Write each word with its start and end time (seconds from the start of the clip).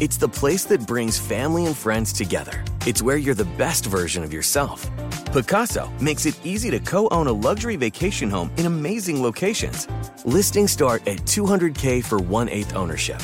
It's 0.00 0.16
the 0.16 0.28
place 0.28 0.64
that 0.64 0.88
brings 0.88 1.20
family 1.20 1.66
and 1.66 1.76
friends 1.76 2.12
together. 2.12 2.64
It's 2.84 3.00
where 3.00 3.16
you're 3.16 3.36
the 3.36 3.44
best 3.44 3.86
version 3.86 4.24
of 4.24 4.32
yourself. 4.32 4.90
Pacaso 5.30 5.88
makes 6.00 6.26
it 6.26 6.34
easy 6.44 6.68
to 6.72 6.80
co 6.80 7.06
own 7.10 7.28
a 7.28 7.32
luxury 7.32 7.76
vacation 7.76 8.28
home 8.28 8.50
in 8.56 8.66
amazing 8.66 9.22
locations. 9.22 9.86
Listings 10.24 10.72
start 10.72 11.06
at 11.06 11.18
200K 11.18 12.04
for 12.04 12.18
one 12.18 12.48
eighth 12.48 12.74
ownership. 12.74 13.20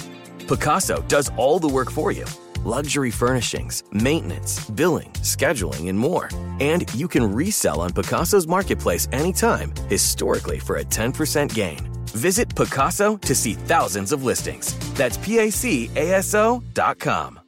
Pacaso 0.46 1.06
does 1.08 1.28
all 1.36 1.58
the 1.58 1.68
work 1.68 1.90
for 1.90 2.12
you 2.12 2.24
luxury 2.64 3.10
furnishings, 3.10 3.82
maintenance, 3.90 4.68
billing, 4.70 5.10
scheduling, 5.22 5.88
and 5.88 5.98
more. 5.98 6.28
And 6.60 6.84
you 6.94 7.08
can 7.08 7.32
resell 7.32 7.80
on 7.80 7.90
Pacaso's 7.90 8.46
marketplace 8.46 9.08
anytime, 9.12 9.72
historically 9.88 10.58
for 10.58 10.76
a 10.76 10.84
10% 10.84 11.52
gain. 11.54 11.99
Visit 12.12 12.48
Pacaso 12.50 13.20
to 13.20 13.34
see 13.34 13.54
thousands 13.54 14.12
of 14.12 14.24
listings. 14.24 14.74
That's 14.94 15.16
P 15.18 15.38
A 15.38 15.50
C 15.50 15.90
A 15.96 16.12
S 16.14 16.34
O 16.34 16.62
dot 16.74 16.98
com. 16.98 17.40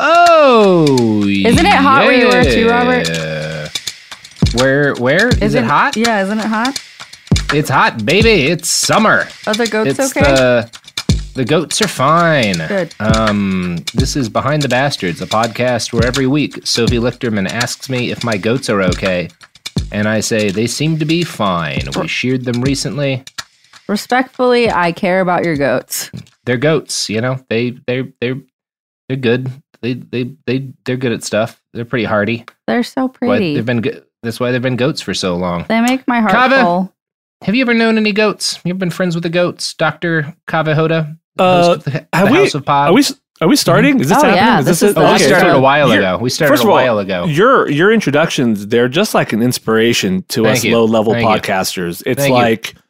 Oh, 0.00 1.22
Isn't 1.28 1.64
it 1.66 1.72
hot 1.72 2.04
where 2.06 2.18
you 2.18 2.26
are 2.28 2.42
too, 2.42 2.68
Robert? 2.68 3.08
yeah. 3.08 3.68
Where? 4.54 4.94
Where 4.96 5.28
is 5.28 5.42
Isn't 5.42 5.64
it 5.64 5.66
hot? 5.66 5.96
Yeah, 5.96 6.22
isn't 6.24 6.38
it 6.40 6.44
hot? 6.46 6.82
It's 7.54 7.68
hot, 7.68 8.04
baby. 8.04 8.46
It's 8.50 8.68
summer. 8.68 9.28
Are 9.46 9.54
the 9.54 9.66
goats 9.70 9.98
it's 9.98 10.16
okay? 10.16 10.22
the 10.34 10.78
the 11.34 11.44
goats 11.44 11.80
are 11.80 11.88
fine. 11.88 12.56
Good. 12.66 12.94
Um, 12.98 13.78
this 13.94 14.16
is 14.16 14.28
Behind 14.28 14.60
the 14.62 14.68
Bastards, 14.68 15.20
a 15.22 15.26
podcast 15.26 15.92
where 15.92 16.04
every 16.04 16.26
week 16.26 16.66
Sophie 16.66 16.96
Lichterman 16.98 17.48
asks 17.48 17.88
me 17.88 18.10
if 18.10 18.24
my 18.24 18.36
goats 18.36 18.68
are 18.68 18.82
okay, 18.82 19.28
and 19.92 20.08
I 20.08 20.20
say 20.20 20.50
they 20.50 20.66
seem 20.66 20.98
to 20.98 21.04
be 21.04 21.22
fine. 21.24 21.82
We 21.98 22.08
sheared 22.08 22.44
them 22.44 22.60
recently. 22.62 23.24
Respectfully, 23.88 24.70
I 24.70 24.92
care 24.92 25.20
about 25.20 25.44
your 25.44 25.56
goats. 25.56 26.10
They're 26.44 26.56
goats, 26.56 27.08
you 27.08 27.20
know. 27.20 27.38
They 27.48 27.70
they 27.86 28.02
they 28.20 28.34
they're 29.08 29.16
good. 29.16 29.50
They 29.80 29.94
they 29.94 30.30
they 30.46 30.68
they're 30.84 30.96
good 30.96 31.12
at 31.12 31.24
stuff. 31.24 31.60
They're 31.72 31.84
pretty 31.84 32.04
hardy. 32.04 32.44
They're 32.66 32.82
so 32.82 33.08
Why 33.08 33.08
pretty. 33.28 33.54
they've 33.54 33.66
been 33.66 33.80
go- 33.80 34.00
that's 34.22 34.38
why 34.38 34.52
they've 34.52 34.62
been 34.62 34.76
goats 34.76 35.00
for 35.00 35.14
so 35.14 35.34
long. 35.36 35.64
they 35.68 35.80
make 35.80 36.06
my 36.06 36.20
heart 36.20 36.32
Kava. 36.32 36.60
full. 36.62 36.94
Have 37.42 37.56
you 37.56 37.62
ever 37.62 37.74
known 37.74 37.96
any 37.96 38.12
goats? 38.12 38.60
You 38.64 38.70
ever 38.70 38.78
been 38.78 38.90
friends 38.90 39.16
with 39.16 39.24
the 39.24 39.28
goats, 39.30 39.74
Doctor 39.74 40.32
Kaveh 40.48 40.76
Hoda? 40.76 41.18
Uh, 41.38 41.76
the, 41.76 42.06
have 42.12 42.28
the 42.28 42.32
we- 42.32 42.38
House 42.38 42.54
of 42.54 42.64
Pod. 42.64 42.90
Are 42.90 42.92
we 42.94 43.02
are 43.40 43.48
we 43.48 43.56
starting? 43.56 43.98
Is 43.98 44.08
this 44.10 44.18
Oh, 44.18 44.20
happening? 44.22 44.36
yeah, 44.36 44.60
is 44.60 44.66
this 44.66 44.80
this, 44.80 44.88
is 44.90 44.94
the- 44.94 45.00
Oh, 45.00 45.12
we 45.14 45.18
started 45.18 45.52
a 45.56 45.60
while 45.60 45.88
you're- 45.88 45.98
ago. 45.98 46.18
We 46.18 46.30
started 46.30 46.52
First 46.52 46.62
a 46.62 46.66
of 46.66 46.70
all, 46.70 46.76
while 46.76 46.98
ago. 47.00 47.24
Your 47.24 47.68
your 47.68 47.92
introductions, 47.92 48.68
they're 48.68 48.88
just 48.88 49.14
like 49.14 49.32
an 49.32 49.42
inspiration 49.42 50.22
to 50.28 50.44
Thank 50.44 50.58
us 50.58 50.64
you. 50.64 50.76
low 50.76 50.84
level 50.84 51.12
Thank 51.14 51.28
you. 51.28 51.40
podcasters. 51.40 52.02
It's 52.06 52.20
Thank 52.22 52.74
you. 52.74 52.80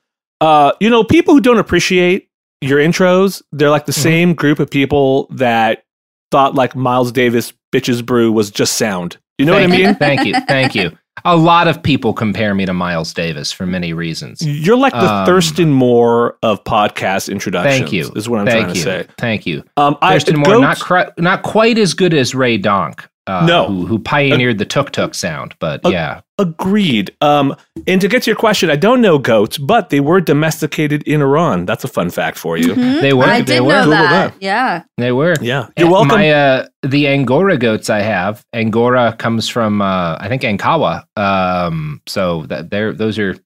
Uh, 0.42 0.72
you 0.80 0.90
know, 0.90 1.04
people 1.04 1.34
who 1.34 1.40
don't 1.40 1.58
appreciate 1.58 2.28
your 2.60 2.78
intros, 2.80 3.42
they're 3.52 3.70
like 3.70 3.86
the 3.86 3.92
Mhm. 3.92 4.02
same 4.02 4.34
group 4.34 4.58
of 4.58 4.70
people 4.70 5.26
that 5.30 5.84
thought 6.30 6.54
like 6.54 6.74
Miles 6.76 7.12
Davis 7.12 7.52
bitches 7.74 8.04
brew 8.04 8.30
was 8.32 8.50
just 8.50 8.76
sound. 8.76 9.16
You 9.38 9.46
know 9.46 9.54
Thank 9.54 9.70
what 9.70 9.74
I 9.76 9.78
you. 9.80 9.86
mean? 9.86 9.94
Thank 9.96 10.24
you. 10.26 10.34
Thank 10.48 10.74
you. 10.74 10.90
A 11.24 11.36
lot 11.36 11.68
of 11.68 11.82
people 11.82 12.12
compare 12.14 12.54
me 12.54 12.64
to 12.66 12.72
Miles 12.72 13.12
Davis 13.12 13.52
for 13.52 13.66
many 13.66 13.92
reasons. 13.92 14.40
You're 14.44 14.76
like 14.78 14.92
the 14.94 15.12
Um, 15.12 15.26
Thurston 15.26 15.70
Moore 15.70 16.36
of 16.42 16.64
podcast 16.64 17.30
introductions. 17.30 17.76
Thank 17.78 17.92
you. 17.92 18.10
Is 18.16 18.28
what 18.28 18.40
I'm 18.40 18.46
Thank 18.46 18.64
trying 18.64 18.68
you. 18.76 18.82
to 18.82 18.88
say. 19.04 19.06
Thank 19.18 19.46
you. 19.46 19.62
Um, 19.76 19.96
I, 20.02 20.14
Thurston 20.14 20.36
Moore, 20.36 20.46
goats- 20.54 20.60
not 20.62 20.80
cri- 20.80 21.12
not 21.18 21.42
quite 21.42 21.76
as 21.78 21.92
good 21.94 22.14
as 22.14 22.34
Ray 22.34 22.56
Donk. 22.56 23.06
Uh, 23.26 23.44
No. 23.46 23.66
who, 23.66 23.86
who 23.86 23.98
pioneered 24.00 24.58
the 24.58 24.64
tuk 24.64 24.90
tuk 24.90 25.14
sound, 25.14 25.54
but 25.60 25.84
Uh, 25.86 25.90
yeah, 25.90 26.20
Agreed. 26.42 27.14
Um, 27.20 27.54
and 27.86 28.00
to 28.00 28.08
get 28.08 28.24
to 28.24 28.30
your 28.30 28.36
question, 28.36 28.68
I 28.70 28.76
don't 28.76 29.00
know 29.00 29.18
goats, 29.18 29.58
but 29.58 29.90
they 29.90 30.00
were 30.00 30.20
domesticated 30.20 31.02
in 31.04 31.20
Iran. 31.22 31.66
That's 31.66 31.84
a 31.84 31.88
fun 31.88 32.10
fact 32.10 32.36
for 32.36 32.56
you. 32.56 32.74
Mhm. 32.74 33.00
They 33.00 33.12
were, 33.12 33.24
I 33.24 33.38
they 33.42 33.54
did 33.54 33.60
were. 33.60 33.68
know 33.68 33.84
Google 33.84 33.90
that. 34.02 34.32
that. 34.32 34.42
Yeah. 34.42 34.82
they 34.98 35.12
were. 35.12 35.34
Yeah, 35.40 35.68
you're 35.78 35.88
Uh, 35.88 35.92
welcome. 35.92 36.18
My 36.18 36.30
uh, 36.30 36.66
the 36.82 37.06
Angora 37.08 37.56
goats 37.58 37.88
I 37.90 38.00
have. 38.00 38.44
Angora 38.52 39.14
comes 39.18 39.48
from 39.48 39.80
uh, 39.80 40.16
I 40.18 40.26
think 40.28 40.42
Ankara. 40.42 41.04
Um, 41.16 42.00
so 42.06 42.44
that 42.46 42.70
they're 42.70 42.92
those 42.92 43.18
are 43.18 43.36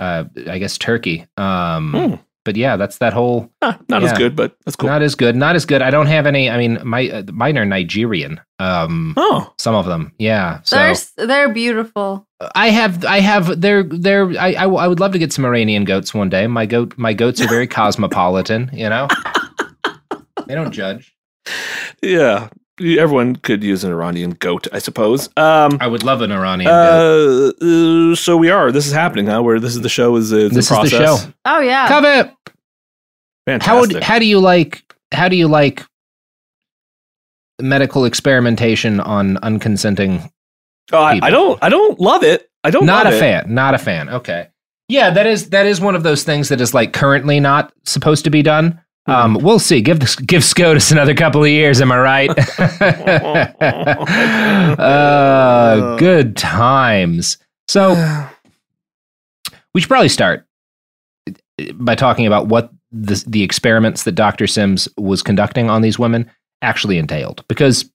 uh, 0.00 0.24
I 0.48 0.58
guess 0.58 0.76
Turkey. 0.78 1.26
Um, 1.36 1.92
Hmm. 1.92 2.14
But 2.44 2.56
yeah, 2.56 2.76
that's 2.76 2.98
that 2.98 3.12
whole 3.12 3.50
Ah, 3.62 3.78
not 3.88 4.02
yeah. 4.02 4.12
as 4.12 4.18
good, 4.18 4.36
but 4.36 4.56
that's 4.64 4.76
cool. 4.76 4.88
not 4.88 5.02
as 5.02 5.14
good. 5.14 5.34
Not 5.36 5.56
as 5.56 5.64
good. 5.66 5.82
I 5.82 5.90
don't 5.90 6.06
have 6.06 6.26
any. 6.26 6.48
I 6.50 6.56
mean, 6.58 6.78
my 6.84 7.08
uh, 7.08 7.22
mine 7.32 7.56
are 7.58 7.64
Nigerian. 7.64 8.40
Um, 8.58 9.14
oh, 9.16 9.52
some 9.58 9.74
of 9.74 9.86
them, 9.86 10.12
yeah. 10.18 10.60
So 10.62 10.76
They're 10.76 11.26
they're 11.26 11.48
beautiful. 11.52 12.26
I 12.54 12.68
have, 12.70 13.04
I 13.06 13.20
have. 13.20 13.60
They're, 13.60 13.82
they're. 13.84 14.28
I, 14.38 14.52
I, 14.52 14.64
I 14.66 14.86
would 14.88 15.00
love 15.00 15.12
to 15.12 15.18
get 15.18 15.32
some 15.32 15.44
Iranian 15.46 15.84
goats 15.84 16.12
one 16.12 16.28
day. 16.28 16.46
My 16.46 16.66
goat, 16.66 16.94
my 16.98 17.14
goats 17.14 17.40
are 17.40 17.48
very 17.48 17.66
cosmopolitan. 17.78 18.70
You 18.72 18.90
know, 18.90 19.08
they 20.46 20.54
don't 20.54 20.72
judge. 20.72 21.14
yeah. 22.02 22.48
Everyone 22.80 23.36
could 23.36 23.62
use 23.62 23.84
an 23.84 23.92
Iranian 23.92 24.30
goat, 24.32 24.66
I 24.72 24.78
suppose. 24.80 25.28
Um, 25.36 25.78
I 25.80 25.86
would 25.86 26.02
love 26.02 26.20
an 26.22 26.32
Iranian 26.32 26.68
goat. 26.68 27.54
uh, 27.62 27.64
uh, 28.12 28.14
so 28.16 28.36
we 28.36 28.50
are. 28.50 28.72
This 28.72 28.86
is 28.86 28.92
happening, 28.92 29.26
huh? 29.26 29.42
Where 29.42 29.60
this 29.60 29.76
is 29.76 29.82
the 29.82 29.88
show 29.88 30.16
is, 30.16 30.32
is 30.32 30.50
This 30.50 30.52
in 30.52 30.58
is 30.58 30.68
the 30.68 30.74
process. 30.98 31.24
show. 31.24 31.32
Oh 31.44 31.60
yeah. 31.60 31.86
Covet. 31.88 32.26
How 33.62 33.78
would, 33.80 33.90
Fantastic. 33.92 34.02
how 34.02 34.18
do 34.18 34.24
you 34.26 34.40
like 34.40 34.82
how 35.12 35.28
do 35.28 35.36
you 35.36 35.46
like 35.48 35.84
medical 37.60 38.04
experimentation 38.04 39.00
on 39.00 39.36
unconsenting? 39.36 40.30
Oh, 40.92 40.98
I, 41.02 41.18
I 41.22 41.30
don't. 41.30 41.58
I 41.62 41.68
don't 41.68 41.98
love 42.00 42.22
it. 42.24 42.50
I 42.64 42.70
don't. 42.70 42.86
Not 42.86 43.06
a 43.06 43.14
it. 43.16 43.20
fan. 43.20 43.54
Not 43.54 43.74
a 43.74 43.78
fan. 43.78 44.08
Okay. 44.08 44.48
Yeah, 44.88 45.10
that 45.10 45.26
is 45.26 45.50
that 45.50 45.66
is 45.66 45.80
one 45.80 45.94
of 45.94 46.02
those 46.02 46.24
things 46.24 46.48
that 46.50 46.60
is 46.60 46.74
like 46.74 46.92
currently 46.92 47.40
not 47.40 47.72
supposed 47.84 48.24
to 48.24 48.30
be 48.30 48.42
done. 48.42 48.80
Um, 49.06 49.34
Mm-hmm. 49.36 49.44
we'll 49.44 49.58
see. 49.58 49.82
Give 49.82 50.00
this, 50.00 50.16
give 50.16 50.42
SCOTUS 50.42 50.90
another 50.90 51.14
couple 51.14 51.42
of 51.42 51.50
years. 51.50 51.82
Am 51.82 51.92
I 51.92 51.98
right? 51.98 52.30
uh, 54.78 55.96
good 55.98 56.36
times. 56.36 57.38
So 57.68 57.94
we 59.74 59.80
should 59.80 59.88
probably 59.88 60.08
start 60.08 60.46
by 61.74 61.94
talking 61.94 62.26
about 62.26 62.48
what 62.48 62.70
the, 62.92 63.22
the 63.26 63.42
experiments 63.42 64.04
that 64.04 64.12
Dr. 64.12 64.46
Sims 64.46 64.88
was 64.96 65.22
conducting 65.22 65.70
on 65.70 65.82
these 65.82 65.98
women 65.98 66.30
actually 66.62 66.98
entailed. 66.98 67.46
Because, 67.48 67.90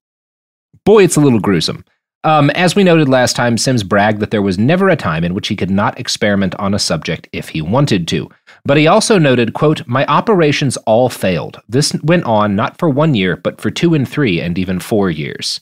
boy, 0.86 1.04
it's 1.04 1.16
a 1.16 1.22
little 1.22 1.40
gruesome. 1.40 1.86
Um, 2.26 2.50
as 2.52 2.76
we 2.76 2.84
noted 2.84 3.08
last 3.08 3.36
time, 3.36 3.58
Sims 3.58 3.82
bragged 3.82 4.20
that 4.20 4.32
there 4.32 4.42
was 4.42 4.58
never 4.58 4.90
a 4.90 4.98
time 4.98 5.24
in 5.24 5.34
which 5.34 5.48
he 5.48 5.56
could 5.56 5.72
not 5.72 5.98
experiment 6.00 6.54
on 6.56 6.74
a 6.74 6.80
subject 6.80 7.30
if 7.32 7.50
he 7.50 7.62
wanted 7.62 8.08
to. 8.10 8.30
But 8.66 8.78
he 8.78 8.88
also 8.88 9.18
noted, 9.18 9.54
quote, 9.54 9.86
My 9.88 10.06
operations 10.06 10.78
all 10.86 11.10
failed. 11.10 11.60
This 11.68 11.94
went 12.04 12.26
on 12.26 12.56
not 12.56 12.78
for 12.78 12.90
one 12.90 13.16
year, 13.16 13.36
but 13.38 13.60
for 13.60 13.72
two 13.72 13.94
and 13.94 14.08
three 14.08 14.40
and 14.40 14.58
even 14.58 14.80
four 14.80 15.10
years. 15.10 15.60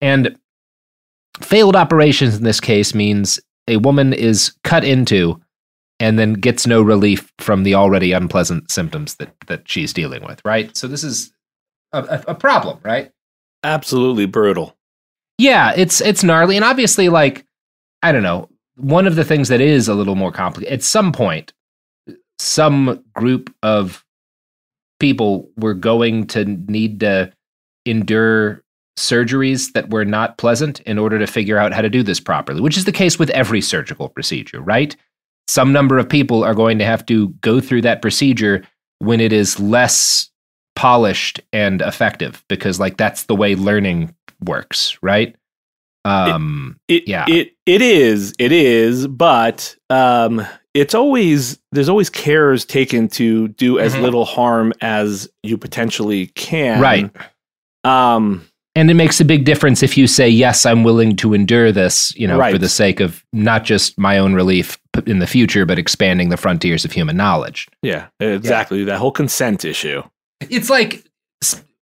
And 0.00 0.38
failed 1.40 1.76
operations 1.76 2.36
in 2.36 2.44
this 2.44 2.60
case 2.60 2.94
means 2.94 3.40
a 3.68 3.76
woman 3.78 4.12
is 4.12 4.54
cut 4.64 4.84
into 4.84 5.40
and 5.98 6.18
then 6.18 6.34
gets 6.34 6.66
no 6.66 6.82
relief 6.82 7.32
from 7.38 7.62
the 7.62 7.74
already 7.74 8.12
unpleasant 8.12 8.70
symptoms 8.70 9.14
that, 9.16 9.34
that 9.46 9.68
she's 9.68 9.92
dealing 9.92 10.24
with, 10.24 10.42
right? 10.44 10.76
So 10.76 10.86
this 10.86 11.02
is 11.02 11.32
a, 11.92 12.02
a, 12.02 12.32
a 12.32 12.34
problem, 12.34 12.78
right? 12.82 13.10
Absolutely 13.64 14.26
brutal. 14.26 14.76
Yeah, 15.38 15.72
it's 15.76 16.00
it's 16.00 16.24
gnarly, 16.24 16.56
and 16.56 16.64
obviously, 16.64 17.08
like 17.08 17.44
I 18.02 18.12
don't 18.12 18.22
know, 18.22 18.48
one 18.76 19.06
of 19.06 19.16
the 19.16 19.24
things 19.24 19.48
that 19.48 19.60
is 19.60 19.88
a 19.88 19.94
little 19.94 20.14
more 20.14 20.32
complicated. 20.32 20.72
At 20.72 20.82
some 20.82 21.12
point, 21.12 21.52
some 22.38 23.04
group 23.14 23.54
of 23.62 24.04
people 24.98 25.50
were 25.56 25.74
going 25.74 26.26
to 26.26 26.44
need 26.44 27.00
to 27.00 27.32
endure 27.84 28.62
surgeries 28.98 29.72
that 29.72 29.90
were 29.90 30.04
not 30.04 30.38
pleasant 30.38 30.80
in 30.80 30.98
order 30.98 31.18
to 31.18 31.26
figure 31.26 31.58
out 31.58 31.72
how 31.72 31.82
to 31.82 31.90
do 31.90 32.02
this 32.02 32.18
properly, 32.20 32.60
which 32.60 32.76
is 32.76 32.86
the 32.86 32.92
case 32.92 33.18
with 33.18 33.30
every 33.30 33.60
surgical 33.60 34.08
procedure, 34.08 34.60
right? 34.60 34.96
Some 35.48 35.72
number 35.72 35.98
of 35.98 36.08
people 36.08 36.42
are 36.42 36.54
going 36.54 36.78
to 36.78 36.84
have 36.84 37.04
to 37.06 37.28
go 37.40 37.60
through 37.60 37.82
that 37.82 38.02
procedure 38.02 38.64
when 38.98 39.20
it 39.20 39.32
is 39.32 39.60
less 39.60 40.30
polished 40.74 41.40
and 41.52 41.80
effective 41.82 42.44
because 42.48 42.80
like 42.80 42.96
that's 42.96 43.24
the 43.24 43.36
way 43.36 43.54
learning 43.54 44.14
works, 44.44 44.96
right? 45.02 45.36
Um 46.04 46.78
It, 46.88 47.06
yeah. 47.06 47.26
It 47.28 47.52
it 47.66 47.82
is. 47.82 48.34
It 48.38 48.52
is, 48.52 49.06
but 49.06 49.76
um 49.90 50.46
it's 50.76 50.94
always 50.94 51.58
there's 51.72 51.88
always 51.88 52.10
cares 52.10 52.64
taken 52.64 53.08
to 53.08 53.48
do 53.48 53.78
as 53.78 53.94
Mhm. 53.94 54.02
little 54.02 54.24
harm 54.24 54.72
as 54.80 55.28
you 55.42 55.56
potentially 55.58 56.26
can. 56.28 56.80
Right. 56.80 57.10
Um 57.84 58.42
And 58.74 58.90
it 58.90 58.94
makes 58.94 59.20
a 59.20 59.24
big 59.24 59.44
difference 59.46 59.82
if 59.82 59.96
you 59.96 60.06
say, 60.06 60.28
yes, 60.28 60.66
I'm 60.66 60.84
willing 60.84 61.16
to 61.16 61.32
endure 61.32 61.72
this, 61.72 62.14
you 62.14 62.26
know, 62.28 62.38
for 62.50 62.58
the 62.58 62.68
sake 62.68 63.00
of 63.00 63.24
not 63.32 63.64
just 63.64 63.98
my 63.98 64.18
own 64.18 64.34
relief 64.34 64.78
in 65.06 65.18
the 65.18 65.26
future, 65.26 65.64
but 65.64 65.78
expanding 65.78 66.28
the 66.28 66.36
frontiers 66.36 66.84
of 66.84 66.92
human 66.92 67.16
knowledge. 67.16 67.66
yeah, 67.82 68.06
exactly. 68.20 68.84
That 68.84 68.98
whole 68.98 69.12
consent 69.12 69.64
issue. 69.64 70.02
It's 70.50 70.68
like 70.70 71.04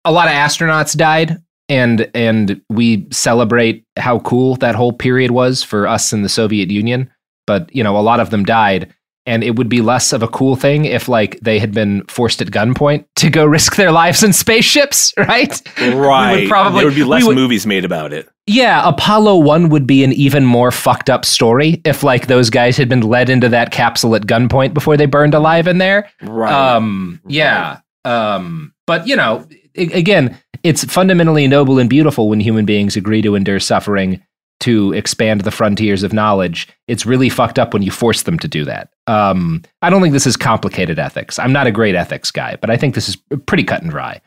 a 0.05 0.11
lot 0.11 0.27
of 0.27 0.33
astronauts 0.33 0.95
died, 0.95 1.41
and 1.67 2.09
and 2.15 2.61
we 2.69 3.05
celebrate 3.11 3.83
how 3.97 4.19
cool 4.19 4.55
that 4.57 4.75
whole 4.75 4.93
period 4.93 5.31
was 5.31 5.63
for 5.63 5.87
us 5.87 6.13
in 6.13 6.21
the 6.21 6.29
Soviet 6.29 6.69
Union. 6.71 7.09
But 7.47 7.73
you 7.75 7.83
know, 7.83 7.97
a 7.97 8.01
lot 8.01 8.19
of 8.19 8.29
them 8.29 8.43
died, 8.45 8.93
and 9.25 9.43
it 9.43 9.55
would 9.55 9.69
be 9.69 9.81
less 9.81 10.13
of 10.13 10.21
a 10.21 10.27
cool 10.27 10.55
thing 10.55 10.85
if 10.85 11.09
like 11.09 11.39
they 11.41 11.57
had 11.57 11.73
been 11.73 12.03
forced 12.05 12.41
at 12.41 12.49
gunpoint 12.49 13.05
to 13.15 13.29
go 13.31 13.45
risk 13.45 13.75
their 13.77 13.91
lives 13.91 14.21
in 14.23 14.33
spaceships, 14.33 15.13
right? 15.17 15.61
Right. 15.95 16.33
We 16.35 16.41
would 16.41 16.49
probably 16.49 16.79
there 16.79 16.87
would 16.87 16.95
be 16.95 17.03
less 17.03 17.25
would- 17.25 17.35
movies 17.35 17.65
made 17.65 17.85
about 17.85 18.13
it. 18.13 18.29
Yeah, 18.49 18.87
Apollo 18.87 19.39
1 19.39 19.67
would 19.69 19.85
be 19.85 20.05
an 20.05 20.13
even 20.13 20.45
more 20.45 20.71
fucked 20.71 21.09
up 21.09 21.25
story 21.25 21.81
if 21.83 22.01
like 22.01 22.27
those 22.27 22.49
guys 22.49 22.77
had 22.77 22.87
been 22.87 23.01
led 23.01 23.29
into 23.29 23.49
that 23.49 23.71
capsule 23.71 24.15
at 24.15 24.21
gunpoint 24.25 24.73
before 24.73 24.95
they 24.95 25.05
burned 25.05 25.33
alive 25.33 25.67
in 25.67 25.79
there. 25.79 26.09
Right. 26.21 26.53
Um 26.53 27.19
yeah. 27.27 27.79
Um 28.05 28.73
but 28.85 29.05
you 29.05 29.15
know, 29.17 29.45
a- 29.75 29.91
again, 29.91 30.37
it's 30.63 30.85
fundamentally 30.85 31.45
noble 31.47 31.77
and 31.77 31.89
beautiful 31.89 32.29
when 32.29 32.39
human 32.39 32.63
beings 32.65 32.95
agree 32.95 33.21
to 33.21 33.35
endure 33.35 33.59
suffering 33.59 34.23
to 34.61 34.93
expand 34.93 35.41
the 35.41 35.51
frontiers 35.51 36.03
of 36.03 36.13
knowledge. 36.13 36.67
It's 36.87 37.05
really 37.05 37.29
fucked 37.29 37.59
up 37.59 37.73
when 37.73 37.83
you 37.83 37.91
force 37.91 38.23
them 38.23 38.39
to 38.39 38.47
do 38.47 38.65
that. 38.65 38.89
Um 39.07 39.63
I 39.81 39.89
don't 39.89 40.01
think 40.01 40.13
this 40.13 40.27
is 40.27 40.37
complicated 40.37 40.99
ethics. 40.99 41.39
I'm 41.39 41.53
not 41.53 41.67
a 41.67 41.71
great 41.71 41.95
ethics 41.95 42.31
guy, 42.31 42.57
but 42.59 42.69
I 42.69 42.77
think 42.77 42.95
this 42.95 43.09
is 43.09 43.17
pretty 43.45 43.63
cut 43.63 43.81
and 43.81 43.91
dry. 43.91 44.21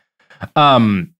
Um 0.55 1.13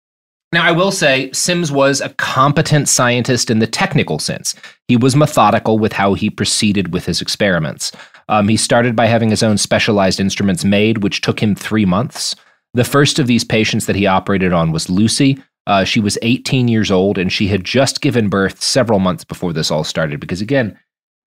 now, 0.53 0.65
I 0.65 0.71
will 0.71 0.91
say 0.91 1.31
Sims 1.31 1.71
was 1.71 2.01
a 2.01 2.09
competent 2.09 2.89
scientist 2.89 3.49
in 3.49 3.59
the 3.59 3.67
technical 3.67 4.19
sense. 4.19 4.53
He 4.89 4.97
was 4.97 5.15
methodical 5.15 5.79
with 5.79 5.93
how 5.93 6.13
he 6.13 6.29
proceeded 6.29 6.91
with 6.91 7.05
his 7.05 7.21
experiments. 7.21 7.93
Um, 8.27 8.49
he 8.49 8.57
started 8.57 8.93
by 8.93 9.05
having 9.05 9.29
his 9.29 9.43
own 9.43 9.57
specialized 9.57 10.19
instruments 10.19 10.65
made, 10.65 11.03
which 11.03 11.21
took 11.21 11.41
him 11.41 11.55
three 11.55 11.85
months. 11.85 12.35
The 12.73 12.83
first 12.83 13.17
of 13.17 13.27
these 13.27 13.45
patients 13.45 13.85
that 13.85 13.95
he 13.95 14.07
operated 14.07 14.51
on 14.51 14.73
was 14.73 14.89
Lucy. 14.89 15.41
Uh, 15.67 15.83
she 15.83 15.99
was 15.99 16.17
18 16.21 16.67
years 16.67 16.91
old, 16.91 17.17
and 17.17 17.31
she 17.31 17.47
had 17.47 17.63
just 17.63 18.01
given 18.01 18.29
birth 18.29 18.61
several 18.61 18.99
months 18.99 19.23
before 19.23 19.53
this 19.53 19.71
all 19.71 19.83
started. 19.83 20.19
Because 20.19 20.41
again, 20.41 20.77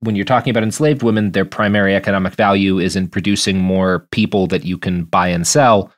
when 0.01 0.17
you're 0.17 0.25
talking 0.25 0.51
about 0.51 0.63
enslaved 0.63 1.03
women, 1.03 1.33
their 1.33 1.45
primary 1.45 1.95
economic 1.95 2.35
value 2.35 2.79
is 2.79 2.97
in 2.97 3.09
producing 3.09 3.59
more 3.59 4.09
people 4.11 4.47
that 4.49 4.65
you 4.65 4.77
can 4.77 5.05
buy 5.05 5.29
and 5.29 5.47
sell 5.47 5.93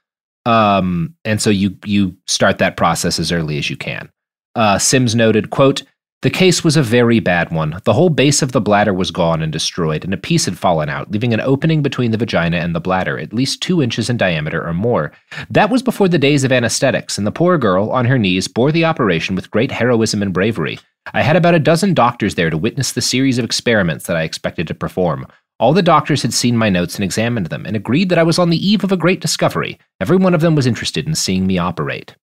um, 0.47 1.15
and 1.25 1.43
so 1.43 1.51
you 1.51 1.77
you 1.85 2.17
start 2.27 2.59
that 2.59 2.77
process 2.77 3.19
as 3.19 3.33
early 3.33 3.59
as 3.59 3.69
you 3.69 3.77
can. 3.77 4.09
Uh, 4.55 4.79
Sims 4.79 5.15
noted, 5.15 5.51
"quote 5.51 5.83
The 6.23 6.31
case 6.31 6.65
was 6.65 6.77
a 6.77 6.83
very 6.83 7.21
bad 7.21 7.53
one. 7.53 7.79
The 7.85 7.93
whole 7.93 8.09
base 8.09 8.41
of 8.41 8.53
the 8.53 8.61
bladder 8.61 8.95
was 8.95 9.11
gone 9.11 9.43
and 9.43 9.53
destroyed, 9.53 10.03
and 10.03 10.15
a 10.15 10.17
piece 10.17 10.47
had 10.47 10.59
fallen 10.59 10.89
out, 10.89 11.11
leaving 11.11 11.35
an 11.35 11.41
opening 11.41 11.83
between 11.83 12.11
the 12.11 12.17
vagina 12.17 12.57
and 12.57 12.75
the 12.75 12.81
bladder, 12.81 13.19
at 13.19 13.35
least 13.35 13.61
two 13.61 13.83
inches 13.83 14.09
in 14.09 14.17
diameter 14.17 14.67
or 14.67 14.73
more. 14.73 15.13
That 15.51 15.71
was 15.71 15.83
before 15.83 16.09
the 16.09 16.19
days 16.19 16.43
of 16.43 16.53
anesthetics, 16.53 17.19
and 17.19 17.27
the 17.27 17.33
poor 17.33 17.59
girl, 17.59 17.91
on 17.91 18.07
her 18.07 18.19
knees, 18.19 18.49
bore 18.49 18.73
the 18.73 18.85
operation 18.87 19.37
with 19.37 19.51
great 19.51 19.71
heroism 19.71 20.23
and 20.23 20.33
bravery. 20.33 20.79
I 21.13 21.23
had 21.23 21.37
about 21.37 21.55
a 21.55 21.61
dozen 21.61 21.93
doctors 21.93 22.35
there 22.35 22.51
to 22.51 22.59
witness 22.59 22.93
the 22.93 23.03
series 23.03 23.39
of 23.39 23.45
experiments 23.45 24.07
that 24.07 24.17
I 24.17 24.23
expected 24.23 24.67
to 24.69 24.75
perform." 24.75 25.27
All 25.61 25.73
the 25.73 25.83
doctors 25.83 26.23
had 26.23 26.35
seen 26.35 26.57
my 26.57 26.71
notes 26.71 26.97
and 26.97 27.05
examined 27.05 27.47
them 27.47 27.65
and 27.65 27.77
agreed 27.77 28.09
that 28.09 28.19
I 28.19 28.25
was 28.25 28.39
on 28.39 28.51
the 28.51 28.69
eve 28.69 28.85
of 28.85 28.93
a 28.93 28.97
great 28.97 29.21
discovery. 29.21 29.79
Every 30.01 30.17
one 30.17 30.35
of 30.35 30.41
them 30.41 30.55
was 30.55 30.67
interested 30.67 31.07
in 31.07 31.15
seeing 31.15 31.47
me 31.47 31.57
operate. 31.57 32.15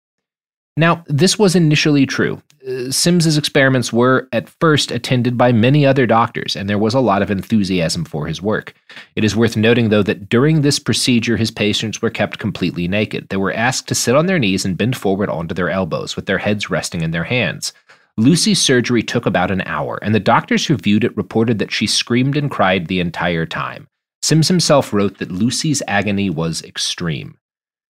Now, 0.76 1.04
this 1.08 1.38
was 1.38 1.56
initially 1.56 2.06
true. 2.06 2.42
Uh, 2.68 2.90
Sims's 2.90 3.38
experiments 3.38 3.94
were 3.94 4.28
at 4.32 4.50
first 4.50 4.90
attended 4.90 5.38
by 5.38 5.52
many 5.52 5.86
other 5.86 6.08
doctors, 6.08 6.56
and 6.56 6.68
there 6.68 6.80
was 6.80 6.94
a 6.96 7.00
lot 7.00 7.22
of 7.22 7.30
enthusiasm 7.30 8.06
for 8.06 8.26
his 8.26 8.42
work. 8.42 8.74
It 9.16 9.24
is 9.24 9.36
worth 9.36 9.56
noting, 9.56 9.90
though, 9.90 10.02
that 10.04 10.30
during 10.30 10.62
this 10.62 10.80
procedure, 10.80 11.38
his 11.38 11.52
patients 11.52 12.02
were 12.02 12.10
kept 12.10 12.40
completely 12.40 12.88
naked. 12.88 13.30
They 13.30 13.38
were 13.38 13.54
asked 13.54 13.88
to 13.90 13.96
sit 13.96 14.16
on 14.16 14.26
their 14.26 14.40
knees 14.40 14.66
and 14.66 14.78
bend 14.78 14.98
forward 14.98 15.30
onto 15.30 15.54
their 15.54 15.70
elbows, 15.70 16.16
with 16.16 16.26
their 16.26 16.40
heads 16.40 16.70
resting 16.70 17.02
in 17.02 17.12
their 17.12 17.26
hands. 17.26 17.72
Lucy's 18.18 18.62
surgery 18.62 19.04
took 19.04 19.26
about 19.26 19.52
an 19.52 19.62
hour, 19.66 20.00
and 20.02 20.16
the 20.16 20.20
doctors 20.20 20.66
who 20.66 20.78
viewed 20.78 21.04
it 21.04 21.18
reported 21.18 21.60
that 21.60 21.72
she 21.72 21.86
screamed 21.86 22.38
and 22.38 22.50
cried 22.50 22.88
the 22.88 23.00
entire 23.00 23.46
time. 23.46 23.88
Sims 24.24 24.48
himself 24.48 24.94
wrote 24.94 25.18
that 25.18 25.32
Lucy's 25.32 25.84
agony 25.88 26.30
was 26.30 26.64
extreme. 26.64 27.38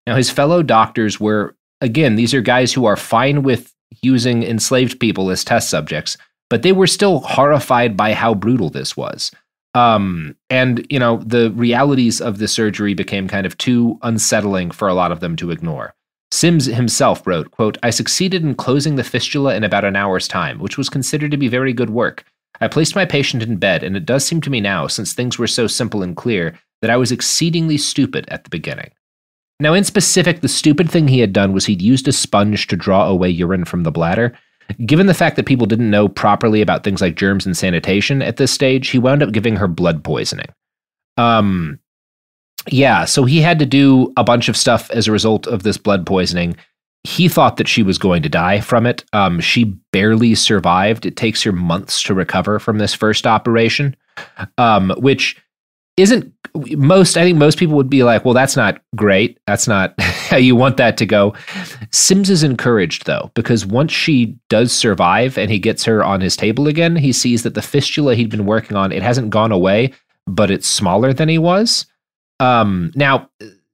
Now, 0.06 0.16
his 0.16 0.30
fellow 0.30 0.62
doctors 0.62 1.20
were, 1.20 1.54
again, 1.80 2.16
these 2.16 2.34
are 2.34 2.40
guys 2.40 2.72
who 2.72 2.84
are 2.84 2.96
fine 2.96 3.42
with 3.42 3.74
using 4.02 4.42
enslaved 4.42 5.00
people 5.00 5.30
as 5.30 5.44
test 5.44 5.70
subjects, 5.70 6.16
but 6.50 6.62
they 6.62 6.72
were 6.72 6.86
still 6.86 7.20
horrified 7.20 7.96
by 7.96 8.14
how 8.14 8.34
brutal 8.34 8.70
this 8.70 8.96
was. 8.96 9.30
Um, 9.74 10.34
and, 10.50 10.86
you 10.90 10.98
know, 10.98 11.18
the 11.18 11.50
realities 11.52 12.20
of 12.20 12.38
the 12.38 12.48
surgery 12.48 12.94
became 12.94 13.28
kind 13.28 13.46
of 13.46 13.56
too 13.58 13.98
unsettling 14.02 14.70
for 14.70 14.88
a 14.88 14.94
lot 14.94 15.12
of 15.12 15.20
them 15.20 15.36
to 15.36 15.50
ignore. 15.50 15.94
Sims 16.30 16.66
himself 16.66 17.26
wrote, 17.26 17.50
quote, 17.52 17.78
I 17.82 17.90
succeeded 17.90 18.42
in 18.42 18.54
closing 18.54 18.96
the 18.96 19.04
fistula 19.04 19.54
in 19.54 19.64
about 19.64 19.84
an 19.84 19.96
hour's 19.96 20.28
time, 20.28 20.58
which 20.58 20.76
was 20.76 20.88
considered 20.88 21.30
to 21.30 21.36
be 21.36 21.48
very 21.48 21.72
good 21.72 21.90
work. 21.90 22.24
I 22.60 22.68
placed 22.68 22.96
my 22.96 23.04
patient 23.04 23.42
in 23.42 23.56
bed, 23.56 23.82
and 23.82 23.96
it 23.96 24.04
does 24.04 24.26
seem 24.26 24.40
to 24.42 24.50
me 24.50 24.60
now, 24.60 24.88
since 24.88 25.12
things 25.12 25.38
were 25.38 25.46
so 25.46 25.66
simple 25.66 26.02
and 26.02 26.16
clear, 26.16 26.58
that 26.82 26.90
I 26.90 26.96
was 26.96 27.12
exceedingly 27.12 27.78
stupid 27.78 28.26
at 28.28 28.44
the 28.44 28.50
beginning. 28.50 28.90
Now, 29.60 29.74
in 29.74 29.82
specific, 29.84 30.40
the 30.40 30.48
stupid 30.48 30.90
thing 30.90 31.08
he 31.08 31.18
had 31.18 31.32
done 31.32 31.52
was 31.52 31.66
he'd 31.66 31.82
used 31.82 32.06
a 32.06 32.12
sponge 32.12 32.68
to 32.68 32.76
draw 32.76 33.08
away 33.08 33.28
urine 33.28 33.64
from 33.64 33.82
the 33.82 33.90
bladder. 33.90 34.36
Given 34.84 35.06
the 35.06 35.14
fact 35.14 35.36
that 35.36 35.46
people 35.46 35.66
didn't 35.66 35.90
know 35.90 36.08
properly 36.08 36.60
about 36.60 36.84
things 36.84 37.00
like 37.00 37.16
germs 37.16 37.44
and 37.44 37.56
sanitation 37.56 38.22
at 38.22 38.36
this 38.36 38.52
stage, 38.52 38.88
he 38.88 38.98
wound 38.98 39.22
up 39.22 39.32
giving 39.32 39.56
her 39.56 39.66
blood 39.66 40.04
poisoning. 40.04 40.48
Um, 41.16 41.80
yeah, 42.70 43.04
so 43.04 43.24
he 43.24 43.40
had 43.40 43.58
to 43.58 43.66
do 43.66 44.12
a 44.16 44.22
bunch 44.22 44.48
of 44.48 44.56
stuff 44.56 44.90
as 44.90 45.08
a 45.08 45.12
result 45.12 45.46
of 45.46 45.62
this 45.62 45.78
blood 45.78 46.06
poisoning. 46.06 46.56
He 47.02 47.28
thought 47.28 47.56
that 47.56 47.68
she 47.68 47.82
was 47.82 47.98
going 47.98 48.22
to 48.22 48.28
die 48.28 48.60
from 48.60 48.86
it. 48.86 49.04
Um, 49.12 49.40
she 49.40 49.64
barely 49.92 50.34
survived. 50.34 51.06
It 51.06 51.16
takes 51.16 51.42
her 51.42 51.52
months 51.52 52.02
to 52.02 52.14
recover 52.14 52.58
from 52.58 52.78
this 52.78 52.94
first 52.94 53.26
operation, 53.26 53.96
um, 54.58 54.90
which 54.98 55.36
isn't 55.98 56.32
most. 56.54 57.16
I 57.16 57.22
think 57.24 57.38
most 57.38 57.58
people 57.58 57.76
would 57.76 57.90
be 57.90 58.04
like, 58.04 58.24
"Well, 58.24 58.34
that's 58.34 58.56
not 58.56 58.80
great. 58.96 59.38
That's 59.46 59.68
not 59.68 59.94
how 60.00 60.36
you 60.36 60.56
want 60.56 60.76
that 60.78 60.96
to 60.98 61.06
go." 61.06 61.34
Sims 61.90 62.30
is 62.30 62.42
encouraged 62.42 63.06
though, 63.06 63.30
because 63.34 63.66
once 63.66 63.92
she 63.92 64.36
does 64.48 64.72
survive 64.72 65.36
and 65.36 65.50
he 65.50 65.58
gets 65.58 65.84
her 65.84 66.04
on 66.04 66.20
his 66.20 66.36
table 66.36 66.68
again, 66.68 66.96
he 66.96 67.12
sees 67.12 67.42
that 67.42 67.54
the 67.54 67.62
fistula 67.62 68.14
he'd 68.14 68.30
been 68.30 68.46
working 68.46 68.76
on 68.76 68.92
it 68.92 69.02
hasn't 69.02 69.30
gone 69.30 69.52
away, 69.52 69.92
but 70.26 70.50
it's 70.50 70.68
smaller 70.68 71.12
than 71.12 71.28
he 71.28 71.38
was 71.38 71.86
um 72.40 72.92
now 72.94 73.28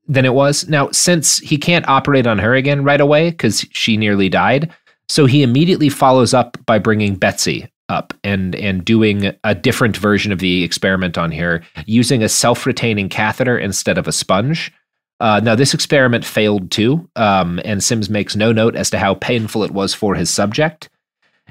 than 0.09 0.25
it 0.25 0.35
was 0.35 0.69
now 0.69 0.91
since 0.91 1.39
he 1.39 1.57
can't 1.57 1.89
operate 1.89 2.27
on 2.27 2.39
her 2.39 2.55
again 2.55 2.85
right 2.85 3.01
away 3.01 3.31
because 3.31 3.67
she 3.73 3.97
nearly 3.97 4.29
died 4.29 4.73
So 5.09 5.27
he 5.27 5.43
immediately 5.43 5.91
follows 5.91 6.33
up 6.33 6.57
by 6.65 6.79
bringing 6.79 7.15
Betsy 7.17 7.71
up 7.89 8.15
and 8.25 8.55
and 8.55 8.85
doing 8.85 9.33
a 9.45 9.55
different 9.55 9.97
version 9.97 10.33
of 10.33 10.39
the 10.39 10.63
experiment 10.65 11.19
on 11.19 11.31
here, 11.31 11.63
using 11.87 12.23
a 12.23 12.29
self-retaining 12.29 13.09
catheter 13.09 13.59
instead 13.59 13.99
of 13.99 14.09
a 14.09 14.13
sponge. 14.13 14.73
Uh, 15.21 15.41
now, 15.43 15.55
this 15.55 15.75
experiment 15.75 16.25
failed 16.25 16.71
too, 16.71 17.09
um, 17.17 17.61
and 17.65 17.85
Sims 17.85 18.11
makes 18.11 18.35
no 18.35 18.53
note 18.53 18.75
as 18.75 18.91
to 18.91 18.99
how 18.99 19.15
painful 19.15 19.63
it 19.63 19.71
was 19.71 19.95
for 19.95 20.15
his 20.15 20.29
subject. 20.29 20.89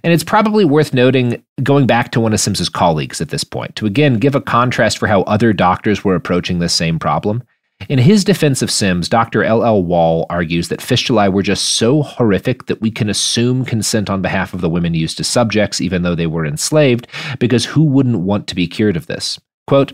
And 0.04 0.12
it's 0.12 0.24
probably 0.24 0.66
worth 0.66 0.94
noting, 0.94 1.42
going 1.62 1.88
back 1.88 2.12
to 2.12 2.20
one 2.20 2.34
of 2.34 2.42
Sims's 2.42 2.68
colleagues 2.68 3.22
at 3.22 3.30
this 3.30 3.46
point, 3.46 3.76
to 3.78 3.86
again 3.86 4.16
give 4.16 4.36
a 4.36 4.42
contrast 4.42 4.98
for 4.98 5.08
how 5.08 5.22
other 5.22 5.54
doctors 5.54 6.04
were 6.04 6.16
approaching 6.16 6.60
this 6.60 6.74
same 6.74 7.00
problem. 7.00 7.42
In 7.90 8.00
his 8.00 8.24
defense 8.24 8.62
of 8.62 8.72
Sims, 8.72 9.10
Dr. 9.10 9.44
L. 9.44 9.64
L. 9.64 9.84
Wall 9.84 10.26
argues 10.30 10.70
that 10.70 10.80
fistulae 10.80 11.32
were 11.32 11.44
just 11.44 11.74
so 11.74 12.02
horrific 12.02 12.68
that 12.68 12.80
we 12.80 12.90
can 12.90 13.10
assume 13.10 13.66
consent 13.66 14.10
on 14.10 14.22
behalf 14.22 14.54
of 14.54 14.62
the 14.62 14.70
women 14.70 14.94
used 14.94 15.20
as 15.20 15.28
subjects, 15.28 15.82
even 15.82 16.02
though 16.02 16.16
they 16.16 16.28
were 16.28 16.46
enslaved, 16.46 17.08
because 17.40 17.66
who 17.66 17.84
wouldn't 17.84 18.20
want 18.20 18.48
to 18.48 18.56
be 18.56 18.68
cured 18.68 18.96
of 18.96 19.08
this? 19.08 19.38
Quote, 19.68 19.94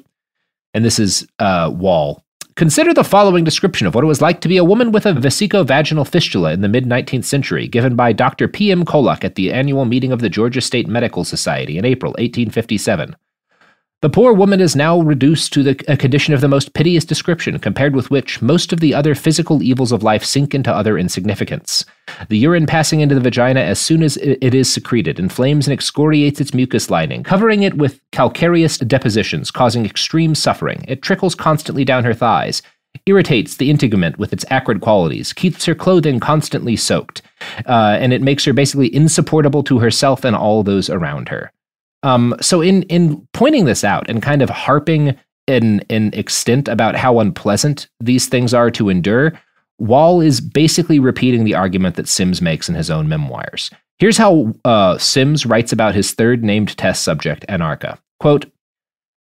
and 0.74 0.86
this 0.86 1.00
is 1.00 1.28
uh, 1.40 1.72
Wall 1.74 2.24
Consider 2.60 2.94
the 2.94 3.06
following 3.06 3.46
description 3.46 3.88
of 3.88 3.96
what 3.96 4.04
it 4.04 4.08
was 4.08 4.22
like 4.22 4.42
to 4.42 4.50
be 4.50 4.58
a 4.58 4.66
woman 4.66 4.92
with 4.92 5.06
a 5.06 5.14
vesico-vaginal 5.14 6.04
fistula 6.04 6.52
in 6.52 6.60
the 6.60 6.68
mid 6.68 6.84
19th 6.84 7.24
century, 7.24 7.70
given 7.70 7.96
by 7.96 8.12
Dr. 8.12 8.50
P. 8.50 8.70
M. 8.70 8.84
Kollock 8.84 9.24
at 9.24 9.36
the 9.36 9.54
annual 9.54 9.86
meeting 9.86 10.12
of 10.12 10.20
the 10.20 10.28
Georgia 10.28 10.60
State 10.60 10.86
Medical 10.86 11.24
Society 11.24 11.78
in 11.78 11.86
April 11.86 12.12
1857. 12.18 13.16
The 14.01 14.10
poor 14.10 14.32
woman 14.32 14.62
is 14.62 14.77
now 14.77 15.01
reduced 15.01 15.51
to 15.51 15.62
the, 15.62 15.84
a 15.89 15.98
condition 15.98 16.34
of 16.34 16.39
the 16.39 16.48
most 16.48 16.74
piteous 16.74 17.03
description, 17.03 17.60
compared 17.60 17.94
with 17.94 18.10
which 18.10 18.41
most 18.41 18.72
of 18.72 18.79
the 18.79 18.94
other 18.94 19.13
physical 19.13 19.62
evils 19.62 19.91
of 19.91 20.03
life 20.03 20.24
sink 20.24 20.56
into 20.56 20.74
other 20.74 20.98
insignificance. 20.98 21.84
The 22.29 22.38
urine 22.38 22.65
passing 22.65 23.01
into 23.01 23.13
the 23.13 23.20
vagina 23.20 23.60
as 23.60 23.77
soon 23.77 24.01
as 24.01 24.15
it 24.15 24.53
is 24.56 24.72
secreted 24.72 25.20
inflames 25.20 25.68
and 25.68 25.74
excoriates 25.74 26.39
its 26.39 26.53
mucous 26.53 26.89
lining, 26.89 27.24
covering 27.24 27.63
it 27.63 27.77
with 27.77 28.00
calcareous 28.13 28.77
depositions, 28.77 29.51
causing 29.51 29.86
extreme 29.86 30.34
suffering. 30.34 30.86
It 30.88 31.01
trickles 31.01 31.36
constantly 31.36 31.84
down 31.84 32.06
her 32.06 32.13
thighs, 32.13 32.62
irritates 33.06 33.58
the 33.58 33.70
integument 33.70 34.18
with 34.18 34.32
its 34.32 34.46
acrid 34.50 34.79
qualities, 34.79 35.34
keeps 35.34 35.65
her 35.65 35.75
clothing 35.75 36.22
constantly 36.22 36.77
soaked, 36.77 37.22
uh, 37.65 37.98
and 38.00 38.13
it 38.13 38.22
makes 38.22 38.46
her 38.46 38.53
basically 38.53 38.96
insupportable 38.96 39.63
to 39.63 39.79
herself 39.79 40.24
and 40.24 40.38
all 40.38 40.63
those 40.63 40.89
around 40.89 41.27
her. 41.27 41.51
Um, 42.03 42.36
so 42.41 42.62
in 42.62 42.84
in 42.84 43.27
pointing 43.34 43.65
this 43.65 43.84
out 43.84 44.10
and 44.10 44.22
kind 44.22 44.41
of 44.41 44.50
harping 44.50 45.18
in 45.48 45.79
in 45.89 46.13
extent 46.13 46.68
about 46.68 46.96
how 46.96 47.20
unpleasant 47.20 47.89
these 48.00 48.27
things 48.27 48.53
are 48.53 48.72
to 48.72 48.89
endure, 48.89 49.34
Wall 49.79 50.22
is 50.22 50.41
basically 50.41 51.00
repeating 51.00 51.44
the 51.44 51.56
argument 51.56 51.96
that 51.96 52.08
Sims 52.08 52.41
makes 52.41 52.70
in 52.70 52.75
his 52.75 52.89
own 52.89 53.08
memoirs. 53.08 53.72
Here's 53.98 54.18
how 54.18 54.53
uh, 54.63 54.98
Sims 54.98 55.46
writes 55.46 55.74
about 55.74 55.96
his 55.96 56.13
third 56.13 56.44
named 56.44 56.77
test 56.77 57.03
subject, 57.03 57.46
Anarcha. 57.50 57.98
Quote, 58.20 58.46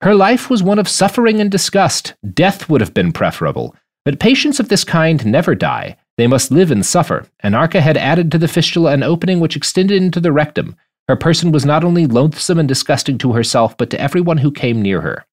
Her 0.01 0.15
life 0.15 0.50
was 0.50 0.63
one 0.63 0.79
of 0.79 0.89
suffering 0.89 1.39
and 1.39 1.50
disgust. 1.50 2.13
Death 2.34 2.70
would 2.70 2.82
have 2.82 2.94
been 2.94 3.13
preferable. 3.13 3.75
But 4.03 4.20
patients 4.20 4.60
of 4.60 4.70
this 4.70 4.84
kind 4.84 5.25
never 5.25 5.55
die. 5.55 5.98
They 6.17 6.27
must 6.27 6.51
live 6.51 6.72
and 6.72 6.86
suffer. 6.86 7.25
Anarcha 7.44 7.79
had 7.79 7.98
added 7.98 8.32
to 8.32 8.38
the 8.38 8.48
fistula 8.48 8.91
an 8.91 9.03
opening 9.03 9.39
which 9.39 9.55
extended 9.55 10.01
into 10.01 10.20
the 10.20 10.32
rectum. 10.32 10.75
Her 11.08 11.16
person 11.16 11.52
was 11.52 11.66
not 11.66 11.84
only 11.84 12.08
loathsome 12.08 12.60
and 12.60 12.68
disgusting 12.68 13.18
to 13.20 13.34
herself, 13.34 13.78
but 13.78 13.90
to 13.92 14.02
everyone 14.02 14.38
who 14.38 14.52
came 14.52 14.82
near 14.82 15.02
her. 15.02 15.26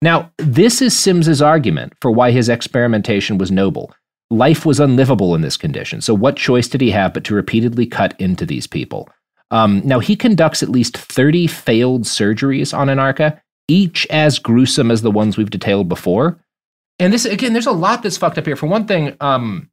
Now, 0.00 0.30
this 0.38 0.82
is 0.82 0.96
Sims's 0.96 1.42
argument 1.42 1.94
for 2.00 2.10
why 2.10 2.30
his 2.30 2.48
experimentation 2.48 3.38
was 3.38 3.50
noble. 3.50 3.94
Life 4.30 4.64
was 4.64 4.80
unlivable 4.80 5.34
in 5.34 5.42
this 5.42 5.56
condition, 5.56 6.00
so 6.00 6.14
what 6.14 6.36
choice 6.36 6.68
did 6.68 6.80
he 6.80 6.90
have 6.90 7.12
but 7.12 7.24
to 7.24 7.34
repeatedly 7.34 7.86
cut 7.86 8.18
into 8.18 8.46
these 8.46 8.66
people? 8.66 9.08
Um, 9.50 9.82
now, 9.84 10.00
he 10.00 10.16
conducts 10.16 10.62
at 10.62 10.68
least 10.70 10.96
30 10.96 11.46
failed 11.46 12.04
surgeries 12.04 12.76
on 12.76 12.88
Anarcha, 12.88 13.40
each 13.68 14.06
as 14.08 14.38
gruesome 14.38 14.90
as 14.90 15.02
the 15.02 15.10
ones 15.10 15.36
we've 15.36 15.50
detailed 15.50 15.88
before. 15.88 16.40
And 16.98 17.12
this, 17.12 17.24
again, 17.24 17.52
there's 17.52 17.66
a 17.66 17.72
lot 17.72 18.02
that's 18.02 18.16
fucked 18.16 18.38
up 18.38 18.46
here. 18.46 18.56
For 18.56 18.66
one 18.66 18.86
thing, 18.86 19.16
um, 19.20 19.70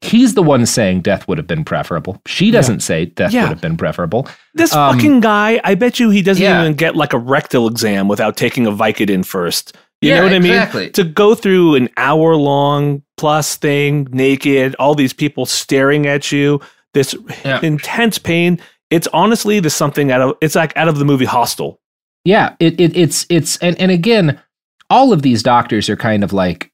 He's 0.00 0.34
the 0.34 0.42
one 0.42 0.64
saying 0.64 1.00
death 1.00 1.26
would 1.26 1.38
have 1.38 1.46
been 1.48 1.64
preferable. 1.64 2.22
She 2.26 2.50
doesn't 2.50 2.76
yeah. 2.76 2.84
say 2.84 3.04
death 3.06 3.32
yeah. 3.32 3.42
would 3.42 3.50
have 3.50 3.60
been 3.60 3.76
preferable. 3.76 4.28
This 4.54 4.72
um, 4.72 4.94
fucking 4.94 5.20
guy, 5.20 5.60
I 5.64 5.74
bet 5.74 5.98
you 5.98 6.10
he 6.10 6.22
doesn't 6.22 6.42
yeah. 6.42 6.62
even 6.62 6.74
get 6.74 6.94
like 6.94 7.12
a 7.12 7.18
rectal 7.18 7.66
exam 7.66 8.06
without 8.06 8.36
taking 8.36 8.66
a 8.66 8.70
Vicodin 8.70 9.24
first. 9.24 9.76
You 10.00 10.14
know 10.14 10.22
what 10.22 10.32
I 10.32 10.38
mean? 10.38 10.92
To 10.92 11.02
go 11.02 11.34
through 11.34 11.74
an 11.74 11.88
hour 11.96 12.36
long 12.36 13.02
plus 13.16 13.56
thing, 13.56 14.06
naked, 14.12 14.76
all 14.78 14.94
these 14.94 15.12
people 15.12 15.44
staring 15.44 16.06
at 16.06 16.30
you, 16.30 16.60
this 16.94 17.16
intense 17.62 18.18
pain. 18.18 18.60
It's 18.90 19.08
honestly 19.12 19.58
this 19.58 19.74
something 19.74 20.12
out 20.12 20.20
of 20.20 20.36
it's 20.40 20.54
like 20.54 20.76
out 20.76 20.88
of 20.88 20.98
the 20.98 21.04
movie 21.04 21.24
Hostel. 21.24 21.80
Yeah, 22.24 22.54
it, 22.60 22.80
it 22.80 22.96
it's 22.96 23.26
it's 23.28 23.56
and, 23.58 23.78
and 23.80 23.90
again, 23.90 24.40
all 24.88 25.12
of 25.12 25.22
these 25.22 25.42
doctors 25.42 25.88
are 25.88 25.96
kind 25.96 26.22
of 26.22 26.32
like 26.32 26.70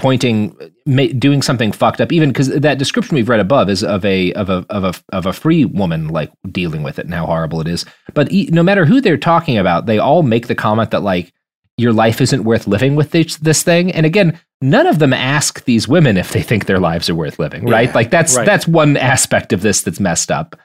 pointing 0.00 0.56
ma- 0.86 1.12
doing 1.18 1.42
something 1.42 1.72
fucked 1.72 2.00
up 2.00 2.10
even 2.10 2.30
because 2.30 2.48
that 2.48 2.78
description 2.78 3.14
we've 3.14 3.28
read 3.28 3.38
above 3.38 3.68
is 3.68 3.84
of 3.84 4.02
a 4.04 4.32
of 4.32 4.48
a 4.48 4.64
of 4.70 4.82
a 4.82 4.94
of 5.14 5.26
a 5.26 5.32
free 5.32 5.66
woman 5.66 6.08
like 6.08 6.32
dealing 6.50 6.82
with 6.82 6.98
it 6.98 7.04
and 7.04 7.12
how 7.12 7.26
horrible 7.26 7.60
it 7.60 7.68
is 7.68 7.84
but 8.14 8.32
e- 8.32 8.48
no 8.50 8.62
matter 8.62 8.86
who 8.86 9.02
they're 9.02 9.18
talking 9.18 9.58
about 9.58 9.84
they 9.84 9.98
all 9.98 10.22
make 10.22 10.46
the 10.46 10.54
comment 10.54 10.90
that 10.90 11.02
like 11.02 11.34
your 11.76 11.92
life 11.92 12.20
isn't 12.20 12.44
worth 12.44 12.66
living 12.66 12.96
with 12.96 13.10
this, 13.10 13.36
this 13.36 13.62
thing 13.62 13.92
and 13.92 14.06
again 14.06 14.40
none 14.62 14.86
of 14.86 15.00
them 15.00 15.12
ask 15.12 15.64
these 15.64 15.86
women 15.86 16.16
if 16.16 16.32
they 16.32 16.42
think 16.42 16.64
their 16.64 16.80
lives 16.80 17.10
are 17.10 17.14
worth 17.14 17.38
living 17.38 17.66
right 17.66 17.88
yeah, 17.88 17.94
like 17.94 18.10
that's 18.10 18.36
right. 18.36 18.46
that's 18.46 18.66
one 18.66 18.96
aspect 18.96 19.52
of 19.52 19.60
this 19.60 19.82
that's 19.82 20.00
messed 20.00 20.30
up 20.30 20.56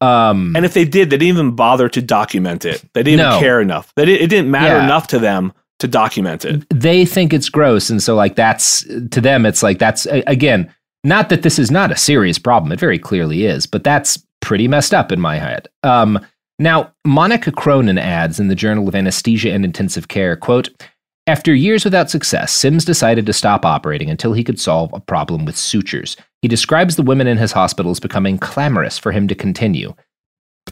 um, 0.00 0.54
and 0.56 0.64
if 0.64 0.72
they 0.72 0.84
did 0.84 1.10
they 1.10 1.16
didn't 1.16 1.36
even 1.36 1.56
bother 1.56 1.88
to 1.88 2.00
document 2.00 2.64
it 2.64 2.82
they 2.94 3.02
didn't 3.02 3.18
no. 3.18 3.40
care 3.40 3.60
enough 3.60 3.92
they 3.96 4.04
didn't, 4.04 4.22
it 4.22 4.28
didn't 4.28 4.50
matter 4.52 4.76
yeah. 4.76 4.84
enough 4.84 5.08
to 5.08 5.18
them 5.18 5.52
to 5.84 5.88
document 5.88 6.44
it. 6.44 6.64
They 6.70 7.04
think 7.04 7.32
it's 7.32 7.50
gross. 7.50 7.90
And 7.90 8.02
so, 8.02 8.14
like, 8.14 8.36
that's 8.36 8.84
to 9.10 9.20
them, 9.20 9.44
it's 9.44 9.62
like, 9.62 9.78
that's 9.78 10.06
again, 10.06 10.72
not 11.04 11.28
that 11.28 11.42
this 11.42 11.58
is 11.58 11.70
not 11.70 11.92
a 11.92 11.96
serious 11.96 12.38
problem. 12.38 12.72
It 12.72 12.80
very 12.80 12.98
clearly 12.98 13.44
is, 13.44 13.66
but 13.66 13.84
that's 13.84 14.24
pretty 14.40 14.66
messed 14.66 14.94
up 14.94 15.12
in 15.12 15.20
my 15.20 15.36
head. 15.38 15.68
Um, 15.82 16.18
now, 16.58 16.92
Monica 17.04 17.52
Cronin 17.52 17.98
adds 17.98 18.40
in 18.40 18.48
the 18.48 18.54
Journal 18.54 18.88
of 18.88 18.94
Anesthesia 18.94 19.52
and 19.52 19.64
Intensive 19.64 20.08
Care, 20.08 20.36
quote, 20.36 20.70
after 21.26 21.54
years 21.54 21.84
without 21.84 22.10
success, 22.10 22.52
Sims 22.52 22.84
decided 22.84 23.26
to 23.26 23.32
stop 23.32 23.64
operating 23.64 24.10
until 24.10 24.34
he 24.34 24.44
could 24.44 24.60
solve 24.60 24.92
a 24.92 25.00
problem 25.00 25.44
with 25.44 25.56
sutures. 25.56 26.16
He 26.42 26.48
describes 26.48 26.96
the 26.96 27.02
women 27.02 27.26
in 27.26 27.38
his 27.38 27.52
hospitals 27.52 27.98
becoming 27.98 28.38
clamorous 28.38 28.98
for 28.98 29.10
him 29.10 29.26
to 29.28 29.34
continue. 29.34 29.94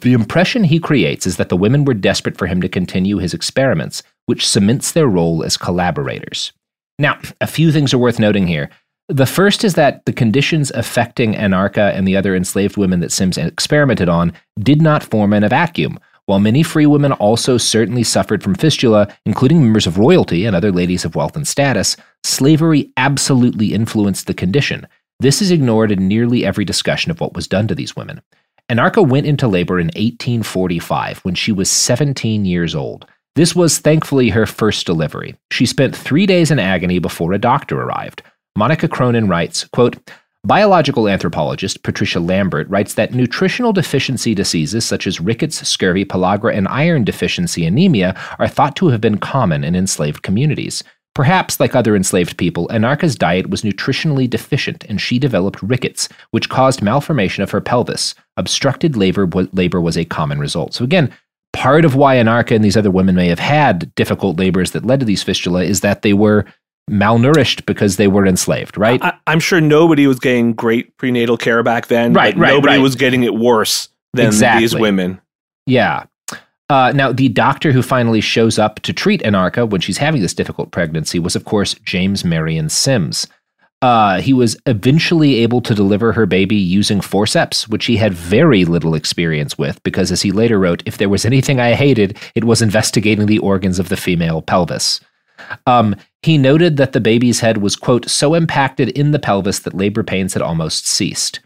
The 0.03 0.13
impression 0.13 0.65
he 0.65 0.79
creates 0.79 1.27
is 1.27 1.37
that 1.37 1.49
the 1.49 1.57
women 1.57 1.85
were 1.85 1.95
desperate 1.95 2.37
for 2.37 2.47
him 2.47 2.61
to 2.61 2.69
continue 2.69 3.19
his 3.19 3.35
experiments, 3.35 4.03
which 4.27 4.47
cements 4.47 4.93
their 4.93 5.07
role 5.07 5.45
as 5.45 5.57
collaborators. 5.57 6.53
Now, 6.99 7.19
a 7.41 7.47
few 7.47 7.73
things 7.73 7.93
are 7.93 7.99
worth 7.99 8.19
noting 8.19 8.47
here. 8.47 8.71
The 9.09 9.27
first 9.27 9.65
is 9.65 9.75
that 9.75 10.05
the 10.05 10.13
conditions 10.13 10.71
affecting 10.71 11.35
Anarcha 11.35 11.95
and 11.95 12.07
the 12.07 12.17
other 12.17 12.37
enslaved 12.37 12.77
women 12.77 13.01
that 13.01 13.13
Sims 13.13 13.37
experimented 13.37 14.09
on 14.09 14.33
did 14.61 14.81
not 14.81 15.03
form 15.03 15.33
in 15.33 15.45
a 15.45 15.49
vacuum. 15.49 15.99
While 16.27 16.39
many 16.39 16.63
free 16.63 16.87
women 16.87 17.13
also 17.13 17.59
certainly 17.59 18.05
suffered 18.05 18.43
from 18.43 18.55
fistula, 18.55 19.09
including 19.27 19.61
members 19.61 19.89
of 19.89 19.99
royalty 19.99 20.45
and 20.45 20.55
other 20.55 20.71
ladies 20.71 21.05
of 21.05 21.17
wealth 21.17 21.37
and 21.37 21.47
status, 21.47 21.97
slavery 22.23 22.93
absolutely 22.97 23.75
influenced 23.75 24.29
the 24.29 24.35
condition. 24.35 24.87
This 25.19 25.43
is 25.43 25.51
ignored 25.51 25.91
in 25.91 26.07
nearly 26.09 26.45
every 26.45 26.65
discussion 26.65 27.11
of 27.11 27.21
what 27.21 27.35
was 27.35 27.49
done 27.49 27.67
to 27.69 27.75
these 27.75 27.97
women. 27.97 28.23
Anarcha 28.69 29.07
went 29.07 29.27
into 29.27 29.49
labor 29.49 29.81
in 29.81 29.89
1845 29.89 31.19
when 31.19 31.35
she 31.35 31.53
was 31.53 31.71
17 31.71 32.45
years 32.45 32.75
old. 32.75 33.07
This 33.35 33.55
was 33.57 33.79
thankfully 33.79 34.29
her 34.29 34.45
first 34.45 34.87
delivery. 34.87 35.37
She 35.51 35.65
spent 35.65 35.97
three 35.97 36.27
days 36.27 36.51
in 36.51 36.59
agony 36.59 36.99
before 36.99 37.33
a 37.33 37.39
doctor 37.39 37.81
arrived. 37.81 38.23
Monica 38.57 38.89
Cronin 38.89 39.29
writes, 39.29 39.65
quote, 39.73 39.97
Biological 40.45 41.09
anthropologist 41.09 41.85
Patricia 41.85 42.19
Lambert 42.19 42.69
writes 42.69 42.95
that 42.95 43.15
nutritional 43.15 43.73
deficiency 43.73 44.35
diseases 44.35 44.85
such 44.85 45.07
as 45.07 45.21
rickets, 45.21 45.67
scurvy, 45.67 46.05
pellagra, 46.05 46.55
and 46.55 46.67
iron 46.69 47.05
deficiency 47.05 47.65
anemia 47.65 48.21
are 48.41 48.49
thought 48.49 48.75
to 48.77 48.89
have 48.89 49.01
been 49.01 49.19
common 49.19 49.63
in 49.63 49.77
enslaved 49.77 50.23
communities. 50.23 50.83
Perhaps, 51.15 51.61
like 51.61 51.77
other 51.77 51.95
enslaved 51.95 52.37
people, 52.39 52.69
Anarcha's 52.69 53.15
diet 53.15 53.51
was 53.51 53.63
nutritionally 53.63 54.29
deficient 54.29 54.85
and 54.89 55.01
she 55.01 55.19
developed 55.19 55.63
rickets, 55.63 56.09
which 56.33 56.49
caused 56.49 56.83
malformation 56.83 57.43
of 57.43 57.51
her 57.53 57.61
pelvis. 57.61 58.15
Obstructed 58.37 58.97
labor, 58.97 59.29
labor 59.53 59.81
was 59.81 59.97
a 59.97 60.05
common 60.05 60.39
result. 60.39 60.75
So, 60.75 60.85
again, 60.85 61.13
part 61.63 61.85
of 61.85 61.95
why 61.95 62.17
Anarcha 62.17 62.57
and 62.57 62.65
these 62.65 62.77
other 62.77 62.91
women 62.91 63.15
may 63.15 63.29
have 63.29 63.39
had 63.39 63.95
difficult 63.95 64.37
labors 64.37 64.73
that 64.73 64.85
led 64.85 64.99
to 64.99 65.07
these 65.07 65.23
fistula 65.23 65.63
is 65.63 65.81
that 65.83 66.03
they 66.03 66.13
were 66.13 66.45
malnourished 66.91 67.65
because 67.67 67.99
they 67.99 68.09
were 68.09 68.27
enslaved, 68.27 68.77
right? 68.77 69.01
I, 69.01 69.17
am 69.29 69.39
sure 69.39 69.61
nobody 69.61 70.09
was 70.09 70.19
getting 70.19 70.55
great 70.55 70.97
prenatal 70.97 71.37
care 71.37 71.63
back 71.63 71.87
then. 71.87 72.15
Right, 72.15 72.37
right. 72.37 72.49
Nobody 72.49 72.75
right. 72.75 72.83
was 72.83 72.97
getting 72.97 73.23
it 73.23 73.35
worse 73.35 73.89
than 74.13 74.27
exactly. 74.27 74.65
these 74.65 74.75
women. 74.75 75.21
Yeah. 75.65 76.07
Uh, 76.69 76.91
now, 76.97 77.13
the 77.13 77.29
doctor 77.29 77.71
who 77.71 77.81
finally 77.81 78.21
shows 78.21 78.59
up 78.59 78.81
to 78.81 78.93
treat 78.93 79.23
Anarcha 79.23 79.71
when 79.71 79.81
she's 79.81 79.99
having 79.99 80.21
this 80.21 80.35
difficult 80.35 80.73
pregnancy 80.73 81.21
was, 81.21 81.37
of 81.37 81.45
course, 81.45 81.75
James 81.85 82.25
Marion 82.25 82.71
Sims. 82.71 83.29
Uh, 83.83 84.21
he 84.21 84.33
was 84.33 84.57
eventually 84.67 85.37
able 85.37 85.61
to 85.61 85.75
deliver 85.75 86.13
her 86.13 86.25
baby 86.25 86.55
using 86.55 87.01
forceps, 87.01 87.69
which 87.69 87.87
he 87.87 87.97
had 87.97 88.15
very 88.15 88.65
little 88.65 88.95
experience 88.95 89.59
with, 89.59 89.83
because 89.83 90.13
as 90.13 90.23
he 90.23 90.31
later 90.31 90.59
wrote, 90.59 90.85
if 90.87 90.99
there 90.99 91.09
was 91.09 91.25
anything 91.25 91.59
I 91.59 91.75
hated, 91.75 92.17
it 92.37 92.45
was 92.45 92.63
investigating 92.63 93.27
the 93.27 93.41
organs 93.41 93.81
of 93.81 93.89
the 93.89 93.97
female 93.97 94.41
pelvis. 94.41 95.01
Um, 95.67 95.97
he 96.23 96.39
noted 96.39 96.77
that 96.77 96.93
the 96.93 97.01
baby's 97.01 97.41
head 97.41 97.59
was, 97.59 97.75
quote, 97.75 98.09
so 98.09 98.35
impacted 98.35 98.91
in 98.91 99.11
the 99.11 99.19
pelvis 99.19 99.59
that 99.61 99.75
labor 99.75 100.05
pains 100.05 100.35
had 100.35 100.43
almost 100.43 100.87
ceased. 100.87 101.41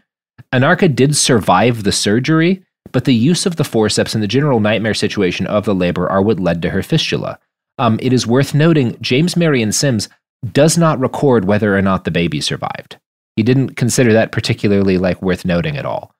Anarcha 0.53 0.93
did 0.93 1.15
survive 1.15 1.83
the 1.83 1.91
surgery, 1.91 2.63
but 2.91 3.05
the 3.05 3.15
use 3.15 3.47
of 3.47 3.55
the 3.55 3.63
forceps 3.63 4.13
and 4.13 4.23
the 4.23 4.27
general 4.27 4.59
nightmare 4.59 4.93
situation 4.93 5.47
of 5.47 5.65
the 5.65 5.73
labor 5.73 6.07
are 6.07 6.21
what 6.21 6.39
led 6.39 6.61
to 6.61 6.69
her 6.69 6.83
fistula. 6.83 7.39
Um, 7.79 7.99
it 8.01 8.13
is 8.13 8.27
worth 8.27 8.53
noting 8.53 8.95
James 9.01 9.35
Marion 9.35 9.71
Sims 9.71 10.07
does 10.51 10.77
not 10.77 10.99
record 10.99 11.45
whether 11.45 11.75
or 11.75 11.81
not 11.81 12.03
the 12.03 12.11
baby 12.11 12.41
survived. 12.41 12.97
He 13.35 13.43
didn't 13.43 13.75
consider 13.75 14.13
that 14.13 14.31
particularly 14.31 14.97
like 14.97 15.21
worth 15.21 15.45
noting 15.45 15.77
at 15.77 15.85
all. 15.85 16.13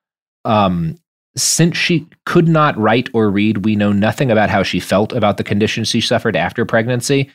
Um, 0.45 0.97
since 1.35 1.77
she 1.77 2.07
could 2.25 2.47
not 2.47 2.77
write 2.77 3.09
or 3.13 3.29
read, 3.29 3.65
we 3.65 3.75
know 3.75 3.91
nothing 3.91 4.31
about 4.31 4.49
how 4.49 4.63
she 4.63 4.79
felt 4.79 5.13
about 5.13 5.37
the 5.37 5.43
conditions 5.43 5.87
she 5.87 6.01
suffered 6.01 6.35
after 6.35 6.65
pregnancy. 6.65 7.29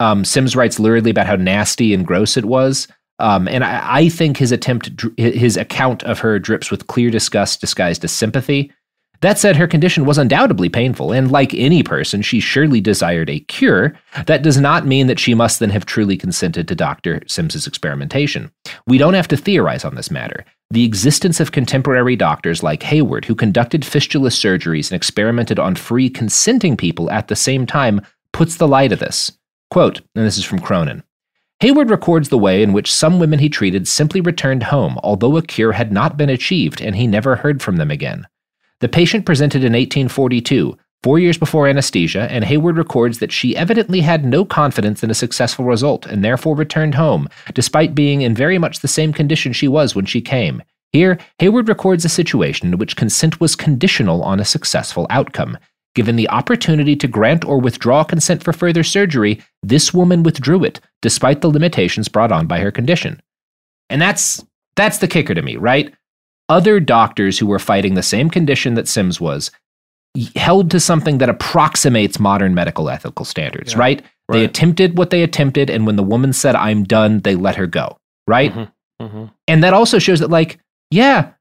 Um, 0.00 0.24
Sims 0.24 0.54
writes 0.54 0.78
luridly 0.78 1.10
about 1.10 1.26
how 1.26 1.36
nasty 1.36 1.92
and 1.94 2.06
gross 2.06 2.36
it 2.36 2.44
was. 2.44 2.88
Um, 3.18 3.48
and 3.48 3.64
I, 3.64 4.02
I, 4.02 4.08
think 4.08 4.36
his 4.36 4.52
attempt, 4.52 4.90
his 5.16 5.56
account 5.56 6.04
of 6.04 6.20
her 6.20 6.38
drips 6.38 6.70
with 6.70 6.86
clear 6.86 7.10
disgust 7.10 7.60
disguised 7.60 8.04
as 8.04 8.12
sympathy. 8.12 8.72
That 9.20 9.38
said, 9.38 9.56
her 9.56 9.66
condition 9.66 10.04
was 10.04 10.16
undoubtedly 10.16 10.68
painful, 10.68 11.10
and 11.10 11.30
like 11.30 11.52
any 11.52 11.82
person, 11.82 12.22
she 12.22 12.38
surely 12.38 12.80
desired 12.80 13.28
a 13.28 13.40
cure. 13.40 13.98
That 14.26 14.42
does 14.42 14.58
not 14.58 14.86
mean 14.86 15.08
that 15.08 15.18
she 15.18 15.34
must 15.34 15.58
then 15.58 15.70
have 15.70 15.86
truly 15.86 16.16
consented 16.16 16.68
to 16.68 16.76
Dr. 16.76 17.22
Sims's 17.26 17.66
experimentation. 17.66 18.52
We 18.86 18.96
don't 18.96 19.14
have 19.14 19.28
to 19.28 19.36
theorize 19.36 19.84
on 19.84 19.96
this 19.96 20.10
matter. 20.10 20.44
The 20.70 20.84
existence 20.84 21.40
of 21.40 21.50
contemporary 21.50 22.14
doctors 22.14 22.62
like 22.62 22.84
Hayward, 22.84 23.24
who 23.24 23.34
conducted 23.34 23.84
fistula 23.84 24.28
surgeries 24.28 24.90
and 24.90 24.96
experimented 24.96 25.58
on 25.58 25.74
free 25.74 26.08
consenting 26.08 26.76
people 26.76 27.10
at 27.10 27.26
the 27.26 27.36
same 27.36 27.66
time, 27.66 28.02
puts 28.32 28.56
the 28.56 28.68
light 28.68 28.92
of 28.92 29.00
this. 29.00 29.32
Quote, 29.70 30.00
and 30.14 30.24
this 30.24 30.38
is 30.38 30.44
from 30.44 30.60
Cronin. 30.60 31.02
Hayward 31.60 31.90
records 31.90 32.28
the 32.28 32.38
way 32.38 32.62
in 32.62 32.72
which 32.72 32.92
some 32.92 33.18
women 33.18 33.40
he 33.40 33.48
treated 33.48 33.88
simply 33.88 34.20
returned 34.20 34.62
home, 34.64 34.96
although 35.02 35.36
a 35.36 35.42
cure 35.42 35.72
had 35.72 35.90
not 35.90 36.16
been 36.16 36.30
achieved, 36.30 36.80
and 36.80 36.94
he 36.94 37.08
never 37.08 37.34
heard 37.34 37.60
from 37.60 37.76
them 37.76 37.90
again. 37.90 38.28
The 38.80 38.88
patient 38.88 39.26
presented 39.26 39.64
in 39.64 39.72
1842, 39.72 40.78
four 41.02 41.18
years 41.18 41.36
before 41.36 41.66
anesthesia, 41.66 42.28
and 42.30 42.44
Hayward 42.44 42.76
records 42.76 43.18
that 43.18 43.32
she 43.32 43.56
evidently 43.56 44.00
had 44.00 44.24
no 44.24 44.44
confidence 44.44 45.02
in 45.02 45.10
a 45.10 45.14
successful 45.14 45.64
result 45.64 46.06
and 46.06 46.24
therefore 46.24 46.54
returned 46.54 46.94
home, 46.94 47.28
despite 47.54 47.94
being 47.94 48.22
in 48.22 48.34
very 48.34 48.58
much 48.58 48.80
the 48.80 48.88
same 48.88 49.12
condition 49.12 49.52
she 49.52 49.66
was 49.66 49.94
when 49.94 50.04
she 50.04 50.20
came. 50.20 50.62
Here, 50.92 51.18
Hayward 51.38 51.68
records 51.68 52.04
a 52.04 52.08
situation 52.08 52.72
in 52.72 52.78
which 52.78 52.96
consent 52.96 53.40
was 53.40 53.56
conditional 53.56 54.22
on 54.22 54.40
a 54.40 54.44
successful 54.44 55.06
outcome. 55.10 55.58
Given 55.94 56.16
the 56.16 56.28
opportunity 56.30 56.94
to 56.96 57.08
grant 57.08 57.44
or 57.44 57.60
withdraw 57.60 58.04
consent 58.04 58.44
for 58.44 58.52
further 58.52 58.84
surgery, 58.84 59.42
this 59.62 59.92
woman 59.92 60.22
withdrew 60.22 60.62
it, 60.64 60.80
despite 61.02 61.40
the 61.40 61.50
limitations 61.50 62.08
brought 62.08 62.30
on 62.30 62.46
by 62.46 62.60
her 62.60 62.70
condition. 62.70 63.20
And 63.90 64.00
that's 64.00 64.44
that's 64.76 64.98
the 64.98 65.08
kicker 65.08 65.34
to 65.34 65.42
me, 65.42 65.56
right? 65.56 65.92
Other 66.48 66.80
doctors 66.80 67.38
who 67.38 67.46
were 67.46 67.58
fighting 67.58 67.94
the 67.94 68.02
same 68.02 68.30
condition 68.30 68.74
that 68.74 68.88
Sims 68.88 69.20
was 69.20 69.50
held 70.34 70.70
to 70.70 70.80
something 70.80 71.18
that 71.18 71.28
approximates 71.28 72.18
modern 72.18 72.54
medical 72.54 72.88
ethical 72.88 73.24
standards, 73.24 73.72
yeah, 73.72 73.78
right? 73.78 74.02
right? 74.28 74.38
They 74.38 74.44
attempted 74.44 74.98
what 74.98 75.10
they 75.10 75.22
attempted, 75.22 75.70
and 75.70 75.86
when 75.86 75.96
the 75.96 76.02
woman 76.02 76.32
said, 76.32 76.56
I'm 76.56 76.84
done, 76.84 77.20
they 77.20 77.34
let 77.34 77.56
her 77.56 77.66
go, 77.66 77.98
right? 78.26 78.52
Mm-hmm, 78.52 79.04
mm-hmm. 79.04 79.24
And 79.46 79.62
that 79.62 79.74
also 79.74 79.98
shows 79.98 80.20
that, 80.20 80.30
like, 80.30 80.58
yeah, 80.90 81.32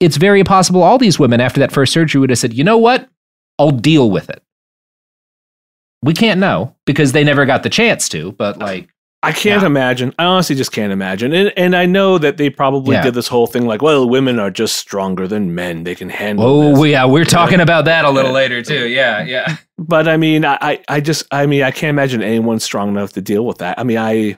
it's 0.00 0.16
very 0.16 0.44
possible 0.44 0.82
all 0.82 0.98
these 0.98 1.18
women 1.18 1.40
after 1.40 1.60
that 1.60 1.72
first 1.72 1.92
surgery 1.92 2.20
would 2.20 2.30
have 2.30 2.38
said, 2.38 2.54
you 2.54 2.64
know 2.64 2.78
what? 2.78 3.08
I'll 3.58 3.70
deal 3.70 4.10
with 4.10 4.30
it. 4.30 4.42
We 6.02 6.14
can't 6.14 6.40
know 6.40 6.74
because 6.86 7.12
they 7.12 7.24
never 7.24 7.46
got 7.46 7.62
the 7.62 7.70
chance 7.70 8.08
to, 8.10 8.32
but 8.32 8.58
like, 8.58 8.88
I 9.24 9.32
can't 9.32 9.62
yeah. 9.62 9.66
imagine. 9.66 10.14
I 10.18 10.24
honestly 10.24 10.56
just 10.56 10.72
can't 10.72 10.92
imagine. 10.92 11.32
And 11.32 11.52
and 11.56 11.74
I 11.74 11.86
know 11.86 12.18
that 12.18 12.36
they 12.36 12.50
probably 12.50 12.94
yeah. 12.94 13.02
did 13.02 13.14
this 13.14 13.28
whole 13.28 13.46
thing 13.46 13.66
like, 13.66 13.82
well, 13.82 14.08
women 14.08 14.38
are 14.38 14.50
just 14.50 14.76
stronger 14.76 15.26
than 15.26 15.54
men. 15.54 15.84
They 15.84 15.94
can 15.94 16.10
handle. 16.10 16.44
Oh, 16.44 16.76
this. 16.76 16.92
yeah, 16.92 17.04
we're 17.06 17.24
talking 17.24 17.60
about 17.60 17.86
that 17.86 18.04
a 18.04 18.10
little 18.10 18.32
later 18.32 18.62
too. 18.62 18.88
Yeah, 18.88 19.22
yeah. 19.24 19.56
But 19.78 20.08
I 20.08 20.16
mean, 20.16 20.44
I 20.44 20.80
I 20.88 21.00
just 21.00 21.26
I 21.30 21.46
mean, 21.46 21.62
I 21.62 21.70
can't 21.70 21.90
imagine 21.90 22.22
anyone 22.22 22.60
strong 22.60 22.90
enough 22.90 23.12
to 23.14 23.20
deal 23.20 23.44
with 23.46 23.58
that. 23.58 23.78
I 23.78 23.84
mean, 23.84 23.98
I. 23.98 24.36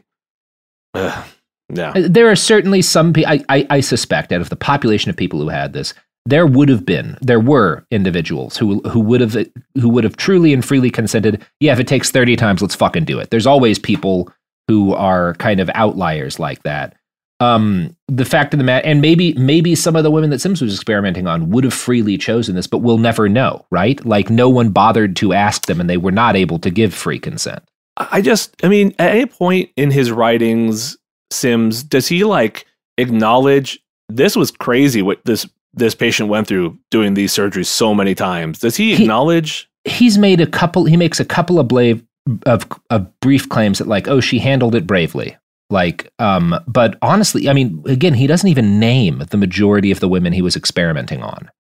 Uh, 0.95 1.25
yeah. 1.73 1.93
There 1.97 2.31
are 2.31 2.37
certainly 2.37 2.81
some 2.81 3.13
people. 3.13 3.33
I, 3.33 3.45
I 3.49 3.67
I 3.71 3.81
suspect 3.81 4.33
out 4.33 4.41
of 4.41 4.51
the 4.51 4.57
population 4.57 5.11
of 5.11 5.17
people 5.17 5.41
who 5.41 5.49
had 5.49 5.73
this, 5.73 5.93
there 6.27 6.47
would 6.47 6.69
have 6.69 6.85
been 6.85 7.17
there 7.23 7.41
were 7.41 7.87
individuals 7.91 8.57
who 8.57 8.81
who 8.81 9.01
would 9.01 9.21
have 9.21 9.35
who 9.75 9.89
would 9.89 10.05
have 10.05 10.17
truly 10.17 10.53
and 10.53 10.65
freely 10.65 10.91
consented 10.91 11.45
yeah 11.61 11.73
if 11.73 11.79
it 11.79 11.87
takes 11.87 12.11
30 12.11 12.37
times 12.37 12.61
let's 12.61 12.75
fucking 12.75 13.05
do 13.05 13.19
it 13.19 13.31
there's 13.31 13.47
always 13.47 13.79
people 13.79 14.31
who 14.69 14.95
are 14.95 15.35
kind 15.35 15.61
of 15.61 15.71
outliers 15.75 16.39
like 16.39 16.63
that. 16.63 16.97
Um, 17.39 17.95
the 18.09 18.25
fact 18.25 18.55
of 18.55 18.59
the 18.59 18.65
matter, 18.65 18.87
and 18.87 19.03
maybe 19.03 19.35
maybe 19.35 19.75
some 19.75 19.95
of 19.95 20.05
the 20.05 20.11
women 20.11 20.31
that 20.31 20.41
Sims 20.41 20.63
was 20.63 20.75
experimenting 20.75 21.27
on 21.27 21.51
would 21.51 21.65
have 21.65 21.75
freely 21.75 22.17
chosen 22.17 22.55
this, 22.55 22.67
but 22.67 22.79
we'll 22.79 22.97
never 22.97 23.29
know, 23.29 23.67
right? 23.71 24.03
Like 24.07 24.31
no 24.31 24.49
one 24.49 24.71
bothered 24.71 25.17
to 25.17 25.35
ask 25.35 25.67
them, 25.67 25.81
and 25.81 25.91
they 25.91 25.99
were 25.99 26.13
not 26.13 26.35
able 26.35 26.59
to 26.61 26.71
give 26.71 26.95
free 26.95 27.19
consent. 27.19 27.63
I 27.99 28.23
just, 28.23 28.57
I 28.63 28.69
mean, 28.69 28.95
at 28.99 29.11
any 29.11 29.27
point 29.27 29.71
in 29.77 29.91
his 29.91 30.11
writings, 30.11 30.97
Sims 31.31 31.83
does 31.83 32.09
he 32.09 32.25
like 32.25 32.67
acknowledge 32.97 33.79
this 34.09 34.35
was 34.35 34.51
crazy 34.51 35.03
what 35.03 35.21
this 35.25 35.47
this 35.75 35.95
patient 35.95 36.31
went 36.31 36.47
through 36.47 36.79
doing 36.91 37.15
these 37.15 37.35
surgeries 37.35 37.67
so 37.67 37.95
many 37.95 38.15
times? 38.15 38.61
Does 38.61 38.77
he 38.77 38.95
acknowledge? 38.95 39.69
He, 39.85 39.91
he's 39.91 40.17
made 40.19 40.41
a 40.41 40.47
couple. 40.47 40.87
He 40.87 40.97
makes 40.97 41.21
a 41.21 41.25
couple 41.25 41.61
of 41.61 41.69
brave 41.69 42.03
of 42.45 42.67
of 42.91 43.21
brief 43.21 43.49
claims 43.49 43.79
that 43.79 43.89
like 43.89 44.09
oh 44.09 44.21
she 44.21 44.39
handled 44.39 44.75
it 44.75 44.87
bravely. 44.87 45.37
Like 45.69 46.13
um 46.19 46.55
but 46.69 46.97
honestly 47.03 47.49
i 47.49 47.53
mean 47.53 47.83
again 47.87 48.15
he 48.15 48.29
doesn't 48.29 48.49
even 48.49 48.79
name 48.79 49.25
the 49.31 49.37
majority 49.37 49.91
of 49.91 49.99
the 49.99 50.09
women 50.09 50.33
he 50.33 50.43
was 50.43 50.57
experimenting 50.57 51.23
on. 51.23 51.51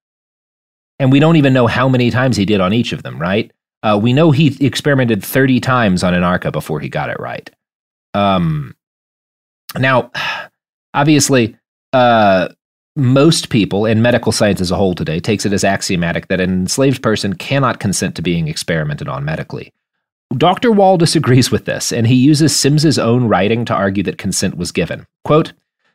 And 0.99 1.13
we 1.13 1.21
don't 1.21 1.37
even 1.37 1.53
know 1.53 1.67
how 1.67 1.89
many 1.89 2.11
times 2.11 2.37
he 2.37 2.45
did 2.47 2.61
on 2.61 2.73
each 2.73 2.93
of 2.93 3.03
them 3.03 3.19
right? 3.19 3.51
Uh, 3.83 3.99
we 4.01 4.13
know 4.13 4.31
he 4.31 4.57
experimented 4.65 5.23
30 5.23 5.61
times 5.61 6.03
on 6.03 6.13
Anarcha 6.13 6.51
before 6.51 6.81
he 6.81 6.89
got 6.89 7.11
it 7.11 7.21
right. 7.21 7.51
Um 8.15 8.75
now 9.77 10.11
obviously 10.95 11.57
uh 11.93 12.49
most 12.95 13.51
people 13.51 13.85
in 13.85 14.01
medical 14.01 14.33
science 14.33 14.61
as 14.61 14.71
a 14.71 14.77
whole 14.77 14.95
today 14.95 15.21
takes 15.21 15.45
it 15.45 15.53
as 15.53 15.65
axiomatic 15.65 16.29
that 16.29 16.41
an 16.41 16.51
enslaved 16.51 17.03
person 17.03 17.35
cannot 17.35 17.79
consent 17.79 18.15
to 18.17 18.23
being 18.23 18.49
experimented 18.49 19.07
on 19.07 19.25
medically 19.25 19.73
Dr. 20.37 20.73
Wall 20.73 20.99
disagrees 20.99 21.51
with 21.51 21.65
this, 21.65 21.93
and 21.93 22.07
he 22.07 22.15
uses 22.15 22.55
Sims's 22.55 22.99
own 22.99 23.29
writing 23.29 23.65
to 23.67 23.75
argue 23.75 24.03
that 24.03 24.19
consent 24.19 24.57
was 24.57 24.73
given. 24.73 25.07
Quote, 25.25 25.53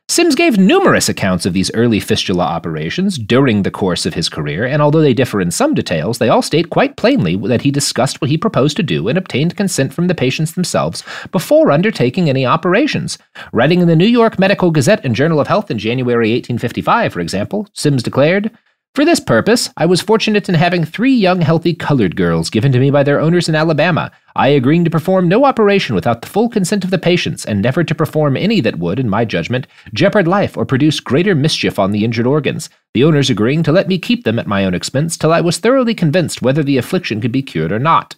Sims 0.08 0.34
gave 0.34 0.58
numerous 0.58 1.08
accounts 1.08 1.46
of 1.46 1.52
these 1.52 1.70
early 1.74 2.00
fistula 2.00 2.44
operations 2.44 3.16
during 3.16 3.62
the 3.62 3.70
course 3.70 4.04
of 4.04 4.14
his 4.14 4.28
career, 4.28 4.66
and 4.66 4.82
although 4.82 5.00
they 5.00 5.14
differ 5.14 5.40
in 5.40 5.50
some 5.50 5.74
details, 5.74 6.18
they 6.18 6.28
all 6.28 6.42
state 6.42 6.70
quite 6.70 6.96
plainly 6.96 7.36
that 7.36 7.62
he 7.62 7.70
discussed 7.70 8.20
what 8.20 8.28
he 8.28 8.36
proposed 8.36 8.76
to 8.76 8.82
do 8.82 9.08
and 9.08 9.16
obtained 9.16 9.56
consent 9.56 9.94
from 9.94 10.08
the 10.08 10.14
patients 10.14 10.52
themselves 10.52 11.02
before 11.30 11.70
undertaking 11.70 12.28
any 12.28 12.44
operations. 12.44 13.16
Writing 13.52 13.80
in 13.80 13.88
the 13.88 13.96
New 13.96 14.06
York 14.06 14.38
Medical 14.38 14.70
Gazette 14.70 15.04
and 15.04 15.14
Journal 15.14 15.40
of 15.40 15.46
Health 15.46 15.70
in 15.70 15.78
January 15.78 16.32
1855, 16.32 17.12
for 17.12 17.20
example, 17.20 17.68
Sims 17.72 18.02
declared, 18.02 18.50
for 18.94 19.06
this 19.06 19.20
purpose, 19.20 19.70
I 19.78 19.86
was 19.86 20.02
fortunate 20.02 20.50
in 20.50 20.54
having 20.54 20.84
three 20.84 21.14
young, 21.14 21.40
healthy 21.40 21.72
colored 21.72 22.14
girls 22.14 22.50
given 22.50 22.72
to 22.72 22.78
me 22.78 22.90
by 22.90 23.02
their 23.02 23.20
owners 23.20 23.48
in 23.48 23.54
Alabama, 23.54 24.12
I 24.36 24.48
agreeing 24.48 24.84
to 24.84 24.90
perform 24.90 25.28
no 25.28 25.46
operation 25.46 25.94
without 25.94 26.20
the 26.20 26.28
full 26.28 26.50
consent 26.50 26.84
of 26.84 26.90
the 26.90 26.98
patients, 26.98 27.46
and 27.46 27.62
never 27.62 27.84
to 27.84 27.94
perform 27.94 28.36
any 28.36 28.60
that 28.60 28.78
would, 28.78 28.98
in 28.98 29.08
my 29.08 29.24
judgment, 29.24 29.66
jeopard 29.94 30.26
life 30.26 30.58
or 30.58 30.66
produce 30.66 31.00
greater 31.00 31.34
mischief 31.34 31.78
on 31.78 31.92
the 31.92 32.04
injured 32.04 32.26
organs, 32.26 32.68
the 32.92 33.02
owners 33.02 33.30
agreeing 33.30 33.62
to 33.62 33.72
let 33.72 33.88
me 33.88 33.98
keep 33.98 34.24
them 34.24 34.38
at 34.38 34.46
my 34.46 34.64
own 34.64 34.74
expense 34.74 35.16
till 35.16 35.32
I 35.32 35.40
was 35.40 35.56
thoroughly 35.56 35.94
convinced 35.94 36.42
whether 36.42 36.62
the 36.62 36.76
affliction 36.76 37.22
could 37.22 37.32
be 37.32 37.42
cured 37.42 37.72
or 37.72 37.78
not. 37.78 38.14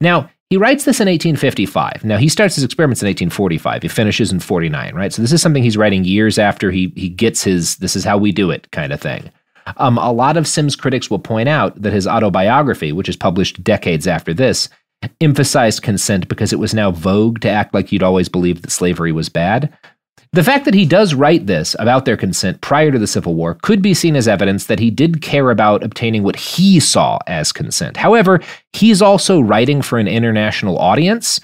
Now, 0.00 0.30
he 0.48 0.56
writes 0.56 0.84
this 0.84 1.00
in 1.00 1.08
1855. 1.08 2.04
Now, 2.04 2.16
he 2.16 2.30
starts 2.30 2.54
his 2.54 2.64
experiments 2.64 3.02
in 3.02 3.06
1845. 3.06 3.82
He 3.82 3.88
finishes 3.88 4.32
in 4.32 4.40
49, 4.40 4.94
right? 4.94 5.12
So 5.12 5.20
this 5.20 5.32
is 5.32 5.42
something 5.42 5.62
he's 5.62 5.76
writing 5.76 6.04
years 6.04 6.38
after 6.38 6.70
he, 6.70 6.90
he 6.96 7.10
gets 7.10 7.44
his 7.44 7.76
this 7.76 7.94
is 7.94 8.02
how 8.02 8.16
we 8.16 8.32
do 8.32 8.50
it 8.50 8.70
kind 8.72 8.92
of 8.92 9.00
thing. 9.00 9.30
Um, 9.76 9.98
a 9.98 10.12
lot 10.12 10.36
of 10.36 10.46
Sims 10.46 10.76
critics 10.76 11.10
will 11.10 11.18
point 11.18 11.48
out 11.48 11.80
that 11.80 11.92
his 11.92 12.06
autobiography, 12.06 12.92
which 12.92 13.08
is 13.08 13.16
published 13.16 13.62
decades 13.62 14.06
after 14.06 14.34
this, 14.34 14.68
emphasized 15.20 15.82
consent 15.82 16.28
because 16.28 16.52
it 16.52 16.58
was 16.58 16.74
now 16.74 16.90
vogue 16.90 17.40
to 17.40 17.50
act 17.50 17.72
like 17.74 17.90
you'd 17.90 18.02
always 18.02 18.28
believed 18.28 18.62
that 18.62 18.70
slavery 18.70 19.12
was 19.12 19.28
bad. 19.28 19.72
The 20.32 20.44
fact 20.44 20.64
that 20.64 20.74
he 20.74 20.86
does 20.86 21.12
write 21.12 21.48
this 21.48 21.74
about 21.80 22.04
their 22.04 22.16
consent 22.16 22.60
prior 22.60 22.92
to 22.92 23.00
the 23.00 23.08
Civil 23.08 23.34
War 23.34 23.54
could 23.62 23.82
be 23.82 23.94
seen 23.94 24.14
as 24.14 24.28
evidence 24.28 24.66
that 24.66 24.78
he 24.78 24.88
did 24.88 25.22
care 25.22 25.50
about 25.50 25.82
obtaining 25.82 26.22
what 26.22 26.36
he 26.36 26.78
saw 26.78 27.18
as 27.26 27.50
consent. 27.50 27.96
However, 27.96 28.40
he's 28.72 29.02
also 29.02 29.40
writing 29.40 29.82
for 29.82 29.98
an 29.98 30.06
international 30.06 30.78
audience, 30.78 31.40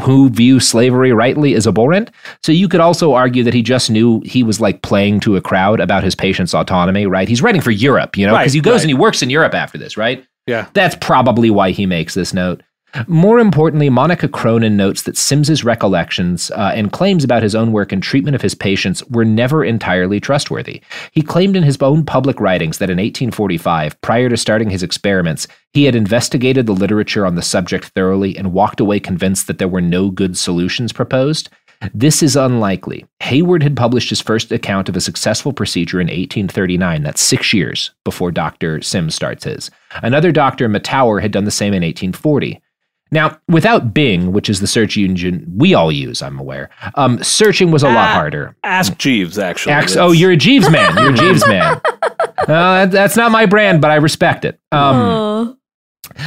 who 0.00 0.30
view 0.30 0.58
slavery 0.58 1.12
rightly 1.12 1.52
is 1.52 1.66
abhorrent. 1.66 2.10
So 2.42 2.50
you 2.50 2.68
could 2.68 2.80
also 2.80 3.12
argue 3.12 3.42
that 3.44 3.52
he 3.52 3.62
just 3.62 3.90
knew 3.90 4.20
he 4.24 4.42
was 4.42 4.60
like 4.60 4.82
playing 4.82 5.20
to 5.20 5.36
a 5.36 5.40
crowd 5.40 5.80
about 5.80 6.02
his 6.02 6.14
patient's 6.14 6.54
autonomy, 6.54 7.06
right? 7.06 7.28
He's 7.28 7.42
writing 7.42 7.60
for 7.60 7.70
Europe, 7.70 8.16
you 8.16 8.26
know, 8.26 8.32
because 8.32 8.52
Right, 8.52 8.54
he 8.54 8.60
goes 8.60 8.72
right. 8.76 8.82
and 8.82 8.90
he 8.90 8.94
works 8.94 9.22
in 9.22 9.28
Europe 9.28 9.54
after 9.54 9.76
this, 9.76 9.96
right? 9.98 10.24
Yeah. 10.46 10.68
That's 10.72 10.96
probably 11.00 11.50
why 11.50 11.72
he 11.72 11.84
makes 11.86 12.14
this 12.14 12.32
note. 12.32 12.62
More 13.06 13.38
importantly, 13.38 13.90
Monica 13.90 14.28
Cronin 14.28 14.76
notes 14.76 15.02
that 15.02 15.16
Sims's 15.16 15.64
recollections 15.64 16.50
uh, 16.52 16.72
and 16.74 16.92
claims 16.92 17.24
about 17.24 17.42
his 17.42 17.54
own 17.54 17.72
work 17.72 17.92
and 17.92 18.02
treatment 18.02 18.34
of 18.34 18.42
his 18.42 18.54
patients 18.54 19.04
were 19.08 19.24
never 19.24 19.64
entirely 19.64 20.20
trustworthy. 20.20 20.80
He 21.12 21.22
claimed 21.22 21.56
in 21.56 21.62
his 21.62 21.80
own 21.80 22.04
public 22.04 22.40
writings 22.40 22.78
that 22.78 22.90
in 22.90 22.96
1845, 22.96 24.00
prior 24.00 24.28
to 24.28 24.36
starting 24.36 24.70
his 24.70 24.82
experiments, 24.82 25.46
he 25.72 25.84
had 25.84 25.94
investigated 25.94 26.66
the 26.66 26.72
literature 26.72 27.26
on 27.26 27.34
the 27.34 27.42
subject 27.42 27.86
thoroughly 27.86 28.36
and 28.36 28.52
walked 28.52 28.80
away 28.80 29.00
convinced 29.00 29.46
that 29.46 29.58
there 29.58 29.68
were 29.68 29.80
no 29.80 30.10
good 30.10 30.38
solutions 30.38 30.92
proposed. 30.92 31.50
This 31.92 32.22
is 32.22 32.36
unlikely. 32.36 33.04
Hayward 33.20 33.62
had 33.62 33.76
published 33.76 34.08
his 34.08 34.22
first 34.22 34.50
account 34.50 34.88
of 34.88 34.96
a 34.96 35.00
successful 35.00 35.52
procedure 35.52 36.00
in 36.00 36.06
1839. 36.06 37.02
That's 37.02 37.20
six 37.20 37.52
years 37.52 37.90
before 38.04 38.30
Dr. 38.30 38.80
Sims 38.80 39.14
starts 39.14 39.44
his. 39.44 39.70
Another 40.02 40.32
doctor, 40.32 40.68
Mettauer, 40.68 41.20
had 41.20 41.32
done 41.32 41.44
the 41.44 41.50
same 41.50 41.74
in 41.74 41.82
1840. 41.82 42.62
Now, 43.12 43.38
without 43.48 43.94
Bing, 43.94 44.32
which 44.32 44.48
is 44.48 44.60
the 44.60 44.66
search 44.66 44.96
engine 44.96 45.44
we 45.56 45.74
all 45.74 45.92
use, 45.92 46.22
I'm 46.22 46.38
aware, 46.38 46.70
um, 46.96 47.22
searching 47.22 47.70
was 47.70 47.82
a 47.84 47.86
lot 47.88 48.08
Ah, 48.10 48.14
harder. 48.14 48.56
Ask 48.64 48.98
Jeeves, 48.98 49.38
actually. 49.38 49.74
Ax- 49.74 49.94
That's- 49.94 50.08
oh, 50.08 50.12
you're 50.12 50.32
a 50.32 50.36
Jeeves 50.36 50.68
man. 50.70 50.96
You're 50.96 51.12
a 51.12 51.16
Jeeves 51.16 51.46
man. 51.46 51.80
Uh, 52.02 52.46
that- 52.46 52.90
that's 52.90 53.16
not 53.16 53.30
my 53.30 53.46
brand, 53.46 53.80
but 53.80 53.90
I 53.90 53.94
respect 53.96 54.44
it. 54.44 54.58
Um, 54.72 55.56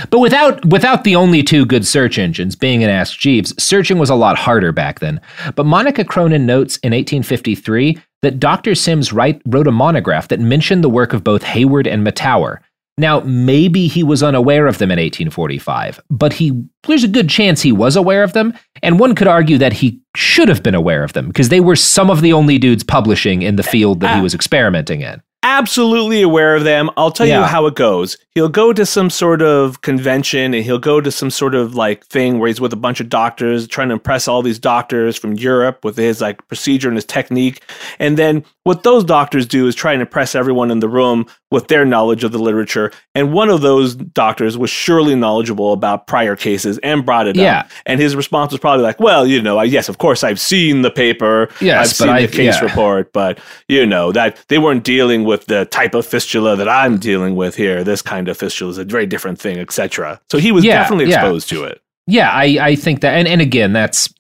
but 0.10 0.20
without 0.20 0.64
without 0.66 1.04
the 1.04 1.16
only 1.16 1.42
two 1.44 1.66
good 1.66 1.86
search 1.86 2.18
engines, 2.20 2.56
Bing 2.56 2.84
and 2.84 2.92
Ask 2.92 3.18
Jeeves, 3.20 3.54
searching 3.62 3.98
was 3.98 4.10
a 4.10 4.16
lot 4.16 4.38
harder 4.38 4.72
back 4.72 5.00
then. 5.00 5.20
But 5.56 5.66
Monica 5.66 6.04
Cronin 6.04 6.46
notes 6.46 6.78
in 6.78 6.92
1853 6.94 7.98
that 8.22 8.40
Dr. 8.40 8.76
Sims 8.76 9.14
write, 9.14 9.42
wrote 9.46 9.68
a 9.68 9.72
monograph 9.72 10.28
that 10.28 10.40
mentioned 10.42 10.84
the 10.84 10.90
work 10.90 11.14
of 11.14 11.24
both 11.24 11.44
Hayward 11.44 11.88
and 11.88 12.06
Mettauer. 12.06 12.58
Now, 13.00 13.22
maybe 13.22 13.88
he 13.88 14.04
was 14.04 14.22
unaware 14.22 14.68
of 14.68 14.78
them 14.78 14.92
in 14.92 15.00
1845, 15.00 16.02
but 16.10 16.34
he 16.34 16.52
there's 16.84 17.06
a 17.06 17.08
good 17.08 17.30
chance 17.30 17.62
he 17.62 17.72
was 17.72 17.96
aware 17.96 18.24
of 18.24 18.34
them, 18.34 18.54
and 18.84 19.00
one 19.00 19.16
could 19.16 19.28
argue 19.28 19.58
that 19.58 19.72
he 19.72 20.02
should 20.18 20.50
have 20.50 20.62
been 20.62 20.76
aware 20.76 21.02
of 21.06 21.14
them 21.14 21.28
because 21.28 21.48
they 21.48 21.62
were 21.62 21.78
some 21.78 22.10
of 22.10 22.20
the 22.20 22.34
only 22.34 22.58
dudes 22.58 22.84
publishing 22.84 23.42
in 23.42 23.56
the 23.56 23.64
field 23.64 24.02
that 24.02 24.16
he 24.16 24.20
uh, 24.20 24.24
was 24.24 24.36
experimenting 24.36 25.00
in. 25.00 25.22
Absolutely 25.44 26.22
aware 26.22 26.56
of 26.56 26.64
them. 26.64 26.90
I'll 26.98 27.12
tell 27.12 27.28
Yeah. 27.28 27.40
you 27.42 27.46
how 27.46 27.66
it 27.66 27.76
goes. 27.76 28.18
He'll 28.36 28.50
go 28.50 28.72
to 28.74 28.86
some 28.86 29.10
sort 29.10 29.42
of 29.42 29.82
convention 29.82 30.54
and 30.54 30.64
he'll 30.64 30.80
go 30.80 31.02
to 31.02 31.12
some 31.12 31.30
sort 31.30 31.56
of 31.56 31.76
like 31.76 32.06
thing 32.06 32.40
where 32.40 32.48
he's 32.48 32.62
with 32.62 32.72
a 32.74 32.78
bunch 32.78 33.00
of 33.00 33.10
doctors, 33.10 33.68
trying 33.68 33.90
to 33.90 33.94
impress 33.94 34.28
all 34.28 34.42
these 34.42 34.60
doctors 34.60 35.18
from 35.18 35.34
Europe 35.34 35.84
with 35.84 35.98
his 35.98 36.22
like 36.22 36.46
procedure 36.48 36.88
and 36.88 36.98
his 36.98 37.06
technique. 37.06 37.62
And 38.00 38.18
then 38.18 38.46
what 38.64 38.84
those 38.84 39.04
doctors 39.04 39.46
do 39.46 39.68
is 39.68 39.76
try 39.76 39.94
and 39.94 40.02
impress 40.02 40.36
everyone 40.36 40.72
in 40.72 40.80
the 40.80 40.88
room 40.90 41.26
with 41.52 41.68
their 41.68 41.84
knowledge 41.84 42.24
of 42.24 42.32
the 42.32 42.38
literature. 42.38 42.92
And 43.16 43.34
one 43.34 43.50
of 43.50 43.62
those 43.62 43.96
doctors 43.96 44.58
was 44.58 44.70
surely 44.70 45.16
knowledgeable 45.16 45.74
about 45.74 46.06
prior 46.06 46.36
cases 46.36 46.78
and 46.84 47.04
brought 47.06 47.28
it 47.28 47.36
Yeah. 47.36 47.62
up. 47.62 47.72
And 47.88 48.00
his 48.00 48.16
response 48.16 48.52
was 48.52 48.60
probably 48.62 48.84
like, 48.84 49.00
well, 49.00 49.26
you 49.26 49.42
know, 49.42 49.58
I, 49.58 49.64
yes, 49.64 49.90
of 49.90 49.98
course, 49.98 50.24
I've 50.24 50.40
seen 50.40 50.84
the 50.84 50.92
paper. 50.92 51.50
Yes, 51.60 51.90
I've 51.90 51.96
seen 51.96 52.10
I- 52.10 52.22
the 52.26 52.28
case 52.32 52.56
yeah. 52.62 52.64
report, 52.66 53.12
but 53.12 53.40
you 53.68 53.86
know 53.86 54.12
that 54.12 54.38
they 54.50 54.60
weren't 54.60 54.84
dealing 54.84 55.24
with 55.26 55.29
the 55.46 55.66
type 55.66 55.94
of 55.94 56.06
fistula 56.06 56.56
that 56.56 56.68
I'm 56.70 56.98
dealing 56.98 57.36
with 57.36 57.56
here. 57.56 57.84
This 57.84 58.02
kind 58.02 58.28
of 58.28 58.38
fistula 58.38 58.72
is 58.72 58.78
a 58.78 58.86
very 58.86 59.06
different 59.06 59.40
thing, 59.40 59.58
etc. 59.58 60.20
So 60.32 60.38
he 60.38 60.52
was 60.52 60.64
Yeah, 60.64 60.82
definitely 60.82 61.06
yeah. 61.10 61.22
exposed 61.22 61.50
to 61.50 61.64
it. 61.64 61.82
Yeah, 62.08 62.30
I, 62.32 62.58
I 62.60 62.76
think 62.76 63.02
that, 63.02 63.14
and, 63.14 63.28
and 63.28 63.42
again, 63.42 63.72
that's 63.74 64.12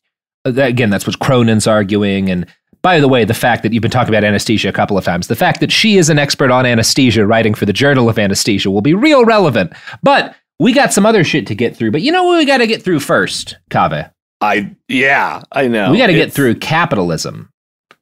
uh, 0.45 0.51
that, 0.51 0.69
again, 0.69 0.89
that's 0.89 1.07
what 1.07 1.19
Cronin's 1.19 1.65
arguing. 1.67 2.29
And 2.29 2.45
by 2.81 2.99
the 2.99 3.07
way, 3.07 3.25
the 3.25 3.33
fact 3.33 3.63
that 3.63 3.73
you've 3.73 3.81
been 3.81 3.91
talking 3.91 4.13
about 4.13 4.23
anesthesia 4.23 4.69
a 4.69 4.73
couple 4.73 4.97
of 4.97 5.03
times, 5.03 5.27
the 5.27 5.35
fact 5.35 5.59
that 5.59 5.71
she 5.71 5.97
is 5.97 6.09
an 6.09 6.19
expert 6.19 6.51
on 6.51 6.65
anesthesia, 6.65 7.25
writing 7.25 7.53
for 7.53 7.65
the 7.65 7.73
Journal 7.73 8.07
of 8.07 8.17
Anesthesia, 8.19 8.69
will 8.71 8.81
be 8.81 8.93
real 8.93 9.25
relevant. 9.25 9.73
But 10.03 10.35
we 10.59 10.71
got 10.71 10.93
some 10.93 11.05
other 11.05 11.23
shit 11.23 11.47
to 11.47 11.55
get 11.55 11.75
through. 11.75 11.91
But 11.91 12.01
you 12.03 12.11
know 12.11 12.23
what 12.23 12.37
we 12.37 12.45
got 12.45 12.57
to 12.59 12.67
get 12.67 12.83
through 12.83 12.99
first, 13.01 13.57
Kaveh? 13.71 14.11
I 14.41 14.73
yeah, 14.87 15.41
I 15.51 15.67
know. 15.67 15.91
we 15.91 15.97
got 15.97 16.07
to 16.07 16.13
get 16.13 16.31
through 16.31 16.55
capitalism. 16.55 17.49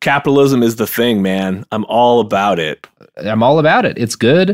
capitalism 0.01 0.61
is 0.61 0.75
the 0.75 0.85
thing, 0.85 1.21
man. 1.23 1.65
I'm 1.71 1.85
all 1.85 2.19
about 2.19 2.59
it. 2.59 2.85
I'm 3.19 3.43
all 3.43 3.59
about 3.59 3.85
it. 3.85 3.97
It's 3.97 4.15
good. 4.15 4.49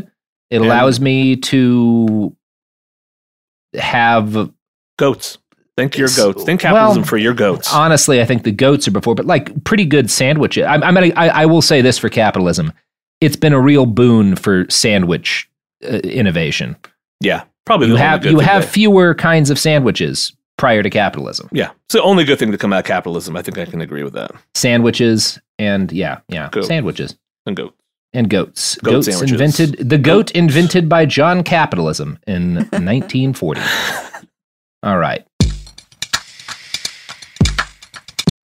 It 0.50 0.56
And- 0.56 0.64
allows 0.64 1.00
me 1.00 1.36
to 1.36 2.34
have 3.74 4.50
Goats. 4.98 5.38
Think 5.76 5.98
your 5.98 6.06
goats. 6.14 6.44
Think 6.44 6.60
capitalism 6.60 7.02
well, 7.02 7.08
for 7.08 7.16
your 7.16 7.34
goats. 7.34 7.72
Honestly, 7.74 8.20
I 8.20 8.24
think 8.24 8.44
the 8.44 8.52
goats 8.52 8.86
are 8.86 8.92
before, 8.92 9.16
but 9.16 9.26
like 9.26 9.64
pretty 9.64 9.84
good 9.84 10.08
sandwiches. 10.08 10.64
I'm, 10.66 10.84
I'm 10.84 10.94
gonna, 10.94 11.10
I, 11.16 11.28
I 11.42 11.46
will 11.46 11.62
say 11.62 11.80
this 11.82 11.98
for 11.98 12.08
capitalism: 12.08 12.72
it's 13.20 13.34
been 13.34 13.52
a 13.52 13.60
real 13.60 13.84
boon 13.84 14.36
for 14.36 14.66
sandwich 14.70 15.50
uh, 15.84 15.96
innovation. 16.04 16.76
yeah, 17.20 17.42
probably 17.66 17.88
You 17.88 17.96
have 17.96 18.24
you 18.24 18.38
have 18.38 18.64
fewer 18.64 19.16
kinds 19.16 19.50
of 19.50 19.58
sandwiches 19.58 20.32
prior 20.58 20.80
to 20.80 20.90
capitalism. 20.90 21.48
yeah, 21.50 21.72
it's 21.86 21.94
the 21.94 22.02
only 22.04 22.22
good 22.22 22.38
thing 22.38 22.52
to 22.52 22.58
come 22.58 22.72
out 22.72 22.78
of 22.78 22.84
capitalism. 22.84 23.36
I 23.36 23.42
think 23.42 23.58
I 23.58 23.64
can 23.64 23.80
agree 23.80 24.04
with 24.04 24.12
that. 24.12 24.30
Sandwiches 24.54 25.40
and 25.58 25.90
yeah, 25.90 26.20
yeah, 26.28 26.50
sandwiches 26.62 27.16
And 27.46 27.56
goat. 27.56 27.74
And 28.14 28.30
goats. 28.30 28.76
Goat 28.76 28.90
goats 28.92 29.06
sandwiches. 29.06 29.32
invented 29.32 29.88
the 29.90 29.98
goat 29.98 30.30
invented 30.30 30.88
by 30.88 31.04
John 31.04 31.42
Capitalism 31.42 32.18
in 32.26 32.54
1940. 32.72 33.60
All 34.82 34.98
right. 34.98 35.26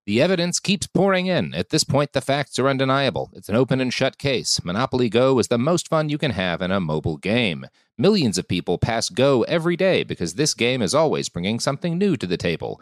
The 0.06 0.24
evidence 0.24 0.60
keeps 0.60 0.88
pouring 0.88 1.28
in. 1.28 1.54
At 1.54 1.70
this 1.70 1.84
point, 1.84 2.14
the 2.14 2.22
facts 2.22 2.58
are 2.58 2.68
undeniable. 2.68 3.30
It's 3.34 3.48
an 3.48 3.56
open 3.56 3.80
and 3.80 3.94
shut 3.94 4.18
case. 4.18 4.60
Monopoly 4.66 5.08
Go 5.08 5.38
is 5.38 5.50
the 5.50 5.60
most 5.60 5.88
fun 5.88 6.10
you 6.10 6.18
can 6.18 6.32
have 6.32 6.64
in 6.64 6.72
a 6.72 6.80
mobile 6.80 7.18
game. 7.18 7.68
Millions 7.96 8.40
of 8.40 8.48
people 8.48 8.80
pass 8.80 9.10
Go 9.10 9.44
every 9.44 9.76
day 9.76 10.02
because 10.04 10.34
this 10.34 10.56
game 10.56 10.82
is 10.82 10.96
always 10.96 11.30
bringing 11.30 11.60
something 11.60 11.96
new 11.96 12.18
to 12.18 12.26
the 12.26 12.38
table. 12.38 12.82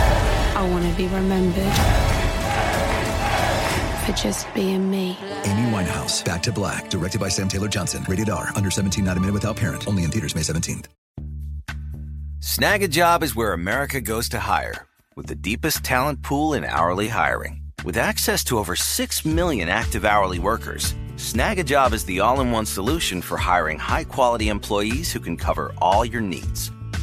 I 0.53 0.69
want 0.69 0.85
to 0.89 0.95
be 0.97 1.07
remembered 1.07 1.73
for 4.01 4.11
just 4.11 4.53
being 4.53 4.89
me. 4.89 5.17
Amy 5.45 5.71
Winehouse, 5.71 6.23
Back 6.25 6.43
to 6.43 6.51
Black, 6.51 6.89
directed 6.89 7.21
by 7.21 7.29
Sam 7.29 7.47
Taylor 7.47 7.67
Johnson. 7.67 8.05
Rated 8.07 8.29
R, 8.29 8.51
under 8.55 8.69
17, 8.71 9.03
not 9.03 9.17
a 9.17 9.19
minute 9.19 9.33
without 9.33 9.55
parent. 9.55 9.87
Only 9.87 10.03
in 10.03 10.11
theaters 10.11 10.35
May 10.35 10.41
17th. 10.41 10.85
Snag 12.39 12.83
a 12.83 12.87
job 12.87 13.23
is 13.23 13.35
where 13.35 13.53
America 13.53 14.01
goes 14.01 14.27
to 14.29 14.39
hire, 14.39 14.87
with 15.15 15.27
the 15.27 15.35
deepest 15.35 15.83
talent 15.83 16.21
pool 16.23 16.53
in 16.53 16.63
hourly 16.63 17.07
hiring. 17.07 17.61
With 17.85 17.97
access 17.97 18.43
to 18.45 18.57
over 18.57 18.75
6 18.75 19.25
million 19.25 19.69
active 19.69 20.05
hourly 20.05 20.39
workers, 20.39 20.95
Snag 21.17 21.59
a 21.59 21.63
job 21.63 21.93
is 21.93 22.03
the 22.05 22.19
all 22.19 22.41
in 22.41 22.51
one 22.51 22.65
solution 22.65 23.21
for 23.21 23.37
hiring 23.37 23.77
high 23.77 24.03
quality 24.03 24.49
employees 24.49 25.13
who 25.13 25.19
can 25.19 25.37
cover 25.37 25.71
all 25.77 26.03
your 26.03 26.21
needs. 26.21 26.71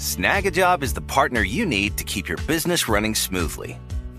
Snagajob 0.00 0.82
is 0.82 0.94
the 0.94 1.02
partner 1.02 1.42
you 1.42 1.66
need 1.66 1.98
to 1.98 2.04
keep 2.04 2.26
your 2.26 2.38
business 2.46 2.88
running 2.88 3.14
smoothly. 3.14 3.78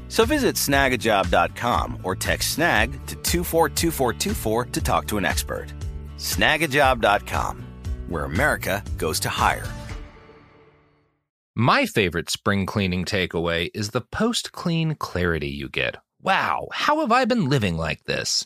So 0.09 0.25
visit 0.25 0.55
snagajob.com 0.55 1.97
or 2.03 2.15
text 2.15 2.51
snag 2.51 2.91
to 3.07 3.15
242424 3.15 4.65
to 4.65 4.81
talk 4.81 5.07
to 5.07 5.17
an 5.17 5.25
expert. 5.25 5.73
Snagajob.com, 6.17 7.65
where 8.09 8.25
America 8.25 8.83
goes 8.99 9.19
to 9.21 9.29
hire. 9.29 9.67
My 11.55 11.87
favorite 11.87 12.29
spring 12.29 12.67
cleaning 12.67 13.03
takeaway 13.03 13.71
is 13.73 13.89
the 13.89 14.01
post 14.01 14.51
clean 14.51 14.93
clarity 14.93 15.49
you 15.49 15.67
get. 15.67 15.97
Wow, 16.21 16.67
how 16.71 16.99
have 16.99 17.11
I 17.11 17.25
been 17.25 17.49
living 17.49 17.75
like 17.75 18.03
this? 18.03 18.45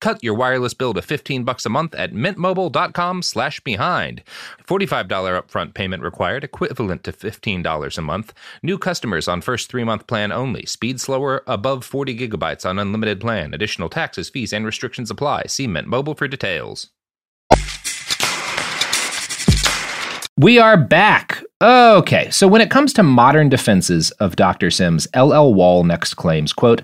Cut 0.00 0.22
your 0.22 0.34
wireless 0.34 0.74
bill 0.74 0.94
to 0.94 1.02
15 1.02 1.44
bucks 1.44 1.66
a 1.66 1.68
month 1.68 1.94
at 1.94 2.12
mintmobile.com 2.12 3.22
slash 3.22 3.60
behind. 3.60 4.22
$45 4.66 5.08
upfront 5.08 5.74
payment 5.74 6.02
required, 6.02 6.44
equivalent 6.44 7.02
to 7.04 7.12
$15 7.12 7.98
a 7.98 8.02
month. 8.02 8.32
New 8.62 8.78
customers 8.78 9.26
on 9.26 9.40
first 9.40 9.68
three-month 9.70 10.06
plan 10.06 10.30
only. 10.30 10.64
Speed 10.66 11.00
slower, 11.00 11.42
above 11.46 11.84
40 11.84 12.16
gigabytes 12.16 12.68
on 12.68 12.78
unlimited 12.78 13.20
plan. 13.20 13.54
Additional 13.54 13.88
taxes, 13.88 14.28
fees, 14.30 14.52
and 14.52 14.64
restrictions 14.64 15.10
apply. 15.10 15.44
See 15.46 15.66
Mint 15.66 15.88
Mobile 15.88 16.14
for 16.14 16.28
details. 16.28 16.90
We 20.38 20.60
are 20.60 20.76
back. 20.76 21.42
Okay, 21.60 22.30
so 22.30 22.46
when 22.46 22.60
it 22.60 22.70
comes 22.70 22.92
to 22.92 23.02
modern 23.02 23.48
defenses 23.48 24.12
of 24.12 24.36
Dr. 24.36 24.70
Sims, 24.70 25.08
L.L. 25.12 25.52
Wall 25.52 25.82
next 25.82 26.14
claims, 26.14 26.52
quote, 26.52 26.82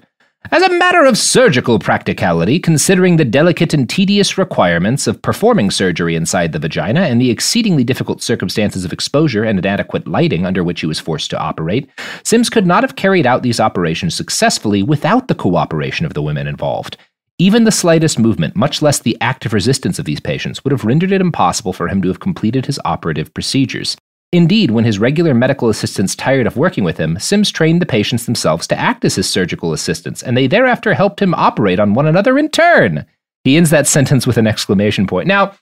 as 0.50 0.62
a 0.62 0.70
matter 0.70 1.04
of 1.04 1.16
surgical 1.16 1.78
practicality, 1.78 2.60
considering 2.60 3.16
the 3.16 3.24
delicate 3.24 3.74
and 3.74 3.88
tedious 3.88 4.36
requirements 4.36 5.06
of 5.06 5.20
performing 5.22 5.70
surgery 5.70 6.14
inside 6.14 6.52
the 6.52 6.58
vagina 6.58 7.00
and 7.00 7.20
the 7.20 7.30
exceedingly 7.30 7.82
difficult 7.82 8.22
circumstances 8.22 8.84
of 8.84 8.92
exposure 8.92 9.42
and 9.42 9.58
inadequate 9.58 10.06
lighting 10.06 10.44
under 10.46 10.62
which 10.62 10.80
he 10.80 10.86
was 10.86 11.00
forced 11.00 11.30
to 11.30 11.38
operate, 11.38 11.88
Sims 12.22 12.50
could 12.50 12.66
not 12.66 12.84
have 12.84 12.96
carried 12.96 13.26
out 13.26 13.42
these 13.42 13.58
operations 13.58 14.14
successfully 14.14 14.82
without 14.82 15.28
the 15.28 15.34
cooperation 15.34 16.06
of 16.06 16.14
the 16.14 16.22
women 16.22 16.46
involved. 16.46 16.96
Even 17.38 17.64
the 17.64 17.72
slightest 17.72 18.18
movement, 18.18 18.54
much 18.54 18.80
less 18.80 19.00
the 19.00 19.16
active 19.20 19.52
resistance 19.52 19.98
of 19.98 20.04
these 20.04 20.20
patients, 20.20 20.62
would 20.62 20.70
have 20.70 20.84
rendered 20.84 21.10
it 21.10 21.20
impossible 21.20 21.72
for 21.72 21.88
him 21.88 22.00
to 22.00 22.08
have 22.08 22.20
completed 22.20 22.66
his 22.66 22.78
operative 22.84 23.34
procedures. 23.34 23.96
Indeed, 24.34 24.72
when 24.72 24.84
his 24.84 24.98
regular 24.98 25.32
medical 25.32 25.68
assistants 25.68 26.16
tired 26.16 26.48
of 26.48 26.56
working 26.56 26.82
with 26.82 26.96
him, 26.96 27.20
Sims 27.20 27.52
trained 27.52 27.80
the 27.80 27.86
patients 27.86 28.26
themselves 28.26 28.66
to 28.66 28.76
act 28.76 29.04
as 29.04 29.14
his 29.14 29.30
surgical 29.30 29.72
assistants, 29.72 30.24
and 30.24 30.36
they 30.36 30.48
thereafter 30.48 30.92
helped 30.92 31.22
him 31.22 31.34
operate 31.34 31.78
on 31.78 31.94
one 31.94 32.06
another 32.06 32.36
in 32.36 32.48
turn. 32.48 33.06
He 33.44 33.56
ends 33.56 33.70
that 33.70 33.86
sentence 33.86 34.26
with 34.26 34.36
an 34.36 34.48
exclamation 34.48 35.06
point. 35.06 35.28
Now, 35.28 35.54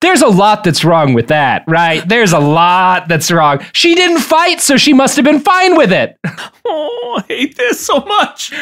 there's 0.00 0.22
a 0.22 0.28
lot 0.28 0.62
that's 0.62 0.84
wrong 0.84 1.14
with 1.14 1.26
that, 1.26 1.64
right? 1.66 2.08
There's 2.08 2.32
a 2.32 2.38
lot 2.38 3.08
that's 3.08 3.32
wrong. 3.32 3.58
She 3.72 3.96
didn't 3.96 4.20
fight, 4.20 4.60
so 4.60 4.76
she 4.76 4.92
must 4.92 5.16
have 5.16 5.24
been 5.24 5.40
fine 5.40 5.76
with 5.76 5.92
it. 5.92 6.16
Oh, 6.68 7.22
I 7.22 7.32
hate 7.32 7.56
this 7.56 7.80
so 7.80 8.00
much. 8.00 8.52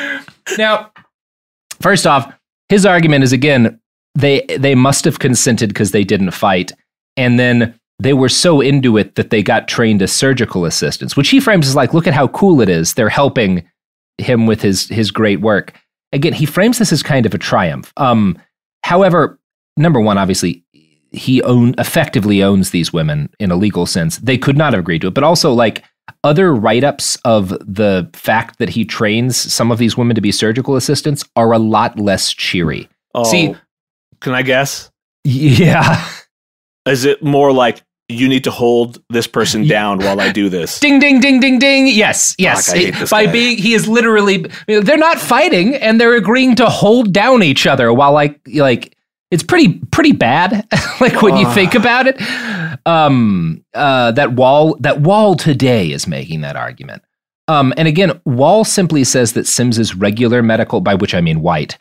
Now, 0.59 0.93
first 1.81 2.07
off, 2.07 2.33
his 2.69 2.85
argument 2.85 3.25
is 3.25 3.33
again, 3.33 3.81
they 4.15 4.43
they 4.59 4.75
must 4.75 5.07
have 5.07 5.19
consented 5.19 5.71
because 5.71 5.91
they 5.91 6.05
didn't 6.05 6.33
fight. 6.33 6.73
And 7.17 7.39
then 7.39 7.79
they 7.99 8.13
were 8.13 8.29
so 8.29 8.61
into 8.61 8.97
it 8.97 9.15
that 9.15 9.31
they 9.31 9.43
got 9.43 9.69
trained 9.69 10.03
as 10.03 10.13
surgical 10.13 10.65
assistants, 10.65 11.17
which 11.17 11.29
he 11.31 11.41
frames 11.41 11.69
as 11.69 11.77
like, 11.77 11.95
look 11.95 12.07
at 12.07 12.15
how 12.15 12.29
cool 12.29 12.61
it 12.61 12.69
is. 12.69 12.95
They're 12.95 13.09
helping 13.09 13.69
him 14.19 14.47
with 14.47 14.63
his 14.63 14.89
his 14.89 15.11
great 15.11 15.41
work. 15.41 15.73
Again, 16.13 16.33
he 16.33 16.47
frames 16.47 16.79
this 16.79 16.93
as 16.93 17.03
kind 17.03 17.27
of 17.27 17.35
a 17.35 17.39
triumph. 17.39 17.93
Um, 17.97 18.39
however, 18.83 19.39
number 19.77 20.01
one, 20.01 20.19
obviously, 20.19 20.65
he 21.11 21.43
own 21.43 21.75
effectively 21.79 22.43
owns 22.43 22.71
these 22.71 22.93
women 22.93 23.31
in 23.39 23.51
a 23.51 23.57
legal 23.57 23.87
sense. 23.87 24.19
They 24.19 24.39
could 24.39 24.57
not 24.57 24.73
have 24.73 24.81
agreed 24.81 25.01
to 25.03 25.09
it, 25.09 25.15
but 25.15 25.25
also 25.25 25.53
like 25.53 25.83
other 26.23 26.55
write-ups 26.55 27.17
of 27.25 27.49
the 27.49 28.09
fact 28.13 28.59
that 28.59 28.69
he 28.69 28.85
trains 28.85 29.37
some 29.37 29.71
of 29.71 29.79
these 29.79 29.97
women 29.97 30.15
to 30.15 30.21
be 30.21 30.33
surgical 30.33 30.77
assistants 30.77 31.25
are 31.37 31.53
a 31.53 31.59
lot 31.59 31.99
less 31.99 32.33
cheery. 32.33 32.89
Oh, 33.15 33.25
See, 33.25 33.55
can 34.21 34.35
I 34.35 34.43
guess? 34.43 34.91
Yeah. 35.27 36.07
Is 36.87 37.05
it 37.05 37.23
more 37.23 37.53
like 37.53 37.83
you 38.11 38.29
need 38.29 38.45
to 38.45 38.51
hold 38.51 39.03
this 39.09 39.27
person 39.27 39.67
down 39.67 39.99
while 39.99 40.21
I 40.21 40.31
do 40.31 40.49
this? 40.51 40.79
Ding 40.87 40.99
ding 40.99 41.21
ding 41.21 41.41
ding 41.41 41.59
ding. 41.59 41.87
Yes, 41.87 42.35
yes. 42.39 42.67
Fuck, 42.67 42.77
I 42.77 42.79
hate 42.79 42.95
this 42.95 43.11
By 43.11 43.27
guy. 43.27 43.33
being 43.33 43.59
he 43.59 43.73
is 43.75 43.89
literally 43.89 44.47
they're 44.67 44.99
not 44.99 45.19
fighting 45.19 45.75
and 45.75 45.99
they're 46.01 46.15
agreeing 46.17 46.55
to 46.57 46.67
hold 46.67 47.13
down 47.13 47.43
each 47.43 47.67
other 47.67 47.93
while 47.93 48.13
like 48.13 48.41
like 48.55 48.97
it's 49.31 49.43
pretty 49.43 49.79
pretty 49.91 50.13
bad 50.13 50.67
like 51.01 51.23
when 51.23 51.37
you 51.37 51.51
think 51.55 51.75
about 51.75 52.07
it. 52.07 52.21
Um 52.87 53.65
uh 53.73 54.13
that 54.13 54.33
wall 54.35 54.77
that 54.81 55.01
wall 55.01 55.35
today 55.35 55.91
is 55.91 56.07
making 56.07 56.43
that 56.43 56.57
argument. 56.57 57.03
Um 57.49 57.73
and 57.79 57.89
again 57.89 58.21
Wall 58.27 58.65
simply 58.65 59.05
says 59.05 59.33
that 59.33 59.47
Sims's 59.47 59.95
regular 59.95 60.43
medical 60.43 60.81
by 60.83 60.95
which 60.95 61.15
I 61.15 61.23
mean 61.23 61.41
white 61.41 61.79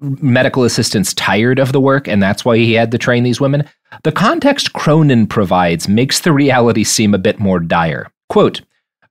medical 0.00 0.64
assistants 0.64 1.14
tired 1.14 1.58
of 1.58 1.72
the 1.72 1.80
work 1.80 2.08
and 2.08 2.22
that's 2.22 2.44
why 2.44 2.56
he 2.56 2.72
had 2.72 2.90
to 2.90 2.98
train 2.98 3.22
these 3.22 3.40
women. 3.40 3.68
The 4.02 4.12
context 4.12 4.72
Cronin 4.72 5.26
provides 5.26 5.88
makes 5.88 6.20
the 6.20 6.32
reality 6.32 6.84
seem 6.84 7.14
a 7.14 7.18
bit 7.18 7.38
more 7.38 7.60
dire. 7.60 8.10
Quote 8.28 8.62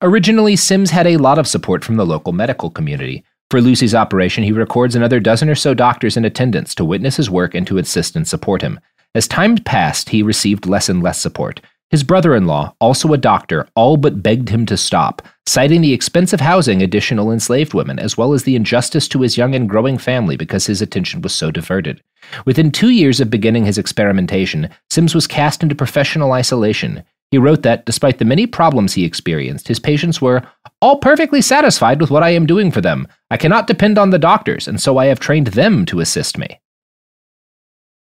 Originally, 0.01 0.55
Sims 0.55 0.91
had 0.91 1.07
a 1.07 1.17
lot 1.17 1.37
of 1.37 1.47
support 1.47 1.83
from 1.83 1.97
the 1.97 2.05
local 2.05 2.31
medical 2.31 2.69
community. 2.69 3.23
For 3.51 3.61
Lucy's 3.61 3.95
operation, 3.95 4.43
he 4.43 4.51
records 4.51 4.95
another 4.95 5.19
dozen 5.19 5.49
or 5.49 5.55
so 5.55 5.73
doctors 5.73 6.15
in 6.15 6.23
attendance 6.23 6.73
to 6.75 6.85
witness 6.85 7.17
his 7.17 7.29
work 7.29 7.53
and 7.53 7.67
to 7.67 7.79
assist 7.79 8.15
and 8.15 8.27
support 8.27 8.61
him. 8.61 8.79
As 9.15 9.27
time 9.27 9.57
passed, 9.57 10.09
he 10.09 10.23
received 10.23 10.67
less 10.67 10.87
and 10.87 11.01
less 11.03 11.19
support. 11.19 11.59
His 11.89 12.03
brother 12.03 12.35
in 12.35 12.45
law, 12.45 12.75
also 12.79 13.13
a 13.13 13.17
doctor, 13.17 13.67
all 13.75 13.97
but 13.97 14.21
begged 14.21 14.49
him 14.49 14.65
to 14.67 14.77
stop, 14.77 15.23
citing 15.47 15.81
the 15.81 15.93
expensive 15.93 16.39
housing 16.39 16.83
additional 16.83 17.31
enslaved 17.31 17.73
women, 17.73 17.97
as 17.97 18.15
well 18.15 18.33
as 18.33 18.43
the 18.43 18.55
injustice 18.55 19.07
to 19.07 19.21
his 19.21 19.37
young 19.37 19.55
and 19.55 19.67
growing 19.67 19.97
family 19.97 20.37
because 20.37 20.67
his 20.67 20.83
attention 20.83 21.21
was 21.21 21.33
so 21.33 21.49
diverted. 21.49 22.01
Within 22.45 22.71
two 22.71 22.89
years 22.89 23.19
of 23.19 23.31
beginning 23.31 23.65
his 23.65 23.79
experimentation, 23.79 24.69
Sims 24.91 25.15
was 25.15 25.25
cast 25.25 25.63
into 25.63 25.73
professional 25.73 26.31
isolation. 26.31 27.03
He 27.31 27.39
wrote 27.39 27.63
that, 27.63 27.85
despite 27.85 28.19
the 28.19 28.25
many 28.25 28.45
problems 28.45 28.93
he 28.93 29.03
experienced, 29.03 29.67
his 29.67 29.79
patients 29.79 30.21
were 30.21 30.43
all 30.81 30.97
perfectly 30.97 31.41
satisfied 31.41 32.01
with 32.01 32.11
what 32.11 32.23
I 32.23 32.29
am 32.29 32.45
doing 32.45 32.69
for 32.71 32.81
them. 32.81 33.07
I 33.31 33.37
cannot 33.37 33.65
depend 33.65 33.97
on 33.97 34.11
the 34.11 34.19
doctors, 34.19 34.67
and 34.67 34.79
so 34.79 34.97
I 34.97 35.07
have 35.07 35.19
trained 35.19 35.47
them 35.47 35.85
to 35.87 36.01
assist 36.01 36.37
me. 36.37 36.59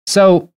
So, 0.06 0.52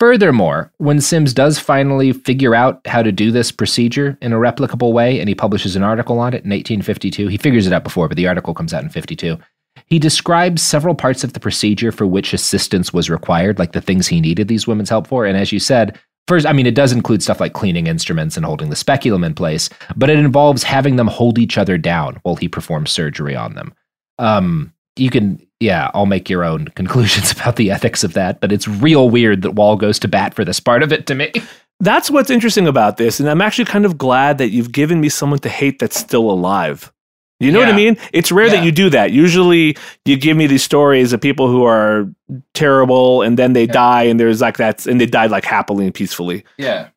furthermore, 0.00 0.72
when 0.78 1.00
Sims 1.00 1.32
does 1.32 1.58
finally 1.58 2.12
figure 2.12 2.54
out 2.54 2.80
how 2.86 3.02
to 3.02 3.12
do 3.12 3.30
this 3.30 3.50
procedure 3.50 4.18
in 4.20 4.32
a 4.32 4.38
replicable 4.38 4.92
way, 4.92 5.20
and 5.20 5.28
he 5.28 5.34
publishes 5.34 5.76
an 5.76 5.82
article 5.82 6.18
on 6.18 6.34
it 6.34 6.44
in 6.44 6.50
1852, 6.50 7.28
he 7.28 7.36
figures 7.36 7.66
it 7.66 7.72
out 7.72 7.84
before, 7.84 8.08
but 8.08 8.16
the 8.16 8.28
article 8.28 8.54
comes 8.54 8.74
out 8.74 8.82
in 8.82 8.90
52. 8.90 9.38
He 9.86 9.98
describes 9.98 10.62
several 10.62 10.94
parts 10.94 11.24
of 11.24 11.32
the 11.32 11.40
procedure 11.40 11.92
for 11.92 12.06
which 12.06 12.32
assistance 12.32 12.92
was 12.92 13.08
required, 13.08 13.58
like 13.58 13.72
the 13.72 13.80
things 13.80 14.06
he 14.06 14.20
needed 14.20 14.48
these 14.48 14.66
women's 14.66 14.90
help 14.90 15.06
for. 15.06 15.24
And 15.24 15.36
as 15.36 15.52
you 15.52 15.58
said, 15.58 15.98
first, 16.26 16.46
I 16.46 16.52
mean, 16.52 16.66
it 16.66 16.74
does 16.74 16.92
include 16.92 17.22
stuff 17.22 17.40
like 17.40 17.54
cleaning 17.54 17.86
instruments 17.86 18.36
and 18.36 18.44
holding 18.44 18.70
the 18.70 18.76
speculum 18.76 19.24
in 19.24 19.34
place, 19.34 19.70
but 19.96 20.10
it 20.10 20.18
involves 20.18 20.62
having 20.62 20.96
them 20.96 21.06
hold 21.06 21.38
each 21.38 21.56
other 21.56 21.78
down 21.78 22.18
while 22.22 22.36
he 22.36 22.48
performs 22.48 22.90
surgery 22.90 23.34
on 23.34 23.54
them. 23.54 23.72
Um, 24.18 24.74
you 24.96 25.10
can, 25.10 25.40
yeah, 25.60 25.90
I'll 25.94 26.06
make 26.06 26.28
your 26.30 26.44
own 26.44 26.66
conclusions 26.76 27.32
about 27.32 27.56
the 27.56 27.70
ethics 27.70 28.04
of 28.04 28.14
that, 28.14 28.40
but 28.40 28.52
it's 28.52 28.68
real 28.68 29.10
weird 29.10 29.42
that 29.42 29.52
Wall 29.52 29.76
goes 29.76 29.98
to 30.00 30.08
bat 30.08 30.34
for 30.34 30.44
this 30.44 30.60
part 30.60 30.82
of 30.82 30.92
it 30.92 31.06
to 31.06 31.14
me. 31.14 31.32
That's 31.80 32.10
what's 32.10 32.28
interesting 32.30 32.66
about 32.66 32.96
this, 32.96 33.20
and 33.20 33.28
I'm 33.30 33.40
actually 33.40 33.66
kind 33.66 33.86
of 33.86 33.96
glad 33.96 34.38
that 34.38 34.50
you've 34.50 34.72
given 34.72 35.00
me 35.00 35.08
someone 35.08 35.38
to 35.40 35.48
hate 35.48 35.78
that's 35.78 35.96
still 35.96 36.28
alive. 36.28 36.92
You 37.38 37.52
know 37.52 37.60
what 37.60 37.68
I 37.68 37.72
mean? 37.76 37.96
It's 38.12 38.32
rare 38.32 38.46
Yeah. 38.46 38.54
that 38.54 38.64
you 38.64 38.72
do 38.72 38.90
that. 38.90 39.12
Usually, 39.12 39.76
you 40.04 40.16
give 40.16 40.36
me 40.36 40.48
these 40.48 40.64
stories 40.64 41.12
of 41.12 41.20
people 41.20 41.46
who 41.46 41.62
are 41.62 42.10
terrible, 42.52 43.22
and 43.22 43.38
then 43.38 43.52
they 43.52 43.64
die, 43.66 44.02
and 44.02 44.18
there's 44.18 44.40
like 44.40 44.56
that, 44.56 44.86
and 44.86 45.00
they 45.00 45.06
died 45.06 45.30
like 45.30 45.44
happily 45.44 45.84
and 45.84 45.94
peacefully. 45.94 46.42
Yeah. 46.56 46.88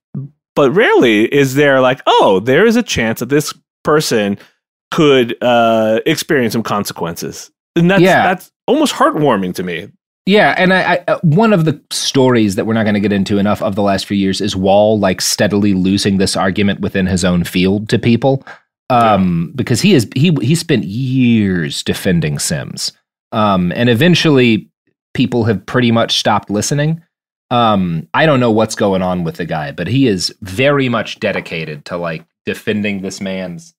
But 0.56 0.72
rarely 0.72 1.26
is 1.32 1.54
there 1.54 1.80
like, 1.80 2.02
oh, 2.08 2.40
there 2.40 2.66
is 2.66 2.76
a 2.76 2.82
chance 2.82 3.20
that 3.20 3.30
this 3.30 3.54
person 3.84 4.40
could 4.90 5.38
uh, 5.44 6.00
experience 6.08 6.54
some 6.54 6.64
consequences, 6.64 7.52
and 7.76 7.90
that's 7.90 8.02
Yeah. 8.02 8.24
that's 8.24 8.52
almost 8.68 8.94
heartwarming 8.94 9.54
to 9.56 9.64
me. 9.64 9.90
Yeah, 10.28 10.54
and 10.56 10.72
I, 10.72 10.94
I 10.94 11.04
uh, 11.08 11.20
one 11.24 11.52
of 11.52 11.66
the 11.66 11.82
stories 11.92 12.56
that 12.56 12.66
we're 12.66 12.76
not 12.76 12.84
going 12.84 12.94
to 12.94 13.00
get 13.00 13.12
into 13.12 13.40
enough 13.40 13.62
of 13.64 13.76
the 13.76 13.82
last 13.82 14.06
few 14.06 14.18
years 14.18 14.40
is 14.40 14.56
Wall 14.56 15.00
like 15.00 15.20
steadily 15.20 15.74
losing 15.74 16.18
this 16.20 16.38
argument 16.38 16.80
within 16.80 17.08
his 17.08 17.26
own 17.26 17.44
field 17.44 17.90
to 17.90 17.98
people, 17.98 18.46
um, 18.92 19.52
because 19.56 19.82
he 19.82 19.94
is 19.96 20.08
he 20.16 20.32
he 20.42 20.54
spent 20.54 20.84
years 20.84 21.82
defending 21.82 22.38
Sims, 22.38 22.94
um, 23.32 23.72
and 23.76 23.90
eventually 23.90 24.70
people 25.16 25.44
have 25.46 25.66
pretty 25.66 25.92
much 25.92 26.20
stopped 26.20 26.52
listening. 26.52 27.02
Um, 27.50 28.08
I 28.14 28.28
don't 28.28 28.40
know 28.40 28.52
what's 28.52 28.76
going 28.76 29.02
on 29.02 29.24
with 29.24 29.36
the 29.38 29.46
guy, 29.46 29.72
but 29.72 29.88
he 29.88 30.08
is 30.08 30.34
very 30.42 30.88
much 30.88 31.20
dedicated 31.20 31.84
to 31.86 31.98
like 31.98 32.24
defending 32.46 33.02
this 33.02 33.20
man's 33.20 33.74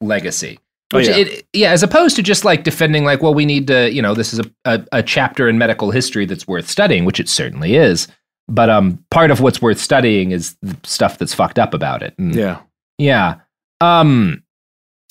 legacy. 0.00 0.60
Oh, 0.92 0.98
yeah. 0.98 1.16
it, 1.16 1.46
yeah, 1.52 1.70
as 1.70 1.82
opposed 1.82 2.14
to 2.16 2.22
just 2.22 2.44
like 2.44 2.62
defending, 2.62 3.04
like, 3.04 3.22
well, 3.22 3.34
we 3.34 3.46
need 3.46 3.66
to, 3.68 3.90
you 3.92 4.02
know, 4.02 4.14
this 4.14 4.32
is 4.32 4.38
a, 4.40 4.50
a, 4.64 4.84
a 4.92 5.02
chapter 5.02 5.48
in 5.48 5.58
medical 5.58 5.90
history 5.90 6.26
that's 6.26 6.46
worth 6.46 6.68
studying, 6.68 7.04
which 7.04 7.18
it 7.18 7.28
certainly 7.28 7.74
is. 7.74 8.06
But 8.48 8.68
um, 8.68 9.02
part 9.10 9.30
of 9.30 9.40
what's 9.40 9.62
worth 9.62 9.80
studying 9.80 10.30
is 10.30 10.56
the 10.62 10.76
stuff 10.84 11.18
that's 11.18 11.34
fucked 11.34 11.58
up 11.58 11.72
about 11.74 12.02
it. 12.02 12.14
And 12.18 12.34
Yeah. 12.34 12.60
yeah. 12.98 13.36
Um, 13.80 14.42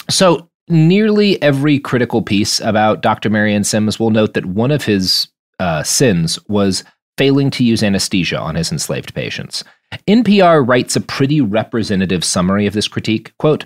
so 0.09 0.49
nearly 0.69 1.41
every 1.41 1.79
critical 1.79 2.21
piece 2.21 2.59
about 2.61 3.01
Dr. 3.01 3.29
Marion 3.29 3.63
Sims 3.63 3.99
will 3.99 4.11
note 4.11 4.35
that 4.35 4.45
one 4.45 4.71
of 4.71 4.85
his 4.85 5.27
uh, 5.59 5.83
sins 5.83 6.39
was 6.47 6.83
failing 7.17 7.49
to 7.51 7.63
use 7.63 7.83
anesthesia 7.83 8.39
on 8.39 8.55
his 8.55 8.71
enslaved 8.71 9.13
patients. 9.13 9.63
NPR 10.07 10.67
writes 10.67 10.95
a 10.95 11.01
pretty 11.01 11.41
representative 11.41 12.23
summary 12.23 12.65
of 12.65 12.73
this 12.73 12.87
critique. 12.87 13.31
Quote, 13.37 13.65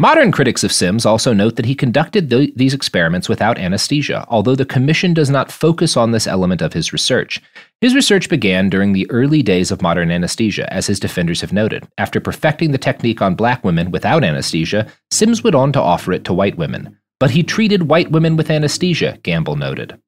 Modern 0.00 0.32
critics 0.32 0.64
of 0.64 0.72
Sims 0.72 1.04
also 1.04 1.34
note 1.34 1.56
that 1.56 1.66
he 1.66 1.74
conducted 1.74 2.30
th- 2.30 2.54
these 2.56 2.72
experiments 2.72 3.28
without 3.28 3.58
anesthesia, 3.58 4.24
although 4.28 4.54
the 4.54 4.64
Commission 4.64 5.12
does 5.12 5.28
not 5.28 5.52
focus 5.52 5.94
on 5.94 6.10
this 6.10 6.26
element 6.26 6.62
of 6.62 6.72
his 6.72 6.90
research. 6.90 7.38
His 7.82 7.94
research 7.94 8.30
began 8.30 8.70
during 8.70 8.94
the 8.94 9.06
early 9.10 9.42
days 9.42 9.70
of 9.70 9.82
modern 9.82 10.10
anesthesia, 10.10 10.72
as 10.72 10.86
his 10.86 11.00
defenders 11.00 11.42
have 11.42 11.52
noted. 11.52 11.86
After 11.98 12.18
perfecting 12.18 12.72
the 12.72 12.78
technique 12.78 13.20
on 13.20 13.34
black 13.34 13.62
women 13.62 13.90
without 13.90 14.24
anesthesia, 14.24 14.90
Sims 15.10 15.44
went 15.44 15.54
on 15.54 15.70
to 15.74 15.82
offer 15.82 16.14
it 16.14 16.24
to 16.24 16.32
white 16.32 16.56
women. 16.56 16.96
But 17.18 17.32
he 17.32 17.42
treated 17.42 17.90
white 17.90 18.10
women 18.10 18.36
with 18.36 18.50
anesthesia, 18.50 19.18
Gamble 19.22 19.56
noted. 19.56 20.00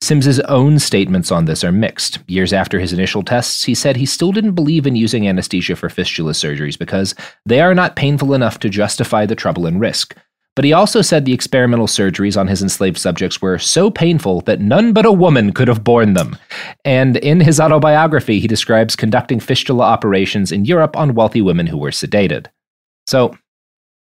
Sims's 0.00 0.40
own 0.40 0.78
statements 0.78 1.32
on 1.32 1.46
this 1.46 1.64
are 1.64 1.72
mixed. 1.72 2.18
Years 2.28 2.52
after 2.52 2.78
his 2.78 2.92
initial 2.92 3.22
tests, 3.22 3.64
he 3.64 3.74
said 3.74 3.96
he 3.96 4.06
still 4.06 4.30
didn't 4.30 4.52
believe 4.52 4.86
in 4.86 4.94
using 4.94 5.26
anesthesia 5.26 5.74
for 5.74 5.88
fistula 5.88 6.32
surgeries 6.32 6.78
because 6.78 7.14
they 7.46 7.60
are 7.60 7.74
not 7.74 7.96
painful 7.96 8.34
enough 8.34 8.58
to 8.60 8.68
justify 8.68 9.24
the 9.24 9.34
trouble 9.34 9.66
and 9.66 9.80
risk. 9.80 10.14
But 10.54 10.64
he 10.64 10.72
also 10.72 11.02
said 11.02 11.24
the 11.24 11.34
experimental 11.34 11.86
surgeries 11.86 12.38
on 12.38 12.46
his 12.46 12.62
enslaved 12.62 12.96
subjects 12.96 13.42
were 13.42 13.58
so 13.58 13.90
painful 13.90 14.40
that 14.42 14.60
none 14.60 14.94
but 14.94 15.04
a 15.04 15.12
woman 15.12 15.52
could 15.52 15.68
have 15.68 15.84
borne 15.84 16.14
them. 16.14 16.36
And 16.84 17.18
in 17.18 17.40
his 17.40 17.60
autobiography, 17.60 18.40
he 18.40 18.48
describes 18.48 18.96
conducting 18.96 19.38
fistula 19.38 19.84
operations 19.84 20.50
in 20.50 20.64
Europe 20.64 20.96
on 20.96 21.14
wealthy 21.14 21.42
women 21.42 21.66
who 21.66 21.76
were 21.76 21.90
sedated. 21.90 22.46
So, 23.06 23.36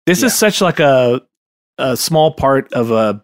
This 0.06 0.22
is 0.22 0.34
such 0.34 0.60
like 0.60 0.80
a 0.80 1.20
a 1.76 1.96
small 1.96 2.32
part 2.32 2.72
of 2.72 2.90
a 2.90 3.22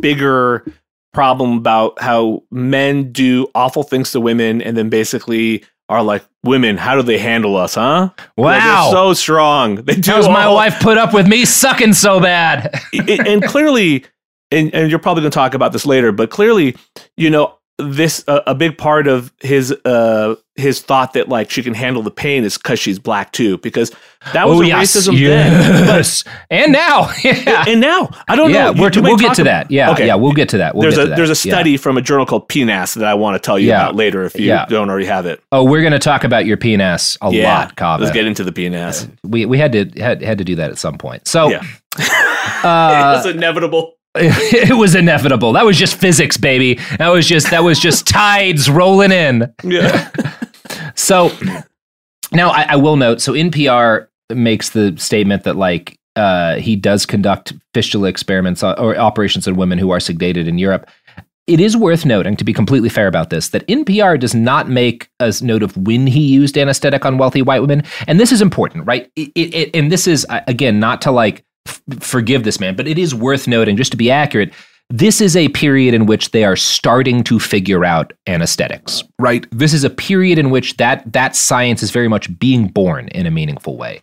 bigger 0.00 0.64
problem 1.12 1.58
about 1.58 2.00
how 2.00 2.42
men 2.50 3.12
do 3.12 3.46
awful 3.54 3.82
things 3.82 4.12
to 4.12 4.20
women 4.20 4.62
and 4.62 4.76
then 4.76 4.88
basically 4.88 5.64
are 5.88 6.02
like 6.02 6.24
women 6.44 6.76
how 6.78 6.94
do 6.94 7.02
they 7.02 7.18
handle 7.18 7.56
us 7.56 7.74
huh 7.74 8.08
Like, 8.36 8.62
they're 8.62 8.72
Wow. 8.72 8.90
so 8.92 9.12
strong 9.14 9.74
they 9.84 9.94
do 9.96 10.10
how's 10.10 10.28
my 10.28 10.48
wife 10.48 10.80
put 10.80 10.96
up 10.96 11.12
with 11.12 11.26
me 11.28 11.44
sucking 11.44 11.92
so 11.92 12.18
bad? 12.20 12.74
and 12.92 13.26
and 13.28 13.42
clearly 13.44 14.04
and, 14.50 14.74
and 14.74 14.90
you're 14.90 14.98
probably 14.98 15.22
going 15.22 15.30
to 15.30 15.34
talk 15.34 15.54
about 15.54 15.72
this 15.72 15.84
later 15.84 16.12
but 16.12 16.30
clearly 16.30 16.76
you 17.16 17.28
know 17.30 17.58
this 17.82 18.24
uh, 18.28 18.40
a 18.46 18.54
big 18.54 18.78
part 18.78 19.06
of 19.08 19.32
his 19.40 19.72
uh 19.84 20.34
his 20.56 20.80
thought 20.80 21.14
that 21.14 21.28
like 21.30 21.50
she 21.50 21.62
can 21.62 21.72
handle 21.72 22.02
the 22.02 22.10
pain 22.10 22.44
is 22.44 22.58
because 22.58 22.78
she's 22.78 22.98
black 22.98 23.32
too 23.32 23.56
because 23.58 23.90
that 24.34 24.46
was 24.46 24.58
oh, 24.58 24.62
a 24.62 24.66
yes, 24.66 24.94
racism 24.94 25.18
then 25.18 25.86
But- 25.86 26.24
and 26.50 26.72
now, 26.72 27.10
yeah. 27.24 27.64
and 27.66 27.80
now 27.80 28.10
I 28.28 28.36
don't 28.36 28.50
yeah, 28.50 28.70
know. 28.70 28.82
we're, 28.82 28.90
you, 28.92 29.02
we'll 29.02 29.16
get 29.16 29.34
to 29.36 29.42
ab- 29.42 29.46
that. 29.46 29.70
Yeah, 29.70 29.92
Okay. 29.92 30.06
yeah, 30.06 30.14
we'll 30.14 30.32
get 30.32 30.50
to 30.50 30.58
that. 30.58 30.74
We'll 30.74 30.82
there's 30.82 30.96
get 30.96 31.00
a 31.00 31.04
to 31.04 31.10
that. 31.10 31.16
there's 31.16 31.30
a 31.44 31.48
Yeah. 31.48 31.54
study 31.54 31.76
from 31.78 31.96
a 31.96 32.02
journal 32.02 32.26
called 32.26 32.48
PNAS 32.50 32.94
that 32.96 33.04
I 33.08 33.14
want 33.14 33.34
to 33.34 33.38
tell 33.44 33.58
you 33.58 33.68
Yeah. 33.68 33.82
about 33.84 33.96
later 33.96 34.24
if 34.24 34.38
you 34.38 34.46
Yeah. 34.46 34.66
don't 34.66 34.90
already 34.90 35.06
have 35.06 35.24
it. 35.26 35.42
Oh, 35.52 35.64
we're 35.64 35.80
to 35.92 35.98
talk 35.98 36.22
about 36.24 36.44
your 36.44 36.58
PNS 36.58 37.16
a 37.22 37.32
Yeah. 37.32 37.52
lot, 37.58 37.76
Kaveh. 37.76 38.00
Let's 38.00 38.12
get 38.12 38.26
into 38.26 38.44
the 38.44 38.52
PNAS. 38.52 39.08
we 39.24 39.46
we 39.46 39.56
had 39.58 39.72
to 39.72 39.86
had, 40.00 40.22
had 40.22 40.36
to 40.38 40.44
do 40.44 40.56
that 40.56 40.70
at 40.70 40.78
some 40.78 40.98
point. 40.98 41.26
So 41.26 41.48
Yeah. 41.48 41.62
uh, 42.62 43.14
it's 43.24 43.26
inevitable. 43.34 43.94
it 44.16 44.76
was 44.76 44.94
inevitable. 44.94 45.52
That 45.54 45.64
was 45.64 45.78
just 45.78 45.96
physics, 45.96 46.36
baby. 46.36 46.74
That 46.98 47.08
was 47.08 47.26
just 47.26 47.50
that 47.50 47.64
was 47.64 47.78
just 47.80 48.06
tides 48.08 48.68
rolling 48.70 49.12
in. 49.12 49.52
Yeah. 49.64 50.10
So 50.94 51.30
now 52.32 52.50
I, 52.50 52.62
I 52.70 52.76
will 52.76 52.96
note. 52.96 53.20
So 53.20 53.32
NPR 53.32 54.08
makes 54.30 54.70
the 54.70 54.94
statement 54.98 55.44
that 55.44 55.56
like 55.56 55.98
uh, 56.16 56.56
he 56.56 56.76
does 56.76 57.06
conduct 57.06 57.52
fistula 57.74 58.08
experiments 58.08 58.62
on, 58.62 58.78
or 58.78 58.96
operations 58.96 59.48
on 59.48 59.56
women 59.56 59.78
who 59.78 59.90
are 59.90 59.98
sedated 59.98 60.46
in 60.46 60.58
Europe. 60.58 60.88
It 61.46 61.60
is 61.60 61.76
worth 61.76 62.04
noting, 62.06 62.36
to 62.36 62.44
be 62.44 62.52
completely 62.52 62.88
fair 62.88 63.06
about 63.08 63.30
this, 63.30 63.48
that 63.48 63.66
NPR 63.66 64.18
does 64.20 64.34
not 64.34 64.68
make 64.68 65.08
a 65.18 65.32
note 65.42 65.62
of 65.62 65.76
when 65.76 66.06
he 66.06 66.20
used 66.20 66.56
anesthetic 66.56 67.04
on 67.04 67.18
wealthy 67.18 67.42
white 67.42 67.60
women, 67.60 67.82
and 68.06 68.20
this 68.20 68.30
is 68.32 68.40
important, 68.40 68.86
right? 68.86 69.10
It, 69.16 69.32
it, 69.34 69.54
it- 69.54 69.70
and 69.76 69.90
this 69.90 70.06
is 70.06 70.26
again 70.46 70.78
not 70.78 71.02
to 71.02 71.10
like 71.10 71.44
f- 71.66 71.82
forgive 72.00 72.44
this 72.44 72.60
man, 72.60 72.76
but 72.76 72.88
it 72.88 72.98
is 72.98 73.14
worth 73.14 73.46
noting, 73.46 73.76
just 73.76 73.90
to 73.92 73.96
be 73.96 74.10
accurate. 74.10 74.52
This 74.90 75.20
is 75.20 75.36
a 75.36 75.48
period 75.48 75.94
in 75.94 76.06
which 76.06 76.32
they 76.32 76.44
are 76.44 76.56
starting 76.56 77.24
to 77.24 77.40
figure 77.40 77.84
out 77.84 78.12
anesthetics, 78.26 79.02
right? 79.18 79.46
This 79.50 79.72
is 79.72 79.84
a 79.84 79.90
period 79.90 80.38
in 80.38 80.50
which 80.50 80.76
that 80.76 81.10
that 81.12 81.34
science 81.34 81.82
is 81.82 81.90
very 81.90 82.08
much 82.08 82.38
being 82.38 82.68
born 82.68 83.08
in 83.08 83.26
a 83.26 83.30
meaningful 83.30 83.78
way. 83.78 84.02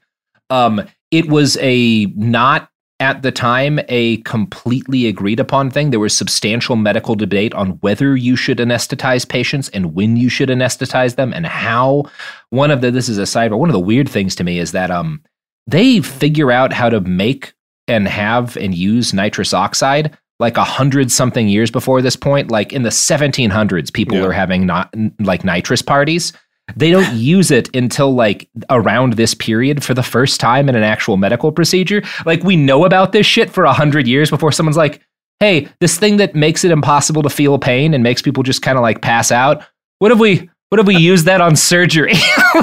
Um, 0.49 0.81
it 1.11 1.29
was 1.29 1.57
a 1.61 2.05
not 2.15 2.69
at 2.99 3.21
the 3.21 3.31
time 3.31 3.79
a 3.87 4.17
completely 4.23 5.07
agreed 5.07 5.39
upon 5.39 5.69
thing. 5.69 5.89
There 5.89 5.99
was 5.99 6.15
substantial 6.15 6.75
medical 6.75 7.15
debate 7.15 7.53
on 7.53 7.71
whether 7.81 8.17
you 8.17 8.35
should 8.35 8.57
anesthetize 8.57 9.27
patients 9.27 9.69
and 9.69 9.93
when 9.95 10.17
you 10.17 10.27
should 10.27 10.49
anesthetize 10.49 11.15
them 11.15 11.33
and 11.33 11.45
how. 11.45 12.05
One 12.49 12.71
of 12.71 12.81
the 12.81 12.91
this 12.91 13.09
is 13.09 13.17
a 13.17 13.25
side, 13.25 13.51
but 13.51 13.57
one 13.57 13.69
of 13.69 13.73
the 13.73 13.79
weird 13.79 14.09
things 14.09 14.35
to 14.35 14.43
me 14.43 14.59
is 14.59 14.71
that 14.73 14.91
um 14.91 15.21
they 15.69 15.99
figure 16.01 16.51
out 16.51 16.73
how 16.73 16.89
to 16.89 17.01
make 17.01 17.53
and 17.87 18.07
have 18.07 18.55
and 18.57 18.73
use 18.75 19.13
nitrous 19.13 19.53
oxide 19.53 20.17
like 20.39 20.55
a 20.57 20.63
hundred 20.63 21.11
something 21.11 21.49
years 21.49 21.69
before 21.69 22.01
this 22.01 22.15
point. 22.15 22.49
Like 22.49 22.71
in 22.71 22.83
the 22.83 22.89
1700s, 22.91 23.91
people 23.91 24.17
Yeah. 24.17 24.25
are 24.25 24.31
having 24.31 24.65
not 24.65 24.93
like 25.19 25.43
nitrous 25.43 25.81
parties. 25.81 26.31
They 26.77 26.91
don't 26.91 27.13
use 27.15 27.51
it 27.51 27.73
until 27.75 28.13
like 28.13 28.47
around 28.69 29.13
this 29.13 29.33
period 29.33 29.83
for 29.83 29.93
the 29.93 30.03
first 30.03 30.39
time 30.39 30.69
in 30.69 30.75
an 30.75 30.83
actual 30.83 31.17
medical 31.17 31.51
procedure. 31.51 32.03
Like 32.25 32.43
we 32.43 32.55
know 32.55 32.85
about 32.85 33.11
this 33.11 33.25
shit 33.25 33.49
for 33.49 33.65
a 33.65 33.73
hundred 33.73 34.07
years 34.07 34.29
before 34.29 34.51
someone's 34.53 34.77
like, 34.77 35.01
"Hey, 35.41 35.67
this 35.81 35.97
thing 35.99 36.17
that 36.17 36.35
makes 36.35 36.63
it 36.63 36.71
impossible 36.71 37.23
to 37.23 37.29
feel 37.29 37.59
pain 37.59 37.93
and 37.93 38.01
makes 38.03 38.21
people 38.21 38.43
just 38.43 38.61
kind 38.61 38.77
of 38.77 38.81
like 38.81 39.01
pass 39.01 39.31
out. 39.31 39.63
What 39.97 40.11
if 40.11 40.19
we? 40.19 40.49
What 40.69 40.79
if 40.79 40.85
we 40.85 40.97
use 40.97 41.23
that 41.23 41.41
on 41.41 41.55
surgery? 41.55 42.13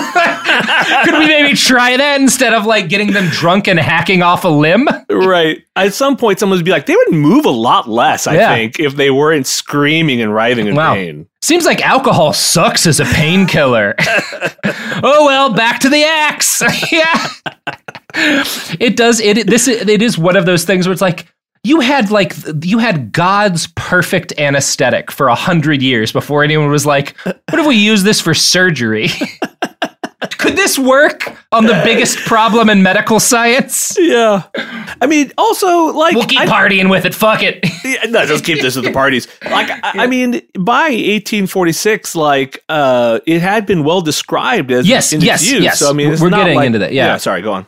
Could 1.05 1.19
we 1.19 1.27
maybe 1.27 1.57
try 1.57 1.97
that 1.97 2.19
instead 2.21 2.53
of 2.55 2.65
like 2.65 2.89
getting 2.89 3.11
them 3.13 3.27
drunk 3.31 3.67
and 3.67 3.81
hacking 3.81 4.23
off 4.23 4.45
a 4.45 4.49
limb? 4.49 4.89
right. 5.11 5.65
At 5.75 5.93
some 5.93 6.17
point, 6.17 6.39
someone 6.39 6.57
would 6.59 6.65
be 6.65 6.71
like, 6.71 6.87
they 6.87 6.95
would 6.95 7.11
move 7.13 7.45
a 7.45 7.51
lot 7.51 7.89
less, 7.89 8.29
I 8.29 8.35
Yeah. 8.37 8.55
think, 8.55 8.79
if 8.79 8.95
they 8.95 9.11
weren't 9.11 9.47
screaming 9.49 10.21
and 10.23 10.33
writhing 10.33 10.69
in 10.69 10.77
Wow. 10.77 10.95
pain. 10.95 11.27
Seems 11.43 11.65
like 11.67 11.85
alcohol 11.85 12.33
sucks 12.33 12.87
as 12.87 13.01
a 13.01 13.05
painkiller. 13.07 13.97
oh 15.03 15.25
well, 15.27 15.53
back 15.53 15.81
to 15.81 15.89
the 15.89 16.05
axe. 16.05 16.63
yeah. 16.93 17.29
It 18.79 18.97
does 18.97 19.21
it 19.21 19.47
this 19.49 19.67
it 19.69 20.01
is 20.01 20.17
one 20.17 20.37
of 20.37 20.47
those 20.47 20.65
things 20.65 20.87
where 20.87 20.93
it's 20.93 21.03
like 21.03 21.27
you 21.65 21.81
had 21.81 22.11
like 22.11 22.33
you 22.63 22.79
had 22.79 23.13
God's 23.13 23.67
perfect 23.75 24.33
anesthetic 24.39 25.11
for 25.11 25.29
a 25.29 25.35
hundred 25.35 25.83
years 25.83 26.13
before 26.13 26.45
anyone 26.45 26.71
was 26.71 26.87
like, 26.87 27.17
what 27.25 27.41
if 27.59 27.67
we 27.67 27.77
use 27.77 28.03
this 28.03 28.21
for 28.21 28.35
surgery? 28.35 29.09
Could 30.39 30.57
this 30.57 30.79
work 30.79 31.37
on 31.53 31.67
the 31.67 31.81
biggest 31.85 32.19
problem 32.21 32.71
in 32.71 32.83
medical 32.83 33.21
science? 33.21 33.97
Yeah. 33.99 34.45
I 35.01 35.07
mean, 35.07 35.31
also, 35.37 35.87
like. 35.93 36.15
We'll 36.15 36.25
keep 36.27 36.41
I- 36.41 36.47
partying 36.47 36.89
with 36.89 37.05
it. 37.05 37.15
Fuck 37.15 37.43
it. 37.43 37.65
Yeah, 37.87 38.11
no, 38.11 38.27
just 38.27 38.45
keep 38.45 38.61
this 38.61 38.77
at 38.77 38.83
the 38.83 38.93
parties. 38.93 39.29
Like, 39.45 39.71
I, 39.71 40.05
I 40.05 40.07
mean, 40.09 40.41
by 40.59 40.89
1846, 40.89 42.17
like, 42.17 42.65
uh, 42.69 43.21
it 43.27 43.41
had 43.41 43.65
been 43.67 43.85
well 43.85 44.01
described 44.01 44.73
as 44.73 44.89
Yes, 44.89 45.13
in 45.13 45.21
yes, 45.21 45.49
use. 45.49 45.63
yes. 45.63 45.79
So 45.79 45.89
I 45.91 45.93
mean, 45.93 46.13
it's 46.13 46.21
We're 46.21 46.31
not 46.31 46.39
getting 46.39 46.57
like- 46.57 46.67
into 46.67 46.79
that, 46.81 46.93
yeah. 46.93 47.17
Sorry, 47.19 47.43
go 47.43 47.53
on. 47.53 47.67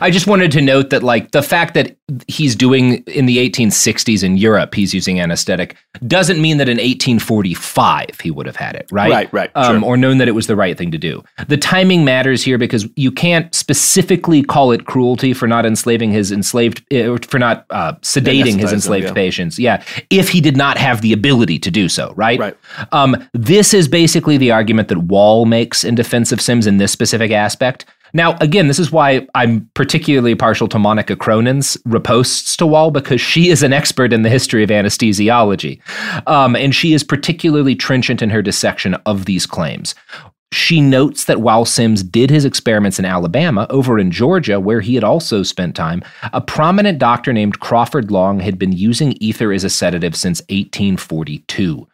I 0.00 0.10
just 0.10 0.26
wanted 0.26 0.50
to 0.52 0.60
note 0.60 0.90
that, 0.90 1.02
like, 1.02 1.30
the 1.30 1.42
fact 1.42 1.74
that 1.74 1.96
he's 2.28 2.54
doing 2.54 3.02
in 3.04 3.26
the 3.26 3.38
1860s 3.38 4.22
in 4.22 4.36
Europe, 4.36 4.74
he's 4.74 4.94
using 4.94 5.20
anesthetic, 5.20 5.76
doesn't 6.06 6.40
mean 6.40 6.58
that 6.58 6.68
in 6.68 6.76
1845 6.76 8.20
he 8.20 8.30
would 8.30 8.46
have 8.46 8.56
had 8.56 8.74
it, 8.76 8.86
right? 8.90 9.10
Right, 9.10 9.32
right, 9.32 9.50
Um, 9.54 9.80
sure. 9.80 9.88
Or 9.88 9.96
known 9.96 10.18
that 10.18 10.28
it 10.28 10.32
was 10.32 10.46
the 10.46 10.56
right 10.56 10.76
thing 10.76 10.90
to 10.92 10.98
do. 10.98 11.22
The 11.48 11.56
timing 11.56 12.04
matters 12.04 12.42
here 12.42 12.58
because 12.58 12.88
you 12.96 13.10
can't 13.10 13.52
specifically 13.54 14.42
call 14.42 14.72
it 14.72 14.86
cruelty 14.86 15.32
for 15.32 15.46
not 15.46 15.66
enslaving 15.66 16.10
his 16.10 16.32
enslaved, 16.32 16.82
uh, 16.92 17.18
for 17.28 17.38
not 17.38 17.66
uh, 17.70 17.94
sedating 18.02 18.56
his 18.56 18.56
Anesthetize 18.56 18.62
them, 18.66 18.74
enslaved 18.74 19.06
yeah. 19.06 19.12
patients. 19.12 19.58
Yeah, 19.58 19.84
if 20.10 20.28
he 20.28 20.40
did 20.40 20.56
not 20.56 20.78
have 20.78 21.02
the 21.02 21.12
ability 21.12 21.58
to 21.60 21.70
do 21.70 21.88
so, 21.88 22.12
right? 22.16 22.38
Right. 22.38 22.56
Um, 22.92 23.16
this 23.32 23.74
is 23.74 23.88
basically 23.88 24.36
the 24.36 24.50
argument 24.52 24.88
that 24.88 24.98
Wall 24.98 25.44
makes 25.44 25.84
in 25.84 25.94
defense 25.94 26.32
of 26.32 26.40
Sims 26.40 26.66
in 26.66 26.78
this 26.78 26.92
specific 26.92 27.30
aspect. 27.30 27.84
Now, 28.12 28.36
again, 28.40 28.68
this 28.68 28.78
is 28.78 28.92
why 28.92 29.26
I'm 29.34 29.68
particularly 29.74 30.34
partial 30.34 30.68
to 30.68 30.78
Monica 30.78 31.16
Cronin's 31.16 31.76
reposts 31.86 32.56
to 32.56 32.66
Wall 32.66 32.90
because 32.90 33.20
she 33.20 33.48
is 33.48 33.62
an 33.62 33.72
expert 33.72 34.12
in 34.12 34.22
the 34.22 34.30
history 34.30 34.62
of 34.62 34.70
anesthesiology. 34.70 35.80
Um, 36.28 36.56
and 36.56 36.74
she 36.74 36.92
is 36.92 37.02
particularly 37.02 37.74
trenchant 37.74 38.22
in 38.22 38.30
her 38.30 38.42
dissection 38.42 38.94
of 39.06 39.24
these 39.24 39.46
claims. 39.46 39.94
She 40.52 40.80
notes 40.80 41.24
that 41.24 41.40
while 41.40 41.64
Sims 41.64 42.02
did 42.02 42.30
his 42.30 42.44
experiments 42.44 42.98
in 42.98 43.04
Alabama, 43.04 43.66
over 43.68 43.98
in 43.98 44.12
Georgia, 44.12 44.60
where 44.60 44.80
he 44.80 44.94
had 44.94 45.04
also 45.04 45.42
spent 45.42 45.74
time, 45.74 46.02
a 46.32 46.40
prominent 46.40 46.98
doctor 46.98 47.32
named 47.32 47.60
Crawford 47.60 48.10
Long 48.10 48.38
had 48.38 48.58
been 48.58 48.72
using 48.72 49.16
ether 49.20 49.52
as 49.52 49.64
a 49.64 49.70
sedative 49.70 50.14
since 50.14 50.40
1842 50.42 51.88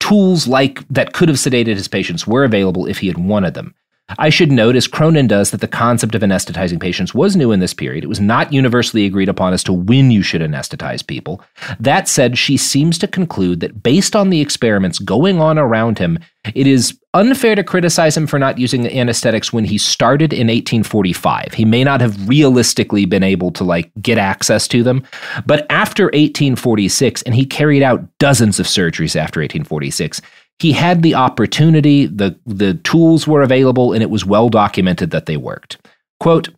tools 0.00 0.46
like 0.46 0.86
that 0.88 1.14
could 1.14 1.30
have 1.30 1.38
sedated 1.38 1.76
his 1.76 1.88
patients 1.88 2.26
were 2.26 2.44
available 2.44 2.86
if 2.86 2.98
he 2.98 3.06
had 3.06 3.16
wanted 3.16 3.54
them. 3.54 3.74
I 4.18 4.28
should 4.28 4.52
note, 4.52 4.76
as 4.76 4.86
Cronin 4.86 5.26
does, 5.26 5.50
that 5.50 5.60
the 5.60 5.68
concept 5.68 6.14
of 6.14 6.22
anesthetizing 6.22 6.78
patients 6.78 7.14
was 7.14 7.36
new 7.36 7.52
in 7.52 7.60
this 7.60 7.72
period. 7.72 8.04
It 8.04 8.08
was 8.08 8.20
not 8.20 8.52
universally 8.52 9.06
agreed 9.06 9.30
upon 9.30 9.54
as 9.54 9.64
to 9.64 9.72
when 9.72 10.10
you 10.10 10.22
should 10.22 10.42
anesthetize 10.42 11.06
people. 11.06 11.42
That 11.80 12.06
said, 12.06 12.36
she 12.36 12.56
seems 12.58 12.98
to 12.98 13.08
conclude 13.08 13.60
that 13.60 13.82
based 13.82 14.14
on 14.14 14.28
the 14.28 14.42
experiments 14.42 14.98
going 14.98 15.40
on 15.40 15.58
around 15.58 15.98
him, 15.98 16.18
it 16.54 16.66
is 16.66 16.98
unfair 17.14 17.54
to 17.54 17.64
criticize 17.64 18.16
him 18.16 18.26
for 18.26 18.38
not 18.38 18.58
using 18.58 18.86
anesthetics 18.86 19.52
when 19.52 19.64
he 19.64 19.78
started 19.78 20.32
in 20.32 20.48
1845. 20.48 21.54
He 21.54 21.64
may 21.64 21.82
not 21.82 22.00
have 22.02 22.28
realistically 22.28 23.06
been 23.06 23.22
able 23.22 23.50
to 23.52 23.64
like 23.64 23.90
get 24.02 24.18
access 24.18 24.68
to 24.68 24.82
them, 24.82 25.02
but 25.46 25.64
after 25.70 26.04
1846 26.06 27.22
and 27.22 27.34
he 27.34 27.46
carried 27.46 27.82
out 27.82 28.06
dozens 28.18 28.60
of 28.60 28.66
surgeries 28.66 29.16
after 29.16 29.40
1846, 29.40 30.20
he 30.58 30.72
had 30.72 31.02
the 31.02 31.14
opportunity, 31.14 32.06
the 32.06 32.38
the 32.46 32.74
tools 32.74 33.26
were 33.26 33.42
available 33.42 33.92
and 33.92 34.02
it 34.02 34.10
was 34.10 34.24
well 34.24 34.48
documented 34.48 35.10
that 35.10 35.26
they 35.26 35.36
worked. 35.36 35.78
Quote 36.20 36.48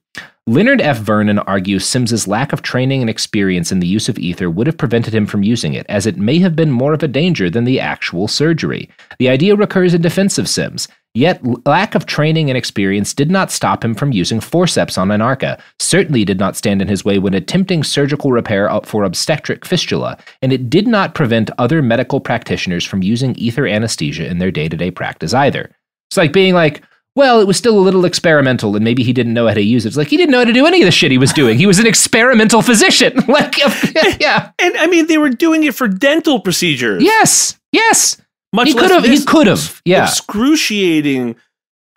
Leonard 0.48 0.80
F. 0.80 0.98
Vernon 0.98 1.40
argues 1.40 1.84
Sims's 1.84 2.28
lack 2.28 2.52
of 2.52 2.62
training 2.62 3.00
and 3.00 3.10
experience 3.10 3.72
in 3.72 3.80
the 3.80 3.86
use 3.86 4.08
of 4.08 4.16
ether 4.16 4.48
would 4.48 4.68
have 4.68 4.78
prevented 4.78 5.12
him 5.12 5.26
from 5.26 5.42
using 5.42 5.74
it, 5.74 5.84
as 5.88 6.06
it 6.06 6.18
may 6.18 6.38
have 6.38 6.54
been 6.54 6.70
more 6.70 6.92
of 6.92 7.02
a 7.02 7.08
danger 7.08 7.50
than 7.50 7.64
the 7.64 7.80
actual 7.80 8.28
surgery. 8.28 8.88
The 9.18 9.28
idea 9.28 9.56
recurs 9.56 9.92
in 9.92 10.02
defense 10.02 10.38
of 10.38 10.48
Sims. 10.48 10.86
Yet, 11.16 11.40
lack 11.66 11.94
of 11.94 12.04
training 12.04 12.50
and 12.50 12.58
experience 12.58 13.14
did 13.14 13.30
not 13.30 13.50
stop 13.50 13.82
him 13.82 13.94
from 13.94 14.12
using 14.12 14.38
forceps 14.38 14.98
on 14.98 15.08
Anarcha, 15.08 15.58
certainly 15.78 16.26
did 16.26 16.38
not 16.38 16.56
stand 16.56 16.82
in 16.82 16.88
his 16.88 17.06
way 17.06 17.18
when 17.18 17.32
attempting 17.32 17.84
surgical 17.84 18.32
repair 18.32 18.68
for 18.84 19.02
obstetric 19.02 19.64
fistula, 19.64 20.18
and 20.42 20.52
it 20.52 20.68
did 20.68 20.86
not 20.86 21.14
prevent 21.14 21.48
other 21.56 21.80
medical 21.80 22.20
practitioners 22.20 22.84
from 22.84 23.02
using 23.02 23.34
ether 23.36 23.66
anesthesia 23.66 24.28
in 24.28 24.36
their 24.36 24.50
day 24.50 24.68
to 24.68 24.76
day 24.76 24.90
practice 24.90 25.32
either. 25.32 25.70
It's 26.10 26.18
like 26.18 26.34
being 26.34 26.52
like, 26.52 26.82
well, 27.14 27.40
it 27.40 27.46
was 27.46 27.56
still 27.56 27.78
a 27.78 27.80
little 27.80 28.04
experimental, 28.04 28.76
and 28.76 28.84
maybe 28.84 29.02
he 29.02 29.14
didn't 29.14 29.32
know 29.32 29.48
how 29.48 29.54
to 29.54 29.62
use 29.62 29.86
it. 29.86 29.88
It's 29.88 29.96
like 29.96 30.08
he 30.08 30.18
didn't 30.18 30.32
know 30.32 30.40
how 30.40 30.44
to 30.44 30.52
do 30.52 30.66
any 30.66 30.82
of 30.82 30.86
the 30.86 30.92
shit 30.92 31.10
he 31.10 31.16
was 31.16 31.32
doing. 31.32 31.56
He 31.56 31.66
was 31.66 31.78
an 31.78 31.86
experimental 31.86 32.60
physician. 32.60 33.16
like, 33.28 33.56
yeah. 34.20 34.50
And 34.58 34.76
I 34.76 34.86
mean, 34.86 35.06
they 35.06 35.16
were 35.16 35.30
doing 35.30 35.64
it 35.64 35.74
for 35.74 35.88
dental 35.88 36.40
procedures. 36.40 37.02
Yes, 37.02 37.58
yes. 37.72 38.18
Much 38.56 38.68
he 38.68 38.74
could 38.74 38.90
have. 38.90 39.04
He 39.04 39.24
could 39.24 39.46
have. 39.46 39.80
Yeah. 39.84 40.04
excruciating, 40.04 41.36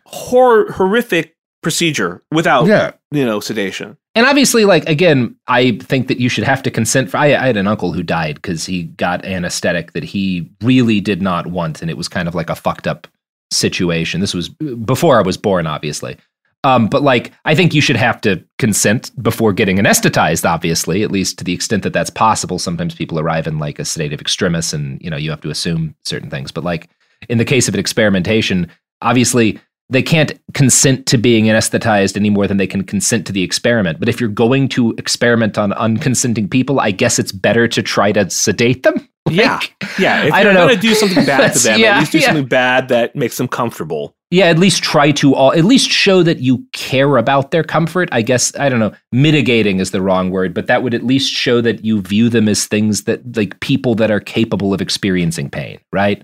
hor- 0.06 0.72
horrific 0.72 1.36
procedure 1.62 2.22
without, 2.32 2.68
Yeah. 2.68 2.92
you 3.12 3.26
know, 3.26 3.40
sedation. 3.40 3.98
And 4.16 4.26
obviously, 4.26 4.66
like 4.66 4.88
again, 4.90 5.36
I 5.48 5.78
think 5.78 6.08
that 6.08 6.20
you 6.20 6.30
should 6.30 6.44
have 6.44 6.62
to 6.64 6.72
consent 6.72 7.10
for. 7.10 7.18
I, 7.18 7.28
I 7.36 7.46
had 7.48 7.58
an 7.58 7.68
uncle 7.68 7.94
who 7.94 8.04
died 8.04 8.36
because 8.36 8.66
he 8.66 8.84
got 8.84 9.24
anesthetic 9.24 9.94
that 9.94 10.04
he 10.04 10.50
really 10.62 11.00
did 11.00 11.22
not 11.22 11.48
want, 11.48 11.82
and 11.82 11.90
it 11.90 11.98
was 11.98 12.08
kind 12.08 12.28
of 12.28 12.36
like 12.36 12.50
a 12.50 12.56
fucked 12.56 12.88
up 12.88 13.08
situation. 13.52 14.20
This 14.20 14.34
was 14.34 14.50
before 14.50 15.18
I 15.18 15.22
was 15.22 15.38
born, 15.38 15.68
obviously. 15.68 16.18
Um, 16.64 16.88
but 16.88 17.04
like, 17.04 17.32
I 17.46 17.56
think 17.56 17.74
you 17.74 17.82
should 17.82 17.96
have 17.96 18.20
to 18.22 18.44
consent 18.58 19.12
before 19.24 19.54
getting 19.54 19.78
anesthetized. 19.78 20.50
Obviously, 20.50 21.04
at 21.04 21.12
least 21.12 21.38
to 21.38 21.44
the 21.44 21.54
extent 21.54 21.84
that 21.84 21.94
that's 21.94 22.10
possible. 22.10 22.60
Sometimes 22.60 22.96
people 22.96 23.20
arrive 23.20 23.48
in 23.48 23.60
like 23.60 23.80
a 23.80 23.86
sedative 23.86 24.20
extremis, 24.20 24.74
and 24.74 25.02
you 25.02 25.10
know 25.10 25.18
you 25.18 25.30
have 25.30 25.42
to 25.42 25.50
assume 25.50 25.96
certain 26.04 26.30
things. 26.30 26.52
But 26.52 26.66
like 26.66 26.90
in 27.30 27.38
the 27.38 27.46
case 27.46 27.68
of 27.68 27.74
an 27.74 27.80
experimentation, 27.80 28.70
obviously 29.02 29.60
they 29.90 30.04
can't 30.04 30.32
consent 30.54 31.06
to 31.08 31.18
being 31.18 31.46
anesthetized 31.46 32.16
any 32.16 32.30
more 32.30 32.48
than 32.48 32.58
they 32.58 32.68
can 32.68 32.84
consent 32.84 33.26
to 33.28 33.34
the 33.34 33.42
experiment. 33.42 34.00
But 34.00 34.08
if 34.08 34.20
you're 34.20 34.30
going 34.30 34.70
to 34.70 34.94
experiment 34.98 35.58
on 35.58 35.72
unconsenting 35.72 36.50
people, 36.50 36.80
I 36.80 36.92
guess 36.92 37.18
it's 37.18 37.32
better 37.32 37.68
to 37.68 37.82
try 37.82 38.12
to 38.12 38.30
sedate 38.30 38.84
them. 38.84 39.08
Yeah. 39.30 39.60
Yeah. 40.00 40.24
If 40.24 40.34
I 40.34 40.42
don't 40.42 40.56
know. 40.56 40.66
going 40.66 40.76
to 40.78 40.82
do 40.82 40.96
something 40.96 41.24
bad 41.24 41.54
to 41.54 41.60
them, 41.60 41.80
Yeah, 41.80 41.98
at 41.98 42.00
least 42.00 42.12
do 42.14 42.18
yeah. 42.18 42.26
something 42.28 42.48
bad 42.48 42.88
that 42.88 43.16
makes 43.16 43.38
them 43.38 43.48
comfortable. 43.48 44.16
Yeah, 44.32 44.46
at 44.46 44.58
least 44.58 44.82
try 44.82 45.12
to 45.12 45.36
all 45.36 45.54
at 45.54 45.66
least 45.66 45.92
show 45.92 46.24
that 46.24 46.40
you 46.40 46.66
care 46.72 47.18
about 47.18 47.52
their 47.52 47.64
comfort. 47.64 48.10
I 48.12 48.24
guess 48.24 48.58
I 48.58 48.70
don't 48.70 48.80
know, 48.80 48.92
mitigating 49.12 49.80
is 49.80 49.92
the 49.92 50.02
wrong 50.02 50.32
word, 50.32 50.56
but 50.56 50.66
that 50.66 50.82
would 50.82 50.96
at 50.96 51.04
least 51.04 51.32
show 51.32 51.62
that 51.62 51.86
you 51.86 52.02
view 52.02 52.30
them 52.30 52.48
as 52.50 52.66
things 52.66 53.04
that 53.04 53.36
like 53.38 53.60
people 53.60 53.94
that 53.96 54.10
are 54.10 54.20
capable 54.20 54.74
of 54.74 54.82
experiencing 54.82 55.48
pain, 55.48 55.80
right? 55.94 56.24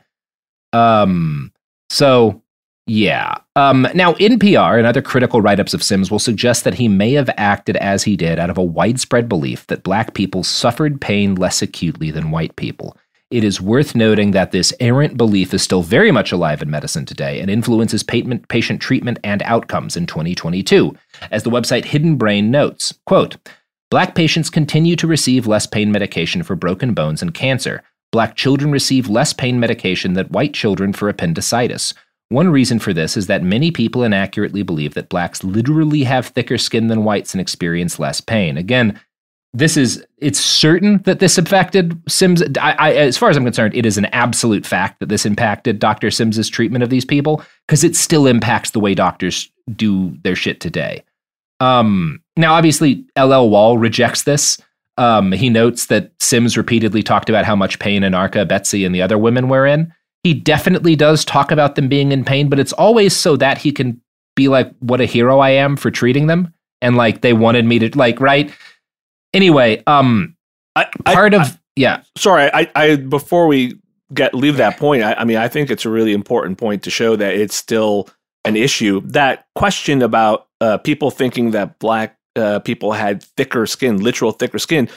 Um 0.74 1.52
so 1.92 2.42
yeah. 2.88 3.36
Um 3.56 3.88
now 3.94 4.14
NPR 4.14 4.78
and 4.78 4.86
other 4.86 5.02
critical 5.02 5.42
write-ups 5.42 5.74
of 5.74 5.84
Sims 5.84 6.12
will 6.12 6.20
suggest 6.20 6.64
that 6.64 6.76
he 6.76 6.88
may 6.88 7.14
have 7.14 7.30
acted 7.38 7.78
as 7.78 8.04
he 8.04 8.16
did 8.16 8.40
out 8.40 8.50
of 8.50 8.58
a 8.58 8.64
widespread 8.64 9.28
belief 9.28 9.66
that 9.68 9.84
black 9.84 10.14
people 10.14 10.44
suffered 10.44 11.02
pain 11.02 11.36
less 11.36 11.62
acutely 11.62 12.12
than 12.12 12.32
white 12.32 12.56
people. 12.56 12.98
It 13.32 13.44
is 13.44 13.60
worth 13.60 13.96
noting 13.96 14.32
that 14.32 14.52
this 14.52 14.72
errant 14.80 15.18
belief 15.18 15.54
is 15.54 15.64
still 15.64 15.82
very 15.82 16.12
much 16.12 16.32
alive 16.32 16.62
in 16.62 16.70
medicine 16.70 17.06
today 17.06 17.40
and 17.42 17.50
influences 17.50 18.04
patient 18.04 18.82
treatment 18.82 19.18
and 19.24 19.42
outcomes 19.44 19.98
in 19.98 20.06
2022. 20.06 20.96
As 21.32 21.42
the 21.42 21.50
website 21.50 21.86
Hidden 21.86 22.18
Brain 22.18 22.52
notes, 22.52 22.94
quote, 23.08 23.38
Black 23.90 24.14
patients 24.14 24.50
continue 24.50 24.96
to 24.96 25.08
receive 25.08 25.48
less 25.48 25.66
pain 25.66 25.92
medication 25.92 26.44
for 26.44 26.56
broken 26.56 26.94
bones 26.94 27.22
and 27.22 27.34
cancer. 27.34 27.84
Black 28.12 28.36
children 28.36 28.72
receive 28.72 29.10
less 29.10 29.34
pain 29.34 29.60
medication 29.60 30.14
than 30.14 30.28
white 30.28 30.54
children 30.54 30.94
for 30.94 31.10
appendicitis. 31.10 31.94
One 32.30 32.50
reason 32.50 32.80
for 32.80 32.92
this 32.92 33.16
is 33.16 33.28
that 33.28 33.44
many 33.44 33.72
people 33.72 34.04
inaccurately 34.04 34.64
believe 34.64 34.96
that 34.96 35.10
blacks 35.10 35.44
literally 35.44 36.04
have 36.04 36.28
thicker 36.28 36.58
skin 36.58 36.88
than 36.88 37.04
whites 37.04 37.34
and 37.34 37.42
experience 37.42 38.00
less 38.00 38.20
pain. 38.20 38.58
Again, 38.58 39.00
this 39.54 39.78
is 39.78 40.06
it's 40.18 40.40
certain 40.40 40.98
that 41.04 41.20
this 41.20 41.38
affected 41.38 42.02
Sims. 42.10 42.44
I, 42.60 42.74
I, 42.74 42.94
as 42.94 43.18
far 43.18 43.30
as 43.30 43.38
I'm 43.38 43.46
concerned, 43.46 43.76
it 43.76 43.86
is 43.86 43.98
an 43.98 44.06
absolute 44.06 44.66
fact 44.66 45.00
that 45.00 45.08
this 45.08 45.26
impacted 45.26 45.80
Dr. 45.80 46.12
Sims's 46.12 46.50
treatment 46.50 46.84
of 46.84 46.90
these 46.90 47.06
people 47.06 47.42
because 47.68 47.84
it 47.84 47.96
still 47.96 48.28
impacts 48.28 48.72
the 48.72 48.82
way 48.82 48.94
doctors 48.94 49.50
do 49.74 50.18
their 50.24 50.36
shit 50.36 50.60
today. 50.60 51.04
Um, 51.62 52.22
now, 52.36 52.54
obviously, 52.54 53.06
LL 53.18 53.50
Wall 53.50 53.78
rejects 53.78 54.24
this. 54.24 54.58
Um, 54.98 55.32
he 55.32 55.50
notes 55.50 55.86
that 55.88 56.12
Sims 56.20 56.58
repeatedly 56.58 57.02
talked 57.02 57.30
about 57.30 57.46
how 57.46 57.56
much 57.56 57.80
pain 57.80 58.02
Anarcha, 58.02 58.48
Betsy, 58.48 58.84
and 58.84 58.94
the 58.94 59.02
other 59.02 59.18
women 59.18 59.48
were 59.48 59.66
in. 59.66 59.94
He 60.26 60.34
definitely 60.34 60.96
does 60.96 61.24
talk 61.24 61.52
about 61.52 61.76
them 61.76 61.88
being 61.88 62.12
in 62.12 62.26
pain, 62.26 62.50
but 62.50 62.60
it's 62.60 62.74
always 62.74 63.16
so 63.16 63.38
that 63.38 63.60
he 63.60 63.72
can 63.72 64.02
be 64.36 64.48
like, 64.48 64.74
"What 64.80 65.00
a 65.00 65.06
hero 65.06 65.38
I 65.38 65.52
am 65.52 65.78
for 65.78 65.92
treating 65.92 66.26
them," 66.26 66.52
and 66.82 66.98
like 66.98 67.22
they 67.22 67.32
wanted 67.32 67.64
me 67.64 67.78
to 67.78 67.96
like, 67.96 68.20
right? 68.20 68.52
Anyway, 69.36 69.84
um, 69.86 70.36
I, 70.76 70.88
part 71.04 71.36
of 71.36 71.60
yeah. 71.76 72.02
Sorry, 72.18 72.50
I, 72.52 72.72
I 72.76 72.96
before 72.96 73.46
we 73.46 73.80
get 74.16 74.34
leave 74.34 74.58
that 74.58 74.80
point, 74.80 75.04
I, 75.04 75.14
I 75.14 75.26
mean, 75.26 75.38
I 75.38 75.48
think 75.48 75.70
it's 75.70 75.86
a 75.86 75.92
really 75.92 76.14
important 76.14 76.58
point 76.58 76.82
to 76.86 76.90
show 76.90 77.16
that 77.16 77.36
it's 77.36 77.56
still 77.56 78.10
an 78.46 78.56
issue. 78.56 79.02
That 79.06 79.46
question 79.54 80.02
about 80.02 80.48
uh, 80.60 80.80
people 80.80 81.12
thinking 81.12 81.52
that 81.52 81.78
black 81.78 82.18
uh, 82.36 82.62
people 82.62 82.94
had 82.94 83.22
thicker 83.22 83.68
skin, 83.68 84.02
literal 84.02 84.32
thicker 84.32 84.58
skin, 84.58 84.90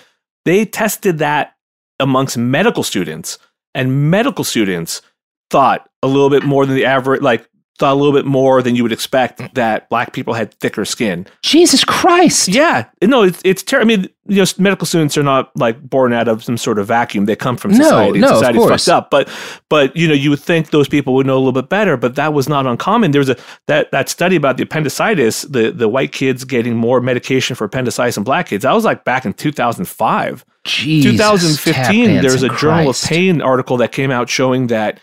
they 0.46 0.64
tested 0.64 1.18
that 1.18 1.54
amongst 2.00 2.38
medical 2.38 2.82
students, 2.82 3.38
and 3.74 4.10
medical 4.10 4.42
students 4.42 5.02
thought 5.50 5.88
a 6.02 6.06
little 6.06 6.30
bit 6.30 6.44
more 6.44 6.66
than 6.66 6.74
the 6.74 6.84
average, 6.84 7.22
like 7.22 7.48
thought 7.78 7.92
a 7.92 7.94
little 7.94 8.12
bit 8.12 8.26
more 8.26 8.60
than 8.60 8.74
you 8.74 8.82
would 8.82 8.92
expect 8.92 9.38
mm. 9.38 9.54
that 9.54 9.88
black 9.88 10.12
people 10.12 10.34
had 10.34 10.52
thicker 10.54 10.84
skin. 10.84 11.26
Jesus 11.42 11.84
Christ. 11.84 12.48
Yeah, 12.48 12.86
no, 13.02 13.22
it's 13.22 13.40
it's 13.44 13.62
terrible. 13.62 13.92
I 13.92 13.96
mean, 13.96 14.08
you 14.26 14.36
know, 14.36 14.44
medical 14.58 14.86
students 14.86 15.16
are 15.16 15.22
not 15.22 15.56
like 15.56 15.80
born 15.80 16.12
out 16.12 16.28
of 16.28 16.42
some 16.42 16.56
sort 16.56 16.78
of 16.78 16.88
vacuum. 16.88 17.26
They 17.26 17.36
come 17.36 17.56
from 17.56 17.72
No, 17.72 17.84
society. 17.84 18.18
no, 18.18 18.30
of 18.30 18.36
Society's 18.38 18.60
course. 18.60 18.84
fucked 18.84 18.96
up. 18.96 19.10
But 19.10 19.28
but 19.68 19.96
you 19.96 20.08
know, 20.08 20.14
you 20.14 20.30
would 20.30 20.40
think 20.40 20.70
those 20.70 20.88
people 20.88 21.14
would 21.14 21.26
know 21.26 21.36
a 21.36 21.38
little 21.38 21.52
bit 21.52 21.68
better. 21.68 21.96
But 21.96 22.16
that 22.16 22.34
was 22.34 22.48
not 22.48 22.66
uncommon. 22.66 23.12
There 23.12 23.20
was 23.20 23.30
a 23.30 23.36
that 23.66 23.90
that 23.92 24.08
study 24.08 24.36
about 24.36 24.56
the 24.56 24.64
appendicitis, 24.64 25.42
the 25.42 25.70
the 25.70 25.88
white 25.88 26.12
kids 26.12 26.44
getting 26.44 26.76
more 26.76 27.00
medication 27.00 27.54
for 27.54 27.64
appendicitis 27.64 28.16
than 28.16 28.24
black 28.24 28.48
kids. 28.48 28.64
That 28.64 28.72
was 28.72 28.84
like 28.84 29.04
back 29.04 29.24
in 29.24 29.32
two 29.34 29.52
thousand 29.52 29.86
five. 29.86 30.44
Jesus, 30.64 31.12
2015, 31.12 31.72
tap 31.72 32.22
there 32.22 32.30
was 32.30 32.42
a 32.42 32.48
dancing 32.48 32.58
Journal 32.58 32.90
of 32.90 33.02
Pain 33.02 33.40
article 33.40 33.78
that 33.78 33.90
came 33.90 34.10
out 34.10 34.28
showing 34.28 34.66
that 34.66 35.00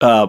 uh, 0.00 0.28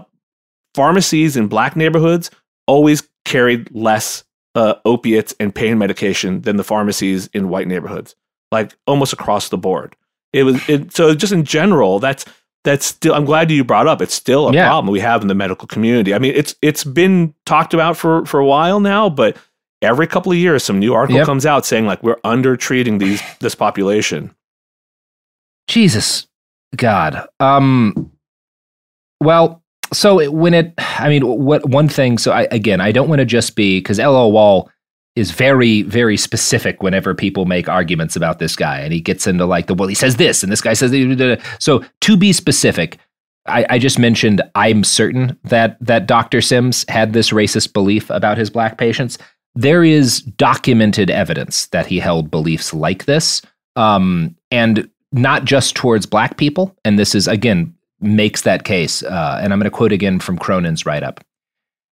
pharmacies 0.75 1.35
in 1.37 1.47
black 1.47 1.75
neighborhoods 1.75 2.29
always 2.67 3.07
carried 3.25 3.69
less 3.73 4.23
uh, 4.55 4.75
opiates 4.85 5.35
and 5.39 5.53
pain 5.53 5.77
medication 5.77 6.41
than 6.41 6.57
the 6.57 6.63
pharmacies 6.63 7.27
in 7.33 7.49
white 7.49 7.67
neighborhoods, 7.67 8.15
like 8.51 8.75
almost 8.87 9.13
across 9.13 9.49
the 9.49 9.57
board. 9.57 9.95
It 10.33 10.43
was 10.43 10.67
it, 10.69 10.93
so 10.95 11.13
just 11.15 11.33
in 11.33 11.43
general. 11.43 11.99
That's 11.99 12.25
that's 12.63 12.85
still. 12.85 13.13
I'm 13.13 13.23
glad 13.25 13.49
you 13.49 13.63
brought 13.63 13.87
up. 13.87 14.01
It's 14.01 14.13
still 14.13 14.49
a 14.49 14.53
Yeah. 14.53 14.67
problem 14.67 14.91
we 14.91 14.99
have 14.99 15.21
in 15.21 15.27
the 15.27 15.35
medical 15.35 15.67
community. 15.67 16.13
I 16.13 16.19
mean, 16.19 16.33
it's 16.35 16.55
it's 16.61 16.83
been 16.83 17.33
talked 17.45 17.73
about 17.73 17.95
for 17.97 18.25
for 18.25 18.39
a 18.39 18.45
while 18.45 18.79
now, 18.79 19.09
but 19.09 19.37
every 19.81 20.05
couple 20.07 20.31
of 20.31 20.37
years, 20.37 20.63
some 20.63 20.79
new 20.79 20.93
article 20.93 21.17
Yep. 21.17 21.25
comes 21.27 21.45
out 21.45 21.65
saying 21.65 21.85
like 21.85 22.01
we're 22.03 22.17
under 22.23 22.57
treating 22.57 22.97
these 22.97 23.21
this 23.39 23.55
population. 23.55 24.33
Jesus, 25.67 26.27
God. 26.75 27.27
Um. 27.39 28.11
Well, 29.21 29.63
so 29.93 30.19
it- 30.19 30.33
when 30.33 30.53
it, 30.53 30.73
I 30.77 31.09
mean, 31.09 31.25
what 31.25 31.67
one 31.69 31.89
thing? 31.89 32.17
So 32.17 32.31
I 32.31 32.47
again, 32.51 32.81
I 32.81 32.91
don't 32.91 33.09
want 33.09 33.19
to 33.19 33.25
just 33.25 33.55
be 33.55 33.79
because 33.79 33.99
L.O. 33.99 34.27
Wall 34.27 34.69
is 35.15 35.31
very, 35.31 35.81
very 35.81 36.15
specific 36.15 36.83
whenever 36.83 37.15
people 37.15 37.45
make 37.45 37.67
arguments 37.67 38.15
about 38.15 38.37
this 38.37 38.55
guy, 38.55 38.79
and 38.81 38.93
he 38.93 39.01
gets 39.01 39.25
into 39.25 39.45
like 39.45 39.65
the 39.67 39.73
well, 39.73 39.87
he 39.87 39.95
says 39.95 40.17
this, 40.17 40.43
and 40.43 40.51
this 40.51 40.61
guy 40.61 40.73
says. 40.73 40.91
So 41.59 41.83
to 42.01 42.17
be 42.17 42.33
specific. 42.33 42.97
I, 43.49 43.65
I 43.69 43.79
just 43.79 43.97
mentioned 43.97 44.41
I'm 44.55 44.83
certain 44.83 45.39
that 45.45 45.77
that 45.79 46.05
Dr. 46.05 46.41
Sims 46.41 46.83
had 46.89 47.13
this 47.13 47.29
racist 47.29 47.71
belief 47.71 48.09
about 48.09 48.37
his 48.37 48.49
black 48.49 48.77
patients. 48.77 49.17
There 49.55 49.85
is 49.85 50.19
documented 50.21 51.09
evidence 51.09 51.67
that 51.67 51.85
he 51.85 51.97
held 51.97 52.29
beliefs 52.29 52.73
like 52.73 53.05
this, 53.05 53.41
um, 53.77 54.35
and 54.51 54.89
not 55.13 55.45
just 55.45 55.77
towards 55.77 56.05
black 56.05 56.35
people. 56.35 56.75
And 56.83 56.99
this 56.99 57.15
is 57.15 57.25
again 57.25 57.73
makes 57.99 58.41
that 58.41 58.63
case. 58.63 59.03
Uh, 59.03 59.39
and 59.41 59.51
I'm 59.51 59.59
going 59.59 59.69
to 59.69 59.75
quote 59.75 59.91
again 59.91 60.19
from 60.19 60.37
Cronin's 60.37 60.85
write 60.85 61.03
up. 61.03 61.23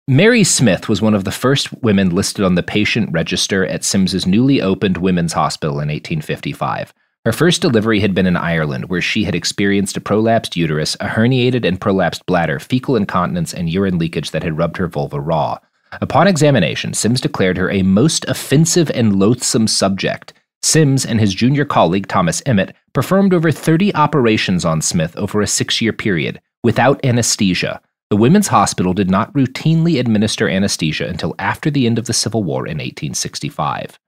Mary 0.07 0.43
Smith 0.43 0.89
was 0.89 1.01
one 1.01 1.13
of 1.13 1.23
the 1.23 1.31
first 1.31 1.71
women 1.81 2.09
listed 2.09 2.43
on 2.43 2.55
the 2.55 2.63
patient 2.63 3.09
register 3.13 3.65
at 3.65 3.85
Sims's 3.85 4.27
newly 4.27 4.61
opened 4.61 4.97
women's 4.97 5.31
hospital 5.31 5.75
in 5.75 5.87
1855. 5.87 6.93
Her 7.25 7.31
first 7.31 7.61
delivery 7.61 8.01
had 8.01 8.13
been 8.13 8.25
in 8.25 8.35
Ireland, 8.35 8.89
where 8.89 8.99
she 8.99 9.23
had 9.23 9.33
experienced 9.33 9.95
a 9.95 10.01
prolapsed 10.01 10.57
uterus, 10.57 10.95
a 10.95 11.07
herniated 11.07 11.65
and 11.65 11.79
prolapsed 11.79 12.25
bladder, 12.25 12.59
fecal 12.59 12.97
incontinence, 12.97 13.53
and 13.53 13.69
urine 13.69 13.97
leakage 13.97 14.31
that 14.31 14.43
had 14.43 14.57
rubbed 14.57 14.75
her 14.75 14.89
vulva 14.89 15.21
raw. 15.21 15.57
Upon 16.01 16.27
examination, 16.27 16.93
Sims 16.93 17.21
declared 17.21 17.55
her 17.55 17.69
a 17.69 17.81
most 17.81 18.25
offensive 18.27 18.91
and 18.91 19.17
loathsome 19.17 19.67
subject. 19.67 20.33
Sims 20.63 21.05
and 21.05 21.19
his 21.19 21.35
junior 21.35 21.65
colleague 21.65 22.07
Thomas 22.07 22.41
Emmet 22.45 22.73
performed 22.93 23.33
over 23.33 23.51
30 23.51 23.93
operations 23.95 24.63
on 24.63 24.81
Smith 24.81 25.15
over 25.17 25.41
a 25.41 25.47
six 25.47 25.81
year 25.81 25.93
period 25.93 26.41
without 26.63 27.03
anesthesia. 27.03 27.81
The 28.09 28.17
women's 28.17 28.47
hospital 28.47 28.93
did 28.93 29.09
not 29.09 29.33
routinely 29.33 29.99
administer 29.99 30.47
anesthesia 30.47 31.07
until 31.07 31.35
after 31.37 31.69
the 31.69 31.85
end 31.85 31.99
of 31.99 32.05
the 32.05 32.13
Civil 32.13 32.43
War 32.43 32.65
in 32.65 32.77
1865. 32.77 33.99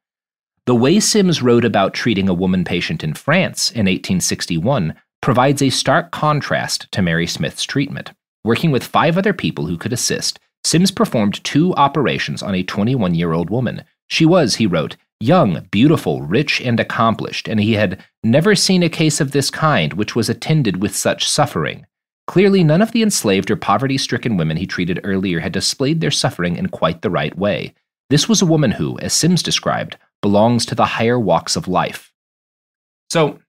The 0.66 0.76
way 0.76 1.00
Sims 1.00 1.42
wrote 1.42 1.66
about 1.66 1.94
treating 1.94 2.30
a 2.30 2.34
woman 2.34 2.64
patient 2.64 3.04
in 3.04 3.14
France 3.14 3.70
in 3.72 3.86
1861 3.86 4.96
provides 5.22 5.62
a 5.62 5.70
stark 5.70 6.12
contrast 6.12 6.92
to 6.92 7.02
Mary 7.02 7.28
Smith's 7.28 7.64
treatment. 7.64 8.12
Working 8.44 8.72
with 8.72 8.84
five 8.84 9.18
other 9.18 9.34
people 9.34 9.66
who 9.66 9.78
could 9.78 9.94
assist, 9.94 10.40
Sims 10.64 10.92
performed 10.92 11.44
two 11.44 11.74
operations 11.74 12.42
on 12.42 12.56
a 12.56 12.64
21 12.64 13.14
year 13.14 13.34
old 13.34 13.50
woman. 13.50 13.84
She 14.08 14.26
was, 14.26 14.56
he 14.56 14.68
wrote, 14.68 14.96
young, 15.20 15.68
beautiful, 15.72 16.22
rich, 16.22 16.62
and 16.62 16.80
accomplished, 16.80 17.48
and 17.48 17.60
he 17.60 17.74
had 17.74 18.04
never 18.24 18.56
seen 18.56 18.84
a 18.84 18.90
case 18.90 19.22
of 19.22 19.32
this 19.32 19.50
kind 19.50 19.94
which 19.94 20.16
was 20.16 20.30
attended 20.30 20.82
with 20.82 20.96
such 20.96 21.30
suffering. 21.30 21.86
Clearly, 22.28 22.64
none 22.64 22.82
of 22.82 22.92
the 22.92 23.04
enslaved 23.04 23.52
or 23.52 23.56
poverty 23.56 23.98
stricken 23.98 24.36
women 24.36 24.58
he 24.58 24.66
treated 24.66 25.00
earlier 25.04 25.40
had 25.40 25.52
displayed 25.52 26.02
their 26.02 26.12
suffering 26.12 26.56
in 26.56 26.68
quite 26.68 27.02
the 27.02 27.10
right 27.10 27.38
way. 27.38 27.74
This 28.10 28.28
was 28.28 28.42
a 28.42 28.48
woman 28.48 28.72
who, 28.72 29.00
as 29.00 29.14
Sims 29.14 29.44
described, 29.44 29.98
belongs 30.22 30.66
to 30.66 30.76
the 30.76 30.86
higher 30.86 31.20
walks 31.20 31.56
of 31.56 31.68
life. 31.68 32.12
So, 33.12 33.40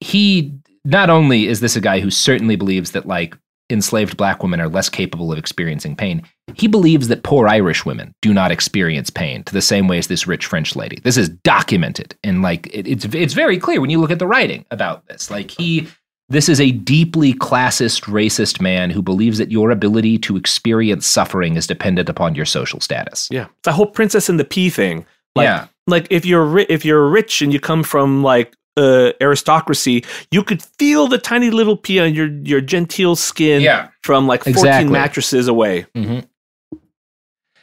he 0.00 0.58
not 0.84 1.08
only 1.08 1.46
is 1.46 1.60
this 1.60 1.76
a 1.76 1.80
guy 1.80 2.00
who 2.00 2.10
certainly 2.10 2.56
believes 2.56 2.92
that, 2.92 3.06
like, 3.06 3.36
enslaved 3.70 4.16
black 4.16 4.42
women 4.42 4.60
are 4.60 4.68
less 4.68 4.88
capable 4.88 5.32
of 5.32 5.38
experiencing 5.38 5.96
pain, 5.96 6.22
he 6.54 6.66
believes 6.68 7.08
that 7.08 7.22
poor 7.24 7.48
Irish 7.48 7.84
women 7.84 8.14
do 8.22 8.32
not 8.32 8.50
experience 8.52 9.10
pain 9.10 9.42
to 9.44 9.52
the 9.52 9.60
same 9.62 9.88
way 9.88 9.98
as 9.98 10.06
this 10.06 10.26
rich 10.26 10.46
French 10.46 10.76
lady. 10.76 11.00
This 11.02 11.16
is 11.16 11.28
documented, 11.28 12.14
and 12.22 12.42
like 12.42 12.66
it, 12.72 12.86
it's 12.86 13.04
it's 13.06 13.34
very 13.34 13.58
clear 13.58 13.80
when 13.80 13.90
you 13.90 14.00
look 14.00 14.10
at 14.10 14.18
the 14.18 14.26
writing 14.26 14.64
about 14.70 15.06
this. 15.08 15.30
Like 15.30 15.50
he, 15.50 15.88
this 16.28 16.48
is 16.48 16.60
a 16.60 16.70
deeply 16.70 17.34
classist, 17.34 18.02
racist 18.04 18.60
man 18.60 18.90
who 18.90 19.02
believes 19.02 19.38
that 19.38 19.50
your 19.50 19.70
ability 19.70 20.18
to 20.18 20.36
experience 20.36 21.06
suffering 21.06 21.56
is 21.56 21.66
dependent 21.66 22.08
upon 22.08 22.34
your 22.34 22.46
social 22.46 22.80
status. 22.80 23.28
Yeah, 23.30 23.46
the 23.64 23.72
whole 23.72 23.86
princess 23.86 24.28
and 24.28 24.38
the 24.38 24.44
pea 24.44 24.70
thing. 24.70 25.04
Like, 25.34 25.44
Yeah. 25.46 25.66
like 25.86 26.06
if 26.10 26.24
you're 26.24 26.44
ri- 26.46 26.66
if 26.68 26.84
you're 26.84 27.08
rich 27.08 27.42
and 27.42 27.52
you 27.52 27.60
come 27.60 27.82
from 27.82 28.22
like 28.22 28.54
uh, 28.76 29.12
aristocracy, 29.20 30.04
you 30.30 30.42
could 30.42 30.62
feel 30.78 31.06
the 31.08 31.18
tiny 31.18 31.50
little 31.50 31.76
pea 31.76 32.00
on 32.00 32.14
your 32.14 32.28
your 32.42 32.60
genteel 32.60 33.16
skin 33.16 33.60
Yeah. 33.62 33.88
from 34.02 34.26
like 34.26 34.40
14 34.44 34.52
Exactly. 34.54 34.92
mattresses 34.92 35.48
away. 35.48 35.86
Mm-hmm. 35.94 36.20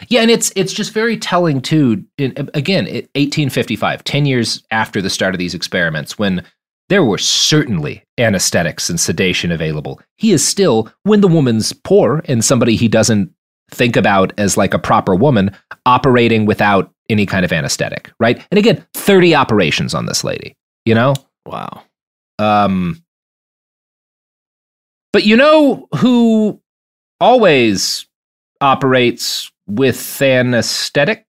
Yeah, 0.10 0.22
and 0.22 0.30
it's 0.32 0.52
it's 0.56 0.74
just 0.74 0.92
very 0.94 1.18
telling 1.18 1.62
too. 1.62 2.04
In, 2.18 2.34
again, 2.54 2.88
it, 2.88 3.06
1855, 3.16 4.04
10 4.04 4.26
years 4.26 4.64
after 4.72 5.02
the 5.02 5.10
start 5.10 5.34
of 5.34 5.40
these 5.40 5.54
experiments, 5.54 6.18
when 6.20 6.44
there 6.90 7.04
were 7.06 7.18
certainly 7.18 8.04
anesthetics 8.18 8.90
and 8.90 9.00
sedation 9.00 9.52
available, 9.52 10.02
he 10.18 10.34
is 10.34 10.46
still, 10.46 10.90
when 11.04 11.22
the 11.22 11.28
woman's 11.30 11.72
poor 11.72 12.22
and 12.26 12.44
somebody 12.44 12.76
he 12.76 12.90
doesn't 12.90 13.32
think 13.72 13.96
about 13.96 14.34
as 14.38 14.58
like 14.58 14.74
a 14.74 14.80
proper 14.80 15.16
woman, 15.16 15.56
operating 15.86 16.46
without 16.46 16.92
any 17.10 17.26
kind 17.26 17.46
of 17.46 17.54
anesthetic, 17.54 18.12
right? 18.20 18.46
And 18.52 18.58
again, 18.58 18.86
30 18.96 19.34
operations 19.34 19.94
on 19.94 20.06
this 20.06 20.24
lady, 20.26 20.56
you 20.86 20.96
know? 20.96 21.14
Wow. 21.46 21.84
Um, 22.40 23.04
but 25.12 25.26
you 25.26 25.38
know 25.38 25.88
who 25.98 26.60
always 27.20 28.08
operates 28.62 29.52
with 29.68 30.22
anesthetic? 30.22 31.26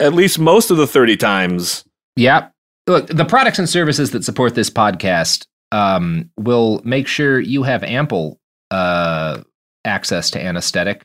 At 0.00 0.14
least 0.14 0.38
most 0.38 0.70
of 0.70 0.76
the 0.76 0.86
30 0.86 1.16
times. 1.16 1.84
Yeah. 2.16 2.48
Look, 2.86 3.06
the 3.06 3.24
products 3.24 3.58
and 3.58 3.68
services 3.68 4.10
that 4.10 4.24
support 4.24 4.54
this 4.54 4.70
podcast 4.70 5.46
um, 5.70 6.30
will 6.36 6.80
make 6.84 7.06
sure 7.06 7.38
you 7.38 7.62
have 7.62 7.84
ample 7.84 8.40
uh, 8.70 9.42
access 9.84 10.30
to 10.30 10.42
anesthetic 10.42 11.04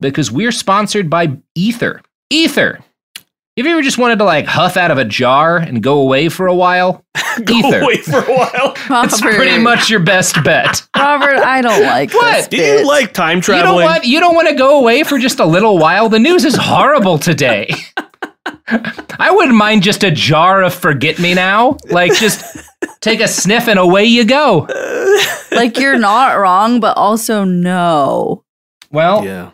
because 0.00 0.30
we're 0.30 0.52
sponsored 0.52 1.10
by 1.10 1.36
Ether. 1.54 2.02
Ether. 2.30 2.80
If 3.56 3.64
you 3.64 3.72
ever 3.72 3.80
just 3.80 3.96
wanted 3.96 4.18
to 4.18 4.24
like 4.24 4.44
huff 4.44 4.76
out 4.76 4.90
of 4.90 4.98
a 4.98 5.04
jar 5.04 5.56
and 5.56 5.82
go 5.82 5.98
away 6.00 6.28
for 6.28 6.46
a 6.46 6.54
while, 6.54 7.02
Ether. 7.50 7.86
Wait 7.86 8.04
for 8.04 8.18
a 8.18 8.22
while. 8.36 8.74
It's 9.04 9.20
pretty 9.20 9.58
much 9.58 9.88
your 9.90 10.00
best 10.00 10.42
bet. 10.44 10.86
Robert, 10.94 11.38
I 11.38 11.62
don't 11.62 11.82
like 11.86 12.12
What? 12.12 12.50
Do 12.50 12.58
you 12.58 12.86
like 12.86 13.12
time 13.14 13.38
You 13.38 13.42
traveling? 13.42 13.78
don't 13.78 13.82
want 13.82 14.04
you 14.04 14.20
don't 14.20 14.34
want 14.34 14.48
to 14.48 14.54
go 14.54 14.78
away 14.78 15.02
for 15.04 15.18
just 15.18 15.40
a 15.40 15.46
little 15.46 15.78
while. 15.78 16.08
The 16.10 16.18
news 16.18 16.44
is 16.44 16.54
horrible 16.54 17.18
today. 17.18 17.70
I 19.18 19.30
wouldn't 19.32 19.56
mind 19.56 19.82
just 19.82 20.04
a 20.04 20.10
jar 20.10 20.62
of 20.62 20.74
forget 20.74 21.18
me 21.18 21.32
now. 21.34 21.78
Like 21.90 22.12
just 22.14 22.58
take 23.00 23.20
a 23.20 23.28
sniff 23.28 23.68
and 23.68 23.78
away 23.78 24.04
you 24.04 24.24
go. 24.26 24.66
like 25.50 25.78
you're 25.78 25.98
not 25.98 26.34
wrong, 26.38 26.78
but 26.80 26.96
also 26.98 27.44
no. 27.44 28.44
Well, 28.90 29.24
yeah. 29.24 29.50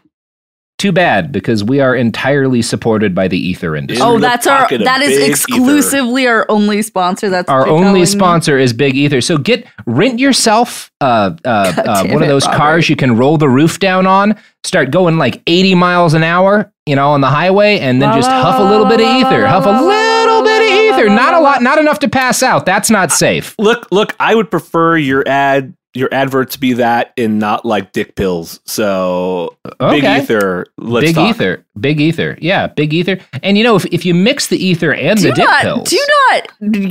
Too 0.82 0.90
bad 0.92 1.30
because 1.30 1.62
we 1.62 1.78
are 1.78 1.94
entirely 1.94 2.60
supported 2.60 3.14
by 3.14 3.28
the 3.28 3.38
ether 3.38 3.76
industry. 3.76 4.04
oh, 4.04 4.18
that's 4.18 4.48
our 4.48 4.68
that 4.68 5.00
is 5.00 5.16
exclusively 5.28 6.26
our 6.26 6.44
only 6.48 6.82
sponsor. 6.82 7.30
That's 7.30 7.48
Our 7.48 7.68
only 7.68 7.82
telling 7.84 8.00
me? 8.00 8.06
sponsor 8.06 8.58
is 8.58 8.72
Big 8.72 8.96
Ether. 8.96 9.20
So 9.20 9.38
get 9.38 9.64
rent 9.86 10.18
yourself 10.18 10.90
uh, 11.00 11.04
uh, 11.04 11.38
uh, 11.76 12.02
damn 12.02 12.12
one 12.14 12.22
of 12.22 12.28
those 12.28 12.44
Robert. 12.46 12.58
cars 12.58 12.88
you 12.88 12.96
can 12.96 13.16
roll 13.16 13.38
the 13.38 13.48
roof 13.48 13.78
down 13.78 14.06
on. 14.08 14.36
Start 14.64 14.90
going 14.90 15.18
like 15.18 15.40
80 15.46 15.76
miles 15.76 16.14
an 16.14 16.24
hour, 16.24 16.72
you 16.86 16.96
know, 16.96 17.10
on 17.10 17.20
the 17.20 17.28
highway, 17.28 17.78
and 17.78 18.02
then 18.02 18.12
just 18.14 18.28
huff 18.30 18.58
a 18.58 18.64
little 18.64 18.86
bit 18.86 19.00
of 19.00 19.06
ether. 19.06 19.46
Huff 19.46 19.64
a 19.64 19.84
little 19.84 20.42
bit 20.42 20.62
of 20.62 20.98
ether. 20.98 21.08
Not 21.08 21.34
a 21.34 21.40
lot, 21.40 21.62
not 21.62 21.78
enough 21.78 22.00
to 22.00 22.08
pass 22.08 22.42
out. 22.42 22.66
That's 22.66 22.90
not 22.90 23.12
safe. 23.12 23.54
Look, 23.58 23.86
look, 23.92 24.14
I 24.18 24.34
would 24.34 24.50
prefer 24.50 24.96
your 24.96 25.22
ad 25.28 25.74
your 25.94 26.08
adverts 26.12 26.56
be 26.56 26.74
that 26.74 27.12
and 27.16 27.38
not 27.38 27.64
like 27.64 27.92
dick 27.92 28.14
pills. 28.14 28.60
So 28.64 29.56
Okay. 29.80 30.00
big 30.00 30.04
ether. 30.04 30.66
Let's 30.78 31.06
big 31.06 31.14
talk. 31.14 31.30
ether, 31.30 31.64
big 31.78 32.00
ether, 32.00 32.38
yeah, 32.40 32.66
big 32.66 32.92
ether. 32.94 33.18
And 33.42 33.58
you 33.58 33.64
know, 33.64 33.76
if, 33.76 33.84
if 33.86 34.04
you 34.04 34.14
mix 34.14 34.46
the 34.48 34.64
ether 34.64 34.94
and 34.94 35.20
Do 35.20 35.28
the 35.28 35.34
dick 35.34 35.48
pills, 35.60 35.90
do 35.90 35.98
not 36.30 36.48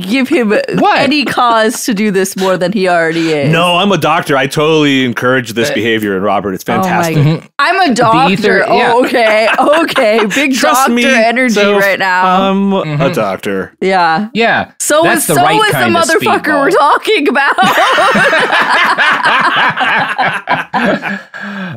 give 0.08 0.28
him 0.28 0.54
any 0.96 1.24
cause 1.24 1.84
to 1.84 1.94
do 1.94 2.10
this 2.10 2.36
more 2.36 2.56
than 2.56 2.72
he 2.72 2.88
already 2.88 3.30
is. 3.30 3.52
No, 3.52 3.76
I'm 3.76 3.92
a 3.92 3.98
doctor. 3.98 4.36
I 4.36 4.46
totally 4.46 5.04
encourage 5.04 5.52
this 5.52 5.70
uh, 5.70 5.74
behavior 5.74 6.16
in 6.16 6.22
Robert. 6.22 6.54
It's 6.54 6.64
Oh 6.68 6.76
my 6.76 6.82
fantastic. 6.82 7.16
Mm-hmm. 7.16 7.46
I'm 7.58 7.90
a 7.90 7.94
doctor. 7.94 8.32
ether, 8.32 8.58
yeah. 8.58 8.92
oh, 8.92 9.04
okay, 9.04 9.48
okay. 9.58 10.26
Big 10.34 10.54
Trust 10.54 10.80
doctor 10.88 10.92
me, 10.92 11.04
energy 11.04 11.54
Soph, 11.54 11.80
right 11.80 11.98
now. 11.98 12.48
I'm 12.48 12.72
a 12.72 12.82
mm-hmm. 12.82 13.12
doctor. 13.12 13.74
yeah. 13.80 14.30
yeah. 14.32 14.72
So 14.78 15.02
that's 15.02 15.22
is 15.22 15.26
the 15.28 15.34
so 15.34 15.42
right 15.42 15.56
is 15.56 15.72
the 15.72 16.14
motherfucker 16.20 16.60
we're 16.60 16.70
talking 16.70 17.28
about. 17.28 17.56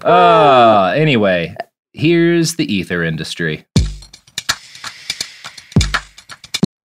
uh, 0.03 0.93
anyway, 0.95 1.55
here's 1.93 2.55
the 2.55 2.71
ether 2.73 3.03
industry. 3.03 3.65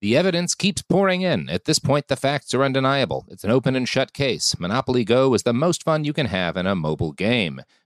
The 0.01 0.17
evidence 0.17 0.55
keeps 0.55 0.81
pouring 0.81 1.21
in. 1.21 1.51
At 1.51 1.67
this 1.67 1.79
point, 1.79 2.09
the 2.09 2.17
facts 2.17 2.55
are 2.55 2.65
undeniable. 2.65 3.27
It's 3.29 3.45
an 3.45 3.51
open 3.51 3.77
and 3.77 3.87
shut 3.87 4.15
case. 4.15 4.59
Monopoly 4.59 5.05
Go 5.05 5.35
is 5.35 5.43
the 5.43 5.53
most 5.53 5.83
fun 5.83 6.05
you 6.05 6.15
can 6.15 6.27
have 6.27 6.57
in 6.57 6.67
a 6.67 6.75
mobile 6.75 7.13
game. 7.13 7.61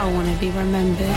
I 0.00 0.10
want 0.14 0.32
to 0.32 0.40
be 0.40 0.48
remembered 0.52 1.14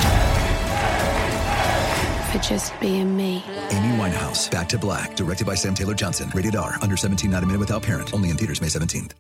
for 2.30 2.40
just 2.40 2.78
being 2.82 3.16
me. 3.16 3.42
Amy 3.72 3.98
Winehouse, 3.98 4.52
Back 4.52 4.68
to 4.70 4.78
Black, 4.78 5.16
directed 5.16 5.48
by 5.48 5.56
Sam 5.56 5.74
Taylor 5.74 5.94
Johnson. 5.94 6.30
Rated 6.36 6.58
R, 6.58 6.78
under 6.82 6.98
17, 6.98 7.32
not 7.32 7.44
a 7.44 7.46
minute 7.46 7.60
without 7.62 7.82
parent. 7.82 8.14
Only 8.14 8.30
in 8.30 8.36
theaters 8.36 8.60
May 8.60 8.68
17th. 8.68 9.14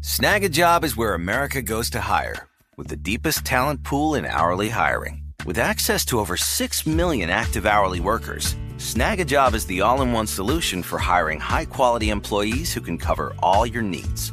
Snagajob 0.00 0.82
is 0.82 0.96
where 0.96 1.14
America 1.14 1.62
goes 1.62 1.90
to 1.90 2.00
hire, 2.00 2.48
with 2.76 2.88
the 2.88 2.96
deepest 2.96 3.44
talent 3.44 3.84
pool 3.84 4.16
in 4.16 4.24
hourly 4.24 4.70
hiring. 4.70 5.22
With 5.46 5.58
access 5.58 6.04
to 6.06 6.18
over 6.18 6.36
6 6.36 6.86
million 6.88 7.30
active 7.30 7.66
hourly 7.66 8.00
workers, 8.00 8.56
Snagajob 8.78 9.54
is 9.54 9.66
the 9.66 9.82
all 9.82 10.02
in 10.02 10.10
one 10.10 10.26
solution 10.26 10.82
for 10.82 10.98
hiring 10.98 11.38
high 11.38 11.66
quality 11.66 12.10
employees 12.10 12.72
who 12.72 12.80
can 12.80 12.98
cover 12.98 13.32
all 13.44 13.64
your 13.64 13.82
needs. 13.82 14.32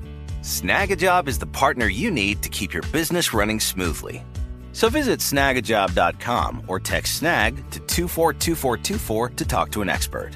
Snagajob 0.41 1.27
is 1.27 1.37
the 1.37 1.45
partner 1.45 1.87
you 1.87 2.09
need 2.09 2.41
to 2.41 2.49
keep 2.49 2.73
your 2.73 2.83
business 2.91 3.33
running 3.33 3.59
smoothly. 3.59 4.23
So 4.73 4.89
visit 4.89 5.19
snagajob.com 5.19 6.63
or 6.67 6.79
text 6.79 7.17
snag 7.17 7.57
to 7.71 7.79
242424 7.79 9.29
to 9.29 9.45
talk 9.45 9.71
to 9.71 9.81
an 9.81 9.89
expert. 9.89 10.31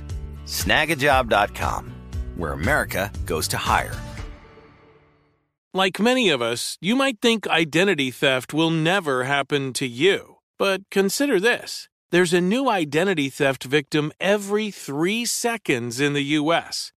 Snagajob.com, 0.46 1.92
where 2.36 2.52
America 2.52 3.12
goes 3.26 3.48
to 3.48 3.58
hire. 3.58 3.96
Like 5.74 6.00
many 6.00 6.30
of 6.30 6.42
us, 6.42 6.78
you 6.80 6.96
might 6.96 7.20
think 7.20 7.48
identity 7.48 8.12
theft 8.12 8.54
will 8.54 8.70
never 8.70 9.24
happen 9.24 9.74
to 9.74 9.88
you. 9.88 10.38
But 10.60 10.84
consider 10.92 11.40
this 11.40 11.90
there's 12.12 12.34
a 12.34 12.40
new 12.40 12.70
identity 12.70 13.30
theft 13.30 13.64
victim 13.64 14.12
every 14.20 14.70
three 14.70 15.26
seconds 15.26 16.00
in 16.00 16.14
the 16.14 16.36
U.S. 16.40 16.94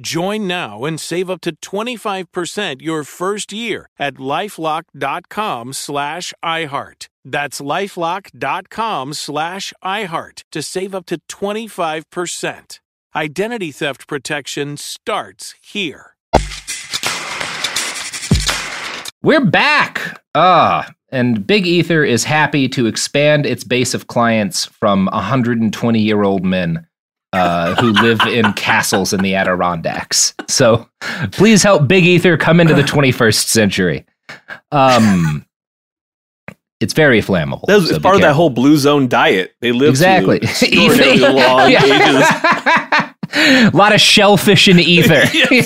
Join 0.00 0.48
now 0.48 0.84
and 0.84 0.98
save 0.98 1.30
up 1.30 1.40
to 1.42 1.54
25% 1.56 2.82
your 2.82 3.04
first 3.04 3.52
year 3.52 3.88
at 3.98 4.14
lifelock.com 4.14 5.72
slash 5.72 6.34
iHeart. 6.44 7.08
That's 7.24 7.60
lifelock.com 7.60 9.14
slash 9.14 9.72
iHeart 9.84 10.42
to 10.50 10.62
save 10.62 10.94
up 10.94 11.06
to 11.06 11.18
25%. 11.30 12.80
Identity 13.16 13.70
theft 13.70 14.08
protection 14.08 14.76
starts 14.76 15.54
here. 15.62 16.16
We're 19.22 19.44
back. 19.44 20.20
Ah, 20.34 20.90
and 21.10 21.46
Big 21.46 21.66
Ether 21.68 22.02
is 22.02 22.24
happy 22.24 22.68
to 22.70 22.86
expand 22.86 23.46
its 23.46 23.62
base 23.62 23.94
of 23.94 24.08
clients 24.08 24.66
from 24.66 25.06
120 25.12 26.00
year 26.00 26.24
old 26.24 26.44
men 26.44 26.86
uh, 27.34 27.74
who 27.76 27.92
live 27.92 28.20
in 28.22 28.52
castles 28.54 29.12
in 29.12 29.20
the 29.20 29.34
Adirondacks. 29.34 30.34
So 30.48 30.88
please 31.32 31.62
help 31.62 31.88
Big 31.88 32.04
Ether 32.04 32.36
come 32.36 32.60
into 32.60 32.74
the 32.74 32.82
21st 32.82 33.46
century. 33.46 34.04
Um, 34.72 35.46
it's 36.80 36.92
very 36.92 37.20
flammable. 37.20 37.64
That 37.66 37.76
was, 37.76 37.90
so 37.90 38.00
part 38.00 38.16
of 38.16 38.20
that 38.22 38.34
whole 38.34 38.50
blue 38.50 38.76
zone 38.76 39.08
diet. 39.08 39.54
They 39.60 39.72
live 39.72 39.90
Exactly. 39.90 40.38
extraordinarily 40.42 41.18
long 41.18 41.70
Yeah. 41.70 41.84
ages. 41.84 42.28
A 43.36 43.70
lot 43.76 43.92
of 43.94 44.00
shellfish 44.00 44.68
in 44.68 44.78
ether. 44.78 45.22
Yes, 45.34 45.64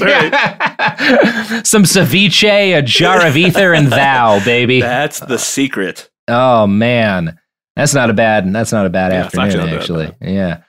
Some 1.68 1.82
ceviche, 1.84 2.76
a 2.76 2.82
jar 2.82 3.26
of 3.26 3.36
ether, 3.36 3.74
and 3.74 3.88
thou, 3.88 4.42
baby. 4.44 4.80
That's 4.80 5.20
the 5.20 5.38
secret. 5.38 6.10
Oh 6.28 6.66
man, 6.66 7.38
that's 7.76 7.94
not 7.94 8.10
a 8.10 8.12
bad. 8.12 8.52
That's 8.52 8.72
not 8.72 8.86
a 8.86 8.90
bad 8.90 9.12
Yeah, 9.12 9.24
afternoon, 9.24 9.46
actually 9.46 9.66
bad, 10.06 10.12
actually. 10.14 10.16
Yeah. 10.34 10.62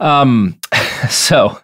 Um. 0.00 0.58
So, 1.10 1.58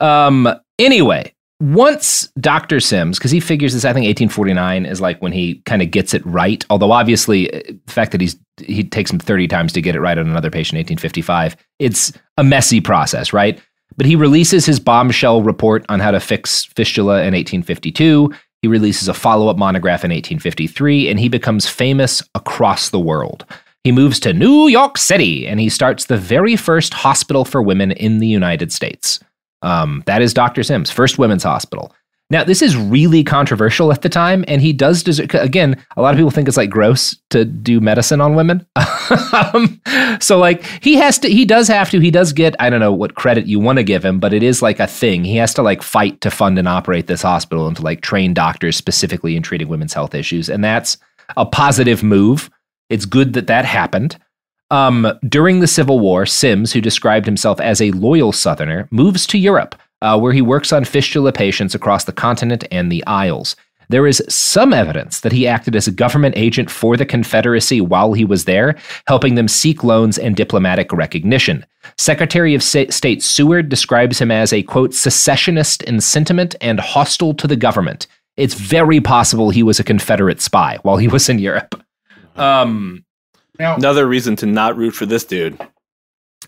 um. 0.00 0.48
Anyway, 0.78 1.32
once 1.62 2.26
Dr. 2.40 2.80
Sims, 2.80 3.18
because 3.18 3.30
he 3.30 3.38
figures 3.38 3.72
this, 3.72 3.84
I 3.84 3.92
think 3.92 4.04
1849 4.06 4.84
is 4.84 5.00
like 5.00 5.22
when 5.22 5.30
he 5.30 5.56
kind 5.64 5.80
of 5.80 5.92
gets 5.92 6.12
it 6.12 6.24
right. 6.26 6.64
Although 6.70 6.90
obviously, 6.90 7.52
uh, 7.52 7.60
the 7.86 7.92
fact 7.92 8.10
that 8.12 8.20
he's 8.20 8.36
he 8.58 8.82
takes 8.82 9.12
him 9.12 9.20
30 9.20 9.46
times 9.46 9.72
to 9.74 9.80
get 9.80 9.94
it 9.94 10.00
right 10.00 10.18
on 10.18 10.28
another 10.28 10.50
patient, 10.50 10.76
1855, 10.78 11.56
it's 11.78 12.12
a 12.36 12.42
messy 12.42 12.80
process, 12.80 13.32
right? 13.32 13.60
But 13.96 14.06
he 14.06 14.16
releases 14.16 14.66
his 14.66 14.80
bombshell 14.80 15.42
report 15.42 15.84
on 15.88 16.00
how 16.00 16.10
to 16.10 16.20
fix 16.20 16.64
fistula 16.64 17.18
in 17.18 17.34
1852. 17.34 18.32
He 18.62 18.68
releases 18.68 19.08
a 19.08 19.14
follow 19.14 19.48
up 19.48 19.56
monograph 19.56 20.04
in 20.04 20.10
1853, 20.10 21.08
and 21.08 21.20
he 21.20 21.28
becomes 21.28 21.68
famous 21.68 22.22
across 22.34 22.90
the 22.90 23.00
world. 23.00 23.44
He 23.84 23.92
moves 23.92 24.20
to 24.20 24.32
New 24.32 24.68
York 24.68 24.96
City 24.96 25.46
and 25.46 25.58
he 25.58 25.68
starts 25.68 26.04
the 26.04 26.16
very 26.16 26.54
first 26.54 26.94
hospital 26.94 27.44
for 27.44 27.60
women 27.60 27.90
in 27.92 28.18
the 28.18 28.28
United 28.28 28.72
States. 28.72 29.18
Um, 29.62 30.02
that 30.06 30.22
is 30.22 30.32
Dr. 30.32 30.62
Sims, 30.62 30.90
first 30.90 31.18
women's 31.18 31.42
hospital. 31.42 31.92
Now, 32.30 32.44
this 32.44 32.62
is 32.62 32.76
really 32.76 33.22
controversial 33.24 33.92
at 33.92 34.00
the 34.00 34.08
time, 34.08 34.42
and 34.48 34.62
he 34.62 34.72
does 34.72 35.02
deserve, 35.02 35.34
again, 35.34 35.76
a 35.98 36.00
lot 36.00 36.14
of 36.14 36.16
people 36.16 36.30
think 36.30 36.48
it's 36.48 36.56
like 36.56 36.70
gross 36.70 37.14
to 37.28 37.44
do 37.44 37.78
medicine 37.78 38.22
on 38.22 38.34
women. 38.34 38.66
um, 39.52 39.78
so, 40.18 40.38
like, 40.38 40.64
he 40.82 40.94
has 40.94 41.18
to, 41.18 41.28
he 41.28 41.44
does 41.44 41.68
have 41.68 41.90
to, 41.90 42.00
he 42.00 42.10
does 42.10 42.32
get, 42.32 42.56
I 42.58 42.70
don't 42.70 42.80
know 42.80 42.92
what 42.92 43.16
credit 43.16 43.46
you 43.46 43.60
want 43.60 43.76
to 43.76 43.82
give 43.82 44.02
him, 44.02 44.18
but 44.18 44.32
it 44.32 44.42
is 44.42 44.62
like 44.62 44.80
a 44.80 44.86
thing. 44.86 45.24
He 45.24 45.36
has 45.36 45.52
to, 45.54 45.62
like, 45.62 45.82
fight 45.82 46.22
to 46.22 46.30
fund 46.30 46.58
and 46.58 46.66
operate 46.66 47.06
this 47.06 47.20
hospital 47.20 47.66
and 47.66 47.76
to, 47.76 47.82
like, 47.82 48.00
train 48.00 48.32
doctors 48.32 48.76
specifically 48.76 49.36
in 49.36 49.42
treating 49.42 49.68
women's 49.68 49.92
health 49.92 50.14
issues. 50.14 50.48
And 50.48 50.64
that's 50.64 50.96
a 51.36 51.44
positive 51.44 52.02
move. 52.02 52.48
It's 52.92 53.06
good 53.06 53.32
that 53.32 53.46
that 53.46 53.64
happened. 53.64 54.18
Um, 54.70 55.18
during 55.26 55.60
the 55.60 55.66
Civil 55.66 55.98
War, 55.98 56.26
Sims, 56.26 56.74
who 56.74 56.80
described 56.82 57.24
himself 57.24 57.58
as 57.58 57.80
a 57.80 57.90
loyal 57.92 58.32
Southerner, 58.32 58.86
moves 58.90 59.26
to 59.28 59.38
Europe, 59.38 59.74
uh, 60.02 60.18
where 60.20 60.34
he 60.34 60.42
works 60.42 60.74
on 60.74 60.84
fistula 60.84 61.32
patients 61.32 61.74
across 61.74 62.04
the 62.04 62.12
continent 62.12 62.64
and 62.70 62.92
the 62.92 63.02
Isles. 63.06 63.56
There 63.88 64.06
is 64.06 64.22
some 64.28 64.74
evidence 64.74 65.20
that 65.20 65.32
he 65.32 65.46
acted 65.46 65.74
as 65.74 65.86
a 65.86 65.92
government 65.92 66.36
agent 66.36 66.70
for 66.70 66.98
the 66.98 67.06
Confederacy 67.06 67.80
while 67.80 68.12
he 68.12 68.26
was 68.26 68.44
there, 68.44 68.76
helping 69.06 69.36
them 69.36 69.48
seek 69.48 69.82
loans 69.82 70.18
and 70.18 70.36
diplomatic 70.36 70.92
recognition. 70.92 71.64
Secretary 71.96 72.54
of 72.54 72.62
State 72.62 73.22
Seward 73.22 73.70
describes 73.70 74.20
him 74.20 74.30
as 74.30 74.52
a, 74.52 74.62
quote, 74.62 74.92
secessionist 74.92 75.82
in 75.84 76.02
sentiment 76.02 76.54
and 76.60 76.78
hostile 76.78 77.32
to 77.34 77.46
the 77.46 77.56
government. 77.56 78.06
It's 78.36 78.54
very 78.54 79.00
possible 79.00 79.48
he 79.48 79.62
was 79.62 79.80
a 79.80 79.84
Confederate 79.84 80.42
spy 80.42 80.78
while 80.82 80.98
he 80.98 81.08
was 81.08 81.30
in 81.30 81.38
Europe. 81.38 81.81
Um, 82.36 83.04
now, 83.58 83.76
Another 83.76 84.06
reason 84.06 84.36
to 84.36 84.46
not 84.46 84.76
root 84.76 84.92
for 84.92 85.06
this 85.06 85.24
dude. 85.24 85.60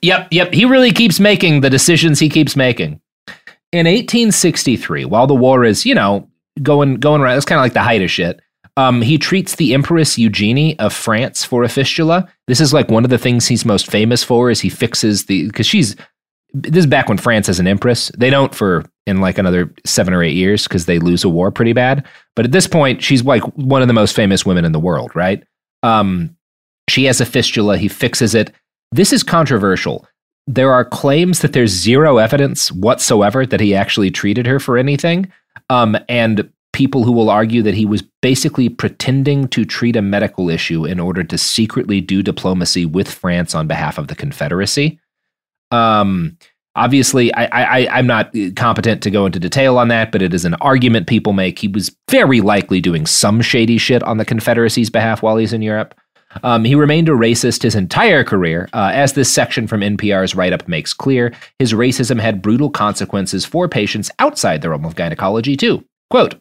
Yep, 0.03 0.29
yep. 0.31 0.53
He 0.53 0.65
really 0.65 0.91
keeps 0.91 1.21
making 1.21 1.61
the 1.61 1.71
decisions 1.71 2.19
he 2.19 2.29
keeps 2.29 2.57
making. 2.57 3.01
In 3.73 3.87
1863, 3.87 5.05
while 5.05 5.27
the 5.27 5.35
war 5.35 5.65
is, 5.65 5.85
you 5.85 5.95
know, 5.95 6.29
going 6.63 6.97
going 6.97 7.21
around, 7.21 7.37
it's 7.37 7.47
kind 7.47 7.59
of 7.59 7.65
like 7.65 7.73
the 7.73 7.83
height 7.83 8.03
of 8.03 8.11
shit. 8.11 8.41
Um, 8.77 9.03
he 9.03 9.19
treats 9.19 9.55
the 9.55 9.73
Empress 9.73 10.19
Eugenie 10.19 10.79
of 10.79 10.93
France 10.93 11.45
for 11.45 11.63
a 11.63 11.69
fistula. 11.69 12.29
This 12.49 12.61
is 12.61 12.73
like 12.73 12.91
one 12.91 13.05
of 13.05 13.11
the 13.11 13.19
things 13.19 13.47
he's 13.47 13.65
most 13.65 13.91
famous 13.91 14.25
for. 14.25 14.51
Is 14.51 14.61
he 14.61 14.69
fixes 14.69 15.27
the 15.27 15.47
because 15.47 15.67
she's 15.67 15.97
this 16.53 16.85
is 16.85 16.87
back 16.87 17.09
when 17.09 17.19
France 17.19 17.47
has 17.49 17.59
an 17.59 17.67
empress. 17.67 18.11
They 18.17 18.31
don't 18.31 18.55
for 18.55 18.85
in 19.07 19.21
like 19.21 19.39
another 19.39 19.73
seven 19.85 20.15
or 20.15 20.23
eight 20.23 20.37
years 20.37 20.65
because 20.65 20.87
they 20.87 20.99
lose 20.99 21.25
a 21.25 21.29
war 21.29 21.51
pretty 21.51 21.73
bad. 21.73 22.07
But 22.37 22.45
at 22.45 22.53
this 22.53 22.67
point, 22.67 23.03
she's 23.03 23.25
like 23.25 23.43
one 23.57 23.83
of 23.83 23.89
the 23.89 23.95
most 23.95 24.15
famous 24.15 24.47
women 24.47 24.65
in 24.65 24.73
the 24.73 24.81
world, 24.81 25.15
right? 25.15 25.43
Um, 25.85 26.37
she 26.89 27.05
has 27.05 27.21
a 27.21 27.27
fistula. 27.27 27.79
He 27.79 27.89
fixes 27.89 28.35
it. 28.35 28.51
This 28.91 29.13
is 29.13 29.23
controversial. 29.23 30.07
There 30.47 30.73
are 30.73 30.85
claims 30.85 31.41
that 31.41 31.53
there's 31.53 31.71
zero 31.71 32.19
evidence 32.19 32.73
whatsoever 32.73 33.47
that 33.47 33.61
he 33.61 33.75
actually 33.75 34.11
treated 34.11 34.47
her 34.47 34.59
for 34.59 34.77
anything. 34.77 35.31
Um, 35.71 35.97
and 36.09 36.51
people 36.73 37.05
who 37.05 37.13
will 37.13 37.31
argue 37.31 37.63
that 37.63 37.75
he 37.75 37.87
was 37.87 38.03
basically 38.21 38.69
pretending 38.69 39.47
to 39.49 39.65
treat 39.65 39.97
a 39.97 40.03
medical 40.03 40.51
issue 40.51 40.85
in 40.85 40.99
order 40.99 41.23
to 41.23 41.39
secretly 41.39 42.01
do 42.01 42.23
diplomacy 42.23 42.85
with 42.85 43.11
France 43.11 43.55
on 43.55 43.69
behalf 43.69 43.97
of 43.97 44.09
the 44.09 44.15
Confederacy. 44.15 44.99
Um, 45.71 46.37
obviously, 46.77 47.33
I, 47.35 47.45
I, 47.45 47.99
I'm 47.99 48.07
not 48.07 48.35
competent 48.57 49.03
to 49.03 49.11
go 49.11 49.27
into 49.27 49.39
detail 49.39 49.79
on 49.79 49.89
that, 49.89 50.13
but 50.13 50.23
it 50.23 50.35
is 50.35 50.45
an 50.45 50.55
argument 50.55 51.07
people 51.07 51.33
make. 51.33 51.59
He 51.59 51.69
was 51.69 51.95
very 52.11 52.41
likely 52.41 52.81
doing 52.81 53.07
some 53.07 53.41
shady 53.41 53.79
shit 53.79 54.03
on 54.03 54.19
the 54.19 54.25
Confederacy's 54.25 54.91
behalf 54.91 55.23
while 55.23 55.37
he's 55.37 55.53
in 55.53 55.63
Europe. 55.63 55.95
Um, 56.43 56.65
he 56.65 56.75
remained 56.75 57.09
a 57.09 57.13
racist 57.13 57.63
his 57.63 57.75
entire 57.75 58.25
career. 58.25 58.69
Uh, 58.73 58.91
as 58.93 59.13
this 59.13 59.33
section 59.33 59.67
from 59.67 59.81
NPR's 59.81 60.35
write 60.35 60.53
up 60.53 60.67
makes 60.67 60.93
clear, 60.93 61.33
his 61.59 61.73
racism 61.73 62.19
had 62.19 62.43
brutal 62.43 62.71
consequences 62.71 63.45
for 63.45 63.69
patients 63.69 64.11
outside 64.19 64.61
the 64.61 64.71
realm 64.71 64.85
of 64.85 64.97
gynecology, 64.97 65.57
too. 65.57 65.85
Quote 66.11 66.35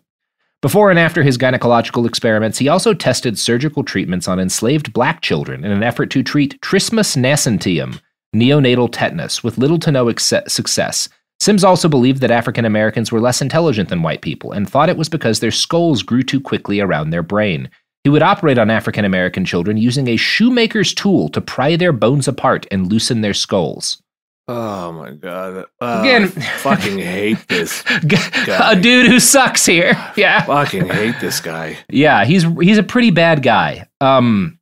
Before 0.61 0.89
and 0.89 0.99
after 0.99 1.21
his 1.21 1.37
gynecological 1.37 2.07
experiments, 2.07 2.57
he 2.57 2.67
also 2.67 2.93
tested 2.93 3.37
surgical 3.37 3.83
treatments 3.83 4.27
on 4.27 4.39
enslaved 4.39 4.93
black 4.93 5.21
children 5.21 5.63
in 5.63 5.71
an 5.71 5.83
effort 5.83 6.09
to 6.11 6.23
treat 6.23 6.59
trismus 6.61 7.15
nascentium, 7.15 7.99
neonatal 8.33 8.89
tetanus, 8.91 9.43
with 9.43 9.57
little 9.57 9.79
to 9.79 9.91
no 9.91 10.09
ex- 10.09 10.33
success. 10.47 11.09
Sims 11.39 11.63
also 11.63 11.89
believed 11.89 12.21
that 12.21 12.31
African 12.31 12.63
Americans 12.65 13.11
were 13.11 13.19
less 13.19 13.41
intelligent 13.41 13.89
than 13.89 14.01
white 14.01 14.21
people 14.21 14.51
and 14.51 14.69
thought 14.69 14.89
it 14.89 14.97
was 14.97 15.09
because 15.09 15.39
their 15.39 15.51
skulls 15.51 16.01
grew 16.03 16.23
too 16.23 16.39
quickly 16.39 16.79
around 16.79 17.09
their 17.09 17.23
brain. 17.23 17.69
He 18.03 18.09
would 18.09 18.21
operate 18.21 18.57
on 18.57 18.69
African 18.69 19.03
American 19.05 19.43
children 19.45 19.77
using 19.77 20.07
a 20.07 20.15
shoemaker's 20.17 20.93
tool 20.93 21.29
to 21.29 21.41
pry 21.41 21.75
their 21.75 21.91
bones 21.93 22.27
apart 22.27 22.65
and 22.71 22.91
loosen 22.91 23.21
their 23.21 23.33
skulls. 23.33 24.01
Oh 24.47 24.91
my 24.91 25.11
god! 25.11 25.65
Uh, 25.79 25.99
Again, 26.01 26.23
I 26.23 26.27
fucking 26.27 26.97
hate 26.99 27.47
this 27.47 27.81
guy. 28.07 28.71
A 28.73 28.75
dude 28.79 29.07
who 29.07 29.19
sucks 29.21 29.65
here. 29.65 29.93
Yeah, 30.17 30.41
fucking 30.43 30.87
hate 30.89 31.15
this 31.21 31.39
guy. 31.39 31.77
Yeah, 31.89 32.25
he's 32.25 32.43
he's 32.61 32.77
a 32.77 32.83
pretty 32.83 33.11
bad 33.11 33.41
guy. 33.41 33.87
Um, 34.01 34.59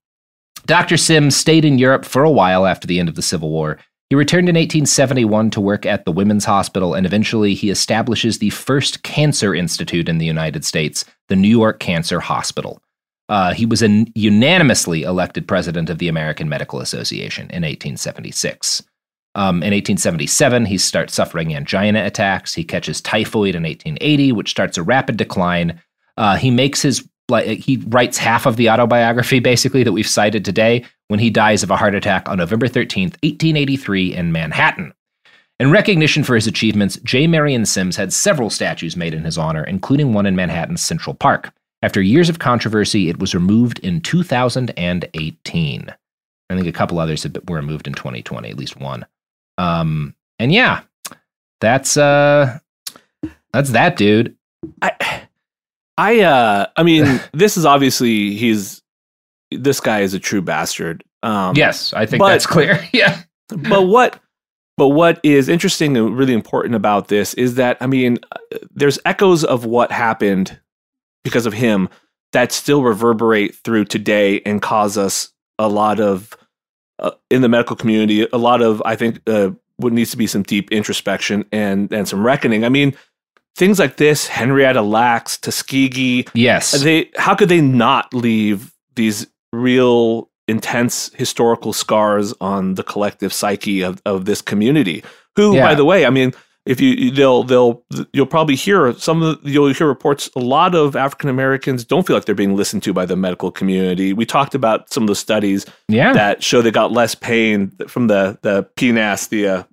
Dr. 0.71 0.95
Sims 0.95 1.35
stayed 1.35 1.65
in 1.65 1.77
Europe 1.77 2.05
for 2.05 2.23
a 2.23 2.31
while 2.31 2.65
after 2.65 2.87
the 2.87 2.97
end 2.97 3.09
of 3.09 3.15
the 3.15 3.21
Civil 3.21 3.49
War. 3.49 3.77
He 4.09 4.15
returned 4.15 4.47
in 4.47 4.55
1871 4.55 5.49
to 5.49 5.59
work 5.59 5.85
at 5.85 6.05
the 6.05 6.13
Women's 6.13 6.45
Hospital, 6.45 6.93
and 6.93 7.05
eventually 7.05 7.53
he 7.53 7.69
establishes 7.69 8.37
the 8.37 8.51
first 8.51 9.03
cancer 9.03 9.53
institute 9.53 10.07
in 10.07 10.17
the 10.17 10.25
United 10.25 10.63
States, 10.63 11.03
the 11.27 11.35
New 11.35 11.49
York 11.49 11.81
Cancer 11.81 12.21
Hospital. 12.21 12.81
Uh, 13.27 13.53
he 13.53 13.65
was 13.65 13.83
a 13.83 14.05
unanimously 14.15 15.03
elected 15.03 15.45
president 15.45 15.89
of 15.89 15.97
the 15.97 16.07
American 16.07 16.47
Medical 16.47 16.79
Association 16.79 17.49
in 17.49 17.63
1876. 17.63 18.81
Um, 19.35 19.55
in 19.55 19.73
1877, 19.73 20.67
he 20.67 20.77
starts 20.77 21.13
suffering 21.13 21.53
angina 21.53 22.05
attacks. 22.05 22.53
He 22.53 22.63
catches 22.63 23.01
typhoid 23.01 23.55
in 23.55 23.63
1880, 23.63 24.31
which 24.31 24.51
starts 24.51 24.77
a 24.77 24.83
rapid 24.83 25.17
decline. 25.17 25.81
Uh, 26.15 26.37
he 26.37 26.49
makes 26.49 26.81
his 26.81 27.05
like 27.29 27.59
he 27.59 27.77
writes 27.87 28.17
half 28.17 28.45
of 28.45 28.57
the 28.57 28.69
autobiography 28.69 29.39
basically 29.39 29.83
that 29.83 29.91
we've 29.91 30.07
cited 30.07 30.43
today 30.43 30.85
when 31.07 31.19
he 31.19 31.29
dies 31.29 31.63
of 31.63 31.71
a 31.71 31.77
heart 31.77 31.95
attack 31.95 32.27
on 32.29 32.37
November 32.37 32.67
13th, 32.67 33.15
1883 33.23 34.15
in 34.15 34.31
Manhattan. 34.31 34.93
In 35.59 35.69
recognition 35.69 36.23
for 36.23 36.35
his 36.35 36.47
achievements, 36.47 36.97
J. 37.03 37.27
Marion 37.27 37.65
Sims 37.65 37.95
had 37.95 38.11
several 38.11 38.49
statues 38.49 38.97
made 38.97 39.13
in 39.13 39.23
his 39.23 39.37
honor, 39.37 39.63
including 39.63 40.13
one 40.13 40.25
in 40.25 40.35
Manhattan's 40.35 40.81
Central 40.81 41.13
Park. 41.13 41.51
After 41.83 42.01
years 42.01 42.29
of 42.29 42.39
controversy, 42.39 43.09
it 43.09 43.19
was 43.19 43.35
removed 43.35 43.79
in 43.79 44.01
2018. 44.01 45.95
I 46.49 46.55
think 46.55 46.67
a 46.67 46.71
couple 46.71 46.99
others 46.99 47.27
were 47.47 47.55
removed 47.55 47.87
in 47.87 47.93
2020, 47.93 48.49
at 48.49 48.57
least 48.57 48.77
one. 48.77 49.05
Um, 49.57 50.15
and 50.39 50.51
yeah, 50.51 50.81
that's 51.59 51.95
uh, 51.95 52.57
that's 53.53 53.69
that 53.71 53.97
dude. 53.97 54.35
I, 54.81 55.20
I, 56.01 56.21
uh, 56.21 56.65
I 56.75 56.83
mean, 56.83 57.21
this 57.33 57.57
is 57.57 57.65
obviously 57.65 58.35
he's 58.35 58.81
this 59.51 59.79
guy 59.79 60.01
is 60.01 60.13
a 60.13 60.19
true 60.19 60.41
bastard. 60.41 61.03
Um, 61.21 61.55
yes, 61.55 61.93
I 61.93 62.05
think 62.07 62.19
but, 62.19 62.29
that's 62.29 62.47
clear. 62.47 62.83
yeah, 62.93 63.21
but 63.49 63.83
what? 63.87 64.19
But 64.77 64.89
what 64.89 65.19
is 65.21 65.47
interesting 65.47 65.95
and 65.95 66.17
really 66.17 66.33
important 66.33 66.73
about 66.73 67.07
this 67.07 67.35
is 67.35 67.55
that 67.55 67.77
I 67.81 67.87
mean, 67.87 68.17
uh, 68.31 68.57
there's 68.73 68.97
echoes 69.05 69.43
of 69.43 69.63
what 69.65 69.91
happened 69.91 70.59
because 71.23 71.45
of 71.45 71.53
him 71.53 71.87
that 72.31 72.51
still 72.51 72.81
reverberate 72.81 73.53
through 73.55 73.85
today 73.85 74.41
and 74.45 74.61
cause 74.61 74.97
us 74.97 75.29
a 75.59 75.67
lot 75.67 75.99
of 75.99 76.35
uh, 76.97 77.11
in 77.29 77.41
the 77.41 77.49
medical 77.49 77.75
community 77.75 78.27
a 78.31 78.37
lot 78.37 78.61
of 78.61 78.81
i 78.85 78.95
think 78.95 79.21
uh, 79.27 79.49
what 79.77 79.93
needs 79.93 80.11
to 80.11 80.17
be 80.17 80.27
some 80.27 80.43
deep 80.43 80.71
introspection 80.71 81.45
and 81.51 81.91
and 81.91 82.07
some 82.07 82.25
reckoning 82.25 82.63
i 82.63 82.69
mean 82.69 82.95
things 83.55 83.79
like 83.79 83.97
this 83.97 84.27
henrietta 84.27 84.81
lacks 84.81 85.37
tuskegee 85.37 86.25
yes 86.33 86.71
they 86.83 87.09
how 87.17 87.35
could 87.35 87.49
they 87.49 87.61
not 87.61 88.13
leave 88.13 88.73
these 88.95 89.27
real 89.53 90.29
intense 90.47 91.11
historical 91.15 91.73
scars 91.73 92.33
on 92.41 92.75
the 92.75 92.83
collective 92.83 93.31
psyche 93.31 93.81
of, 93.81 94.01
of 94.05 94.25
this 94.25 94.41
community 94.41 95.03
who 95.35 95.55
yeah. 95.55 95.65
by 95.65 95.75
the 95.75 95.85
way 95.85 96.05
i 96.05 96.09
mean 96.09 96.33
if 96.65 96.79
you 96.79 97.11
they'll 97.11 97.43
they'll 97.43 97.83
you'll 98.13 98.25
probably 98.25 98.55
hear 98.55 98.93
some 98.93 99.21
of 99.23 99.41
the, 99.41 99.49
you'll 99.49 99.73
hear 99.73 99.87
reports 99.87 100.29
a 100.35 100.39
lot 100.39 100.75
of 100.75 100.95
African 100.95 101.29
Americans 101.29 101.83
don't 101.83 102.05
feel 102.05 102.15
like 102.15 102.25
they're 102.25 102.35
being 102.35 102.55
listened 102.55 102.83
to 102.83 102.93
by 102.93 103.05
the 103.05 103.15
medical 103.15 103.51
community. 103.51 104.13
We 104.13 104.25
talked 104.25 104.53
about 104.53 104.91
some 104.93 105.03
of 105.03 105.07
the 105.07 105.15
studies 105.15 105.65
yeah. 105.87 106.13
that 106.13 106.43
show 106.43 106.61
they 106.61 106.69
got 106.71 106.91
less 106.91 107.15
pain 107.15 107.71
from 107.87 108.07
the 108.07 108.37
the 108.43 108.69
PNAS, 108.75 109.29
the 109.29 109.47
uh, 109.47 109.63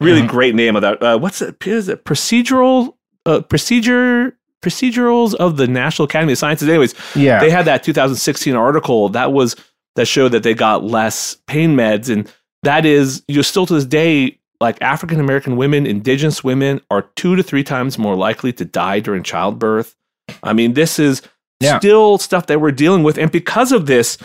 really 0.00 0.20
mm-hmm. 0.20 0.28
great 0.28 0.54
name 0.56 0.74
of 0.74 0.82
that. 0.82 1.02
Uh, 1.02 1.18
what's 1.18 1.40
it? 1.40 1.64
Is 1.66 1.88
it 1.88 2.04
procedural 2.04 2.94
uh, 3.26 3.40
procedure 3.40 4.36
procedurals 4.62 5.34
of 5.34 5.56
the 5.58 5.66
National 5.66 6.06
Academy 6.06 6.32
of 6.32 6.38
Sciences. 6.38 6.68
Anyways, 6.68 6.94
Yeah. 7.14 7.38
they 7.40 7.50
had 7.50 7.66
that 7.66 7.82
2016 7.84 8.54
article 8.56 9.10
that 9.10 9.32
was 9.32 9.56
that 9.96 10.06
showed 10.06 10.30
that 10.32 10.42
they 10.42 10.54
got 10.54 10.82
less 10.84 11.36
pain 11.46 11.76
meds, 11.76 12.08
and 12.08 12.30
that 12.62 12.84
is 12.86 13.22
you're 13.28 13.42
still 13.44 13.66
to 13.66 13.74
this 13.74 13.84
day 13.84 14.38
like 14.60 14.80
African 14.80 15.20
American 15.20 15.56
women, 15.56 15.86
Indigenous 15.86 16.42
women 16.42 16.80
are 16.90 17.02
two 17.16 17.36
to 17.36 17.42
three 17.42 17.62
times 17.64 17.98
more 17.98 18.14
likely 18.16 18.52
to 18.54 18.64
die 18.64 19.00
during 19.00 19.22
childbirth. 19.22 19.94
I 20.42 20.52
mean, 20.54 20.72
this 20.72 20.98
is 20.98 21.20
Yeah. 21.60 21.78
still 21.78 22.16
stuff 22.18 22.46
that 22.46 22.60
we're 22.60 22.70
dealing 22.72 23.02
with, 23.02 23.18
and 23.18 23.30
because 23.30 23.70
of 23.72 23.86
this, 23.86 24.16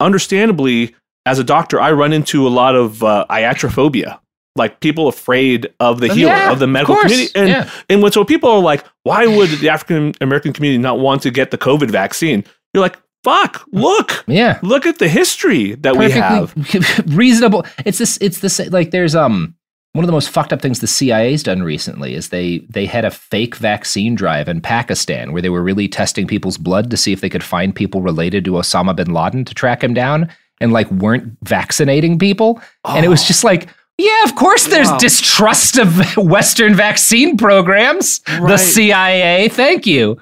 understandably, 0.00 0.94
as 1.24 1.38
a 1.38 1.44
doctor, 1.44 1.80
I 1.80 1.92
run 1.92 2.12
into 2.12 2.46
a 2.46 2.50
lot 2.50 2.74
of 2.74 3.02
uh, 3.02 3.26
iatrophobia. 3.30 4.18
Like 4.56 4.80
people 4.80 5.08
afraid 5.08 5.72
of 5.80 6.00
the 6.00 6.10
Oh, 6.10 6.14
healer, 6.14 6.32
yeah, 6.32 6.52
of 6.52 6.58
the 6.58 6.66
medical 6.66 6.94
course, 6.94 7.04
community, 7.10 7.32
and 7.34 7.48
yeah. 7.48 7.70
and 7.88 8.02
when 8.02 8.12
so 8.12 8.24
people 8.24 8.50
are 8.50 8.60
like, 8.60 8.84
why 9.04 9.26
would 9.26 9.50
the 9.50 9.68
African 9.68 10.12
American 10.20 10.52
community 10.52 10.78
not 10.82 10.98
want 10.98 11.22
to 11.22 11.30
get 11.30 11.50
the 11.50 11.58
COVID 11.58 11.90
vaccine? 11.90 12.44
You're 12.74 12.82
like, 12.82 12.98
fuck, 13.24 13.64
look, 13.72 14.24
Yeah. 14.26 14.58
look 14.62 14.86
at 14.86 14.98
the 14.98 15.08
history 15.08 15.74
that 15.76 15.96
we 15.96 16.10
have. 16.10 16.54
Reasonable. 17.06 17.64
It's 17.84 17.98
this. 17.98 18.18
It's 18.20 18.40
this. 18.40 18.58
Like 18.70 18.90
there's 18.90 19.14
um 19.14 19.54
one 19.92 20.04
of 20.04 20.08
the 20.08 20.12
most 20.12 20.28
fucked 20.28 20.52
up 20.52 20.60
things 20.60 20.80
the 20.80 20.86
CIA's 20.86 21.42
done 21.42 21.62
recently 21.62 22.14
is 22.14 22.28
they 22.28 22.58
they 22.68 22.84
had 22.86 23.04
a 23.06 23.10
fake 23.10 23.56
vaccine 23.56 24.14
drive 24.14 24.46
in 24.48 24.60
Pakistan 24.60 25.32
where 25.32 25.40
they 25.40 25.48
were 25.48 25.62
really 25.62 25.88
testing 25.88 26.26
people's 26.26 26.58
blood 26.58 26.90
to 26.90 26.96
see 26.98 27.12
if 27.12 27.22
they 27.22 27.30
could 27.30 27.42
find 27.42 27.74
people 27.74 28.02
related 28.02 28.44
to 28.44 28.52
Osama 28.52 28.94
bin 28.94 29.12
Laden 29.14 29.44
to 29.46 29.54
track 29.54 29.82
him 29.82 29.94
down 29.94 30.28
and 30.60 30.72
like 30.72 30.90
weren't 30.90 31.36
vaccinating 31.42 32.18
people. 32.18 32.60
And 32.84 33.04
it 33.04 33.08
was 33.08 33.24
just 33.24 33.42
like. 33.44 33.68
Yeah, 33.98 34.24
of 34.24 34.34
course 34.34 34.66
there's 34.66 34.90
Wow. 34.90 34.98
distrust 34.98 35.78
of 35.78 36.16
Western 36.16 36.74
vaccine 36.74 37.36
programs. 37.36 38.20
The 38.26 38.56
CIA, 38.58 39.48
thank 39.48 39.86
you. 39.86 40.18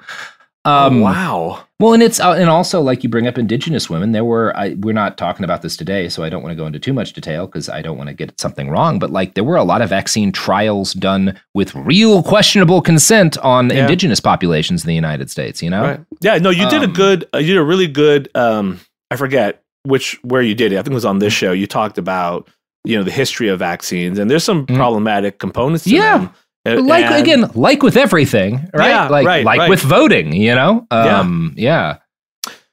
Um, 0.63 1.01
wow. 1.01 1.63
well, 1.79 1.93
and 1.93 2.01
it's 2.01 2.19
uh, 2.19 2.31
and 2.31 2.49
also 2.49 2.81
like 2.81 3.03
you 3.03 3.09
bring 3.09 3.27
up 3.27 3.37
indigenous 3.37 3.87
women. 3.87 4.13
There 4.13 4.25
were 4.25 4.51
I, 4.57 4.73
we're 4.79 4.93
not 4.93 5.15
talking 5.15 5.43
about 5.43 5.61
this 5.61 5.77
today, 5.77 6.09
so 6.09 6.23
I 6.23 6.29
don't 6.29 6.41
want 6.41 6.53
to 6.53 6.55
go 6.55 6.65
into 6.65 6.79
too 6.79 6.91
much 6.93 7.13
detail 7.13 7.45
because 7.45 7.69
I 7.69 7.83
don't 7.83 7.97
want 7.97 8.07
to 8.07 8.15
get 8.15 8.39
something 8.39 8.69
wrong. 8.71 8.97
But 8.97 9.11
like 9.11 9.35
there 9.35 9.43
were 9.43 9.57
a 9.57 9.63
lot 9.63 9.83
of 9.83 9.89
vaccine 9.91 10.31
trials 10.31 10.93
done 10.93 11.39
with 11.53 11.75
real 11.75 12.23
questionable 12.23 12.81
consent 12.81 13.37
on 13.39 13.69
Yeah. 13.69 13.81
indigenous 13.83 14.19
populations 14.19 14.83
in 14.83 14.87
the 14.87 14.95
United 14.95 15.29
States. 15.29 15.61
You 15.61 15.69
know, 15.69 15.81
Right. 15.83 15.99
Yeah. 16.21 16.37
No, 16.39 16.49
you 16.49 16.67
did 16.69 16.81
a 16.81 16.85
Um, 16.85 16.93
good. 16.93 17.27
Uh, 17.31 17.37
you 17.37 17.47
did 17.47 17.57
a 17.57 17.63
really 17.63 17.87
good. 17.87 18.29
Um, 18.33 18.79
I 19.11 19.17
forget 19.17 19.61
which 19.83 20.17
where 20.23 20.41
you 20.41 20.55
did 20.55 20.71
it. 20.71 20.77
I 20.77 20.81
think 20.81 20.93
it 20.93 20.95
was 20.95 21.05
on 21.05 21.19
this 21.19 21.33
show. 21.33 21.51
You 21.51 21.67
talked 21.67 21.99
about 21.99 22.47
you 22.85 22.97
know 22.97 23.03
the 23.03 23.11
history 23.11 23.47
of 23.49 23.59
vaccines, 23.59 24.19
and 24.19 24.29
there's 24.29 24.43
some 24.43 24.65
problematic 24.65 25.39
components. 25.39 25.83
To 25.85 25.89
Mm. 25.89 25.93
Yeah. 25.93 26.17
them. 26.17 26.85
Like 26.87 27.05
and- 27.05 27.15
again, 27.15 27.51
like 27.53 27.83
with 27.83 27.95
everything, 27.97 28.67
right? 28.73 28.89
Yeah, 28.89 29.07
like 29.07 29.27
right, 29.27 29.45
like 29.45 29.59
right. 29.59 29.69
with 29.69 29.81
voting, 29.81 30.33
you 30.33 30.55
know. 30.55 30.87
Yeah. 30.91 31.19
Um, 31.19 31.53
yeah. 31.55 31.97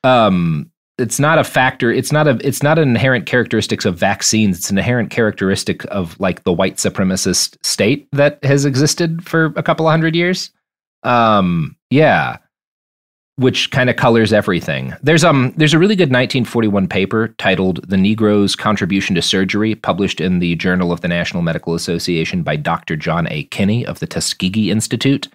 Um, 0.04 0.70
it's 0.98 1.18
not 1.18 1.38
a 1.38 1.44
factor. 1.44 1.90
It's 1.90 2.12
not 2.12 2.26
a. 2.28 2.38
It's 2.46 2.62
not 2.62 2.78
an 2.78 2.88
inherent 2.88 3.26
characteristics 3.26 3.84
of 3.84 3.98
vaccines. 3.98 4.58
It's 4.58 4.70
an 4.70 4.78
inherent 4.78 5.10
characteristic 5.10 5.84
of 5.86 6.18
like 6.20 6.44
the 6.44 6.52
white 6.52 6.76
supremacist 6.76 7.56
state 7.64 8.08
that 8.12 8.42
has 8.44 8.64
existed 8.64 9.26
for 9.26 9.46
a 9.56 9.62
couple 9.62 9.86
of 9.86 9.90
hundred 9.90 10.14
years. 10.14 10.50
Um, 11.02 11.76
yeah, 11.90 12.36
which 13.36 13.70
kind 13.70 13.88
of 13.88 13.96
colors 13.96 14.32
everything. 14.32 14.94
There's 15.02 15.24
um 15.24 15.52
there's 15.56 15.74
a 15.74 15.78
really 15.78 15.96
good 15.96 16.10
1941 16.10 16.88
paper 16.88 17.28
titled 17.38 17.88
"The 17.88 17.96
Negro's 17.96 18.54
Contribution 18.54 19.14
to 19.14 19.22
Surgery," 19.22 19.74
published 19.74 20.20
in 20.20 20.38
the 20.38 20.54
Journal 20.56 20.92
of 20.92 21.00
the 21.00 21.08
National 21.08 21.42
Medical 21.42 21.74
Association 21.74 22.42
by 22.42 22.56
Dr. 22.56 22.96
John 22.96 23.26
A. 23.30 23.44
Kenney 23.44 23.86
of 23.86 24.00
the 24.00 24.06
Tuskegee 24.06 24.70
Institute, 24.70 25.28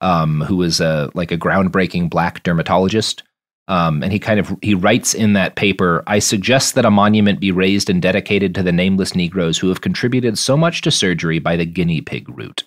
um, 0.00 0.40
who 0.42 0.56
was 0.56 0.80
a 0.80 1.10
like 1.14 1.30
a 1.30 1.38
groundbreaking 1.38 2.10
black 2.10 2.42
dermatologist. 2.42 3.22
Um, 3.66 4.02
and 4.02 4.12
he 4.12 4.18
kind 4.18 4.38
of 4.38 4.54
he 4.60 4.74
writes 4.74 5.14
in 5.14 5.32
that 5.34 5.54
paper, 5.54 6.02
I 6.06 6.18
suggest 6.18 6.74
that 6.74 6.84
a 6.84 6.90
monument 6.90 7.40
be 7.40 7.50
raised 7.50 7.88
and 7.88 8.02
dedicated 8.02 8.54
to 8.54 8.62
the 8.62 8.72
nameless 8.72 9.14
Negroes 9.14 9.56
who 9.56 9.68
have 9.68 9.80
contributed 9.80 10.36
so 10.38 10.54
much 10.56 10.82
to 10.82 10.90
surgery 10.90 11.38
by 11.38 11.56
the 11.56 11.64
guinea 11.64 12.02
pig 12.02 12.28
route. 12.28 12.64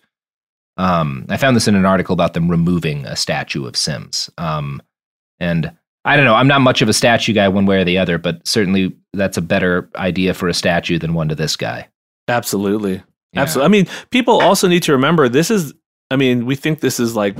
Um, 0.77 1.25
I 1.29 1.37
found 1.37 1.55
this 1.55 1.67
in 1.67 1.75
an 1.75 1.85
article 1.85 2.13
about 2.13 2.33
them 2.33 2.49
removing 2.49 3.05
a 3.05 3.15
statue 3.15 3.65
of 3.65 3.75
Sims. 3.75 4.29
Um, 4.37 4.81
and 5.39 5.71
I 6.05 6.15
don't 6.15 6.25
know, 6.25 6.35
I'm 6.35 6.47
not 6.47 6.61
much 6.61 6.81
of 6.81 6.89
a 6.89 6.93
statue 6.93 7.33
guy 7.33 7.47
one 7.47 7.65
way 7.65 7.81
or 7.81 7.83
the 7.83 7.97
other, 7.97 8.17
but 8.17 8.47
certainly 8.47 8.95
that's 9.13 9.37
a 9.37 9.41
better 9.41 9.89
idea 9.95 10.33
for 10.33 10.47
a 10.47 10.53
statue 10.53 10.99
than 10.99 11.13
one 11.13 11.29
to 11.29 11.35
this 11.35 11.55
guy. 11.55 11.89
Absolutely. 12.27 13.03
Yeah. 13.33 13.41
Absolutely. 13.41 13.65
I 13.65 13.69
mean, 13.69 13.87
people 14.09 14.39
also 14.39 14.67
need 14.67 14.83
to 14.83 14.93
remember 14.93 15.27
this 15.27 15.51
is, 15.51 15.73
I 16.09 16.15
mean, 16.15 16.45
we 16.45 16.55
think 16.55 16.79
this 16.79 16.99
is 16.99 17.15
like 17.15 17.35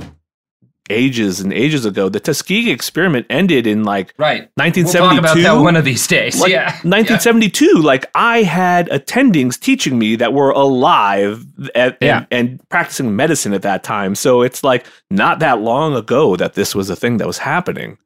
ages 0.90 1.40
and 1.40 1.52
ages 1.52 1.84
ago. 1.84 2.08
The 2.08 2.20
Tuskegee 2.20 2.70
experiment 2.70 3.26
ended 3.30 3.66
in 3.66 3.84
like 3.84 4.14
Right. 4.18 4.48
1972. 4.56 5.00
We'll 5.02 5.10
talk 5.10 5.18
about 5.18 5.36
that 5.56 5.62
one 5.62 5.76
of 5.76 5.84
these 5.84 6.06
days. 6.06 6.40
Like, 6.40 6.50
yeah. 6.52 6.64
1972. 6.82 7.74
Like 7.80 8.10
I 8.14 8.42
had 8.42 8.88
attendings 8.90 9.58
teaching 9.58 9.98
me 9.98 10.16
that 10.16 10.32
were 10.32 10.50
alive 10.50 11.44
at, 11.74 11.98
Yeah. 12.00 12.26
and, 12.30 12.50
and 12.50 12.68
practicing 12.68 13.14
medicine 13.16 13.52
at 13.52 13.62
that 13.62 13.82
time. 13.84 14.14
So 14.14 14.42
it's 14.42 14.62
like 14.64 14.86
not 15.10 15.38
that 15.40 15.60
long 15.60 15.94
ago 15.94 16.36
that 16.36 16.54
this 16.54 16.74
was 16.74 16.90
a 16.90 16.96
thing 16.96 17.16
that 17.18 17.26
was 17.26 17.38
happening. 17.38 17.98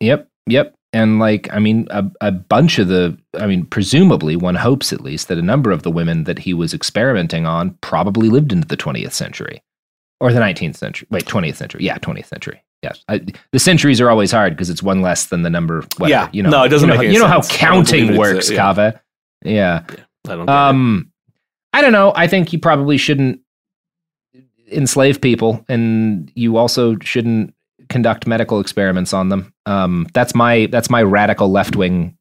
Yep, 0.00 0.28
yep. 0.46 0.74
And 0.92 1.18
like, 1.18 1.48
I 1.52 1.58
mean, 1.58 1.88
a, 1.90 2.10
a 2.22 2.32
bunch 2.32 2.78
of 2.78 2.88
the, 2.88 3.18
I 3.38 3.46
mean, 3.46 3.66
presumably, 3.66 4.34
one 4.34 4.54
hopes 4.54 4.92
at 4.94 5.02
least 5.02 5.28
that 5.28 5.36
a 5.36 5.42
number 5.42 5.70
of 5.70 5.82
the 5.82 5.90
women 5.90 6.24
that 6.24 6.38
he 6.38 6.54
was 6.54 6.72
experimenting 6.72 7.44
on 7.44 7.76
probably 7.82 8.30
lived 8.30 8.50
into 8.52 8.66
the 8.66 8.76
20th 8.78 9.12
century 9.12 9.60
or 10.20 10.32
the 10.32 10.40
19th 10.40 10.76
century. 10.76 11.06
Wait, 11.10 11.24
20th 11.24 11.56
century. 11.56 11.84
Yeah, 11.84 11.98
20th 11.98 12.26
century. 12.26 12.62
Yes. 12.82 13.02
I, 13.08 13.20
the 13.52 13.58
centuries 13.58 14.00
are 14.00 14.10
always 14.10 14.30
hard 14.30 14.54
because 14.54 14.70
it's 14.70 14.82
one 14.82 15.02
less 15.02 15.26
than 15.26 15.42
the 15.42 15.50
number. 15.50 15.82
Whatever, 15.96 16.08
Yeah. 16.08 16.28
You 16.32 16.42
know, 16.42 16.50
No, 16.50 16.62
it 16.64 16.68
doesn't 16.68 16.88
you 16.88 16.94
know, 16.94 16.98
make 16.98 17.06
any 17.06 17.14
You 17.14 17.20
know 17.20 17.26
how 17.26 17.40
sense. 17.40 17.48
Believe 17.48 17.60
counting 17.60 18.16
works, 18.16 18.50
yeah. 18.50 18.58
Kaveh. 18.58 19.00
Yeah. 19.44 19.84
I 20.26 20.34
don't. 20.34 20.48
Um, 20.48 21.12
I 21.72 21.82
don't 21.82 21.92
know. 21.92 22.12
I 22.16 22.26
think 22.26 22.52
you 22.52 22.58
probably 22.58 22.96
shouldn't 22.96 23.40
enslave 24.70 25.20
people, 25.20 25.64
and 25.68 26.30
you 26.34 26.56
also 26.56 26.96
shouldn't 27.00 27.54
conduct 27.88 28.26
medical 28.26 28.60
experiments 28.60 29.12
on 29.12 29.28
them. 29.28 29.52
Um, 29.66 30.06
that's 30.14 30.34
my 30.34 30.66
that's 30.72 30.90
my 30.90 31.02
radical 31.02 31.50
left 31.50 31.76
wing 31.76 32.16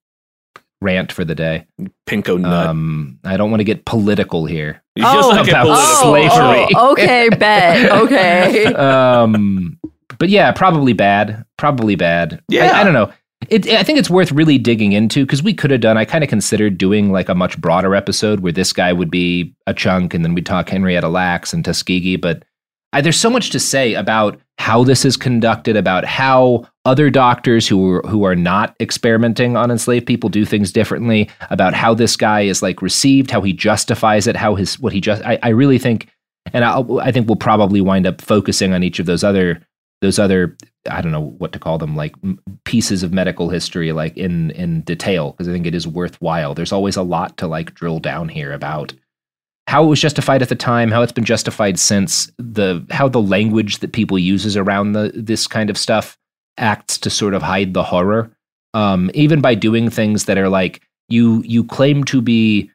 rant 0.82 1.12
for 1.12 1.26
the 1.26 1.36
day. 1.36 1.66
Pinko 2.08 2.40
nut. 2.40 2.68
Um, 2.68 3.20
I 3.24 3.38
don't 3.38 3.50
want 3.50 3.62
to 3.62 3.66
get 3.66 3.86
political 3.86 4.46
here. 4.46 4.84
You 4.96 5.04
just 5.04 5.30
like 5.30 5.48
about 5.50 5.66
political. 5.66 6.02
slavery. 6.02 6.68
Oh, 6.76 6.92
okay, 6.94 7.30
bet. 7.30 7.92
Okay. 7.92 8.66
um, 8.74 9.78
but 10.18 10.30
yeah, 10.30 10.52
probably 10.54 10.94
bad. 10.94 11.46
Probably 11.58 11.96
bad. 11.96 12.42
Yeah. 12.48 12.72
I, 12.72 12.82
I 12.82 12.84
don't 12.84 12.94
know. 12.94 13.12
It, 13.50 13.68
I 13.68 13.84
think 13.84 14.00
it's 14.00 14.10
worth 14.10 14.32
really 14.32 14.58
digging 14.58 14.94
into 14.94 15.26
because 15.26 15.44
we 15.44 15.54
could 15.54 15.70
have 15.70 15.82
done. 15.82 15.98
I 15.98 16.06
kind 16.06 16.24
of 16.24 16.30
considered 16.30 16.78
doing 16.78 17.12
like 17.12 17.30
a 17.30 17.36
much 17.36 17.60
broader 17.60 17.94
episode 17.94 18.40
where 18.40 18.54
this 18.54 18.72
guy 18.72 18.94
would 18.94 19.12
be 19.12 19.54
a 19.68 19.74
chunk, 19.74 20.14
and 20.14 20.24
then 20.24 20.34
we'd 20.34 20.46
talk 20.46 20.70
Henrietta 20.70 21.10
Lacks 21.10 21.54
and 21.54 21.64
Tuskegee. 21.64 22.16
But 22.16 22.44
I, 22.94 23.02
there's 23.02 23.20
so 23.20 23.30
much 23.30 23.50
to 23.52 23.60
say 23.60 23.94
about 23.94 24.40
how 24.58 24.84
this 24.84 25.06
is 25.06 25.18
conducted, 25.18 25.76
about 25.76 26.06
how 26.06 26.66
other 26.86 27.10
doctors 27.10 27.68
who 27.68 27.96
are, 27.96 28.02
who 28.08 28.24
are 28.24 28.36
not 28.36 28.76
experimenting 28.80 29.58
on 29.58 29.70
enslaved 29.70 30.06
people 30.06 30.30
do 30.30 30.46
things 30.46 30.72
differently, 30.72 31.30
about 31.50 31.74
how 31.74 31.94
this 31.94 32.16
guy 32.16 32.42
is 32.42 32.62
like 32.62 32.82
received, 32.82 33.32
how 33.32 33.42
he 33.42 33.54
justifies 33.54 34.28
it, 34.28 34.36
how 34.36 34.56
his 34.56 34.80
what 34.80 34.94
he 34.94 35.02
just. 35.02 35.24
I, 35.24 35.38
I 35.44 35.50
really 35.50 35.80
think, 35.80 36.10
and 36.54 36.64
I, 36.64 36.82
I 37.02 37.12
think 37.12 37.28
we'll 37.28 37.36
probably 37.36 37.82
wind 37.82 38.08
up 38.08 38.22
focusing 38.22 38.74
on 38.74 38.84
each 38.84 39.00
of 39.00 39.06
those 39.06 39.24
other 39.24 39.62
those 40.02 40.20
other 40.20 40.56
I 40.90 41.02
don't 41.02 41.12
know 41.12 41.34
what 41.38 41.52
to 41.54 41.60
call 41.60 41.78
them 41.78 41.96
like 41.96 42.16
pieces 42.64 43.04
of 43.04 43.14
medical 43.14 43.50
history 43.50 43.92
like 43.92 44.16
in 44.18 44.52
in 44.52 44.82
detail 44.82 45.32
because 45.32 45.48
I 45.48 45.52
think 45.52 45.66
it 45.66 45.76
is 45.76 45.88
worthwhile. 45.88 46.54
There's 46.54 46.72
always 46.72 46.96
a 46.96 47.04
lot 47.04 47.38
to 47.38 47.48
like 47.48 47.74
drill 47.74 48.00
down 48.00 48.30
here 48.30 48.54
about 48.54 48.94
how 49.68 49.84
it 49.84 49.88
was 49.88 50.00
justified 50.00 50.42
at 50.42 50.50
the 50.50 50.56
time, 50.56 50.92
how 50.92 51.02
it's 51.02 51.12
been 51.12 51.26
justified 51.26 51.80
since, 51.80 52.32
the 52.38 52.86
how 52.92 53.08
the 53.08 53.22
language 53.22 53.80
that 53.80 53.94
people 53.94 54.20
uses 54.20 54.56
around 54.56 54.94
the 54.94 55.12
this 55.16 55.48
kind 55.48 55.70
of 55.70 55.78
stuff 55.78 56.18
acts 56.58 56.98
to 57.00 57.10
sort 57.10 57.34
of 57.34 57.42
hide 57.42 57.74
the 57.74 57.84
horror. 57.84 58.32
Um, 58.74 59.10
even 59.14 59.42
by 59.42 59.56
doing 59.56 59.90
things 59.90 60.26
that 60.26 60.38
are 60.38 60.50
like 60.50 60.82
you 61.10 61.42
you 61.44 61.64
claim 61.64 62.04
to 62.06 62.22
be 62.22 62.72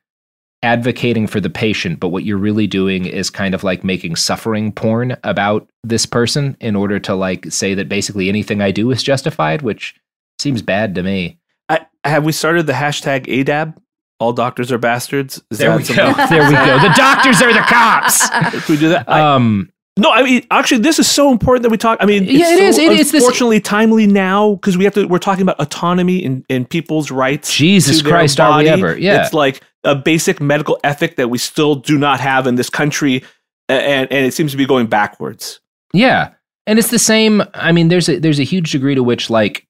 advocating 0.62 1.26
for 1.26 1.40
the 1.40 1.48
patient, 1.48 2.00
but 2.00 2.08
what 2.08 2.24
you're 2.24 2.36
really 2.36 2.66
doing 2.66 3.06
is 3.06 3.30
kind 3.30 3.54
of 3.54 3.64
like 3.64 3.82
making 3.84 4.16
suffering 4.16 4.72
porn 4.72 5.16
about 5.24 5.68
this 5.82 6.04
person 6.04 6.56
in 6.60 6.76
order 6.76 6.98
to 6.98 7.14
like 7.14 7.50
say 7.50 7.74
that 7.74 7.88
basically 7.88 8.28
anything 8.28 8.60
I 8.60 8.70
do 8.70 8.90
is 8.90 9.02
justified, 9.02 9.62
which 9.62 9.94
seems 10.38 10.60
bad 10.60 10.94
to 10.96 11.02
me. 11.02 11.38
I, 11.68 11.86
have 12.04 12.24
we 12.24 12.32
started 12.32 12.66
the 12.66 12.72
hashtag 12.74 13.26
ADAB? 13.26 13.76
All 14.20 14.32
doctors 14.32 14.70
are 14.70 14.78
bastards. 14.78 15.42
Is 15.50 15.58
There 15.58 15.76
we 15.76 15.82
go. 15.82 15.94
There 16.28 16.46
we 16.46 16.52
go. 16.54 16.78
The 16.78 16.92
doctors 16.96 17.40
are 17.42 17.52
the 17.52 17.60
cops. 17.60 18.28
Can 18.30 18.62
we 18.68 18.76
do 18.76 18.90
that? 18.90 19.08
I- 19.08 19.34
Um, 19.34 19.72
no, 19.98 20.10
I 20.10 20.22
mean, 20.22 20.46
actually, 20.50 20.80
this 20.80 20.98
is 20.98 21.08
so 21.08 21.30
important 21.32 21.62
that 21.64 21.70
we 21.70 21.76
talk. 21.76 21.98
I 22.00 22.06
mean, 22.06 22.22
it's 22.22 22.32
Yeah, 22.32 22.54
it 22.54 22.58
so 22.58 22.62
is. 22.64 22.78
It 22.78 22.92
is 22.92 23.12
this- 23.12 23.22
Unfortunately, 23.22 23.60
timely 23.60 24.06
now 24.06 24.54
because 24.54 24.78
we 24.78 24.84
have 24.84 24.94
to. 24.94 25.06
We're 25.06 25.18
talking 25.18 25.42
about 25.42 25.58
autonomy 25.60 26.24
and, 26.24 26.44
and 26.48 26.68
people's 26.68 27.10
rights. 27.10 27.52
Jesus 27.54 28.00
Christ, 28.00 28.38
are 28.40 28.58
we 28.58 28.68
ever? 28.68 28.96
Yeah. 28.96 29.22
it's 29.24 29.34
like 29.34 29.62
a 29.84 29.94
basic 29.96 30.40
medical 30.40 30.78
ethic 30.84 31.16
that 31.16 31.28
we 31.28 31.38
still 31.38 31.74
do 31.74 31.98
not 31.98 32.20
have 32.20 32.46
in 32.46 32.54
this 32.54 32.70
country, 32.70 33.24
and 33.68 34.10
and 34.12 34.26
it 34.26 34.32
seems 34.32 34.52
to 34.52 34.56
be 34.56 34.64
going 34.66 34.86
backwards. 34.86 35.60
Yeah. 35.92 36.30
And 36.66 36.78
it's 36.78 36.90
the 36.90 36.98
same. 36.98 37.42
I 37.54 37.72
mean, 37.72 37.88
there's 37.88 38.08
a 38.08 38.18
there's 38.18 38.38
a 38.38 38.44
huge 38.44 38.70
degree 38.72 38.94
to 38.94 39.02
which 39.02 39.28
like 39.28 39.66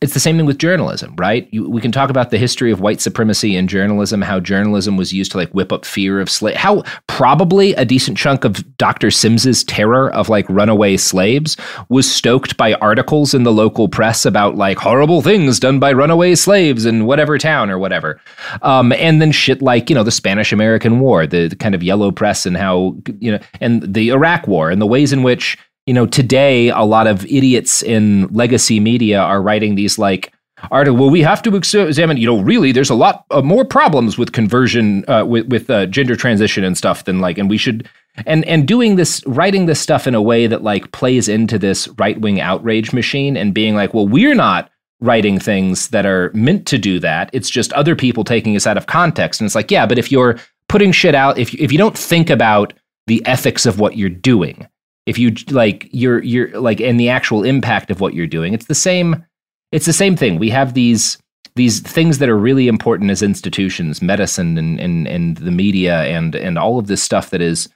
it's 0.00 0.14
the 0.14 0.20
same 0.20 0.36
thing 0.36 0.46
with 0.46 0.58
journalism, 0.58 1.14
right? 1.16 1.48
You, 1.50 1.68
we 1.68 1.80
can 1.80 1.90
talk 1.90 2.10
about 2.10 2.30
the 2.30 2.38
history 2.38 2.70
of 2.70 2.80
white 2.80 3.00
supremacy 3.00 3.56
in 3.56 3.66
journalism, 3.66 4.22
how 4.22 4.38
journalism 4.38 4.96
was 4.96 5.12
used 5.12 5.32
to 5.32 5.38
like 5.38 5.50
whip 5.50 5.72
up 5.72 5.84
fear 5.84 6.20
of 6.20 6.30
slave, 6.30 6.56
how 6.56 6.82
probably 7.06 7.74
a 7.74 7.84
decent 7.84 8.16
chunk 8.16 8.44
of 8.44 8.76
Dr. 8.76 9.10
Sims's 9.10 9.64
terror 9.64 10.10
of 10.12 10.28
like 10.28 10.48
runaway 10.48 10.96
slaves 10.96 11.56
was 11.88 12.10
stoked 12.10 12.56
by 12.56 12.74
articles 12.74 13.34
in 13.34 13.42
the 13.42 13.52
local 13.52 13.88
press 13.88 14.24
about 14.24 14.54
like 14.56 14.78
horrible 14.78 15.20
things 15.20 15.58
done 15.58 15.80
by 15.80 15.92
runaway 15.92 16.34
slaves 16.34 16.86
in 16.86 17.06
whatever 17.06 17.36
town 17.36 17.70
or 17.70 17.78
whatever. 17.78 18.20
Um, 18.62 18.92
and 18.92 19.20
then 19.20 19.32
shit 19.32 19.62
like, 19.62 19.90
you 19.90 19.94
know, 19.96 20.04
the 20.04 20.10
Spanish 20.10 20.52
American 20.52 21.00
War, 21.00 21.26
the, 21.26 21.48
the 21.48 21.56
kind 21.56 21.74
of 21.74 21.82
yellow 21.82 22.12
press 22.12 22.46
and 22.46 22.56
how, 22.56 22.96
you 23.18 23.32
know, 23.32 23.40
and 23.60 23.82
the 23.82 24.10
Iraq 24.10 24.46
War 24.46 24.70
and 24.70 24.80
the 24.80 24.86
ways 24.86 25.12
in 25.12 25.22
which 25.22 25.58
you 25.88 25.94
know, 25.94 26.04
today 26.06 26.68
a 26.68 26.82
lot 26.82 27.06
of 27.06 27.24
idiots 27.24 27.82
in 27.82 28.28
legacy 28.28 28.78
media 28.78 29.20
are 29.20 29.40
writing 29.40 29.74
these 29.74 29.98
like 29.98 30.34
article. 30.70 30.98
Well, 30.98 31.08
we 31.08 31.22
have 31.22 31.40
to 31.44 31.56
examine. 31.56 32.18
You 32.18 32.26
know, 32.26 32.40
really, 32.42 32.72
there's 32.72 32.90
a 32.90 32.94
lot 32.94 33.24
uh, 33.30 33.40
more 33.40 33.64
problems 33.64 34.18
with 34.18 34.32
conversion, 34.32 35.08
uh, 35.08 35.24
with 35.24 35.46
with 35.46 35.70
uh, 35.70 35.86
gender 35.86 36.14
transition 36.14 36.62
and 36.62 36.76
stuff 36.76 37.04
than 37.04 37.20
like, 37.20 37.38
and 37.38 37.48
we 37.48 37.56
should. 37.56 37.88
And 38.26 38.44
and 38.44 38.68
doing 38.68 38.96
this, 38.96 39.22
writing 39.26 39.64
this 39.64 39.80
stuff 39.80 40.06
in 40.06 40.14
a 40.14 40.20
way 40.20 40.46
that 40.46 40.62
like 40.62 40.92
plays 40.92 41.26
into 41.26 41.58
this 41.58 41.88
right 41.96 42.20
wing 42.20 42.38
outrage 42.38 42.92
machine, 42.92 43.34
and 43.38 43.54
being 43.54 43.74
like, 43.74 43.94
well, 43.94 44.06
we're 44.06 44.34
not 44.34 44.70
writing 45.00 45.38
things 45.38 45.88
that 45.88 46.04
are 46.04 46.30
meant 46.34 46.66
to 46.66 46.76
do 46.76 47.00
that. 47.00 47.30
It's 47.32 47.48
just 47.48 47.72
other 47.72 47.96
people 47.96 48.24
taking 48.24 48.56
us 48.56 48.66
out 48.66 48.76
of 48.76 48.88
context. 48.88 49.40
And 49.40 49.46
it's 49.46 49.54
like, 49.54 49.70
yeah, 49.70 49.86
but 49.86 49.98
if 49.98 50.12
you're 50.12 50.38
putting 50.68 50.92
shit 50.92 51.14
out, 51.14 51.38
if 51.38 51.54
if 51.54 51.72
you 51.72 51.78
don't 51.78 51.96
think 51.96 52.28
about 52.28 52.74
the 53.06 53.24
ethics 53.24 53.64
of 53.64 53.80
what 53.80 53.96
you're 53.96 54.10
doing, 54.10 54.68
if 55.08 55.18
you 55.18 55.32
like 55.50 55.88
you're 55.90 56.22
you're 56.22 56.50
like 56.60 56.80
and 56.80 57.00
the 57.00 57.08
actual 57.08 57.42
impact 57.42 57.90
of 57.90 58.00
what 58.00 58.14
you're 58.14 58.26
doing 58.26 58.54
it's 58.54 58.66
the 58.66 58.74
same 58.74 59.24
it's 59.72 59.86
the 59.86 59.92
same 59.92 60.16
thing. 60.16 60.38
We 60.38 60.50
have 60.50 60.74
these 60.74 61.18
these 61.56 61.80
things 61.80 62.18
that 62.18 62.28
are 62.28 62.38
really 62.38 62.68
important 62.68 63.10
as 63.10 63.22
institutions 63.22 64.00
medicine 64.00 64.56
and 64.58 64.80
and, 64.80 65.06
and 65.06 65.36
the 65.36 65.50
media 65.50 66.02
and 66.02 66.34
and 66.34 66.58
all 66.58 66.78
of 66.78 66.86
this 66.86 67.02
stuff 67.02 67.30
that 67.30 67.40
is 67.40 67.68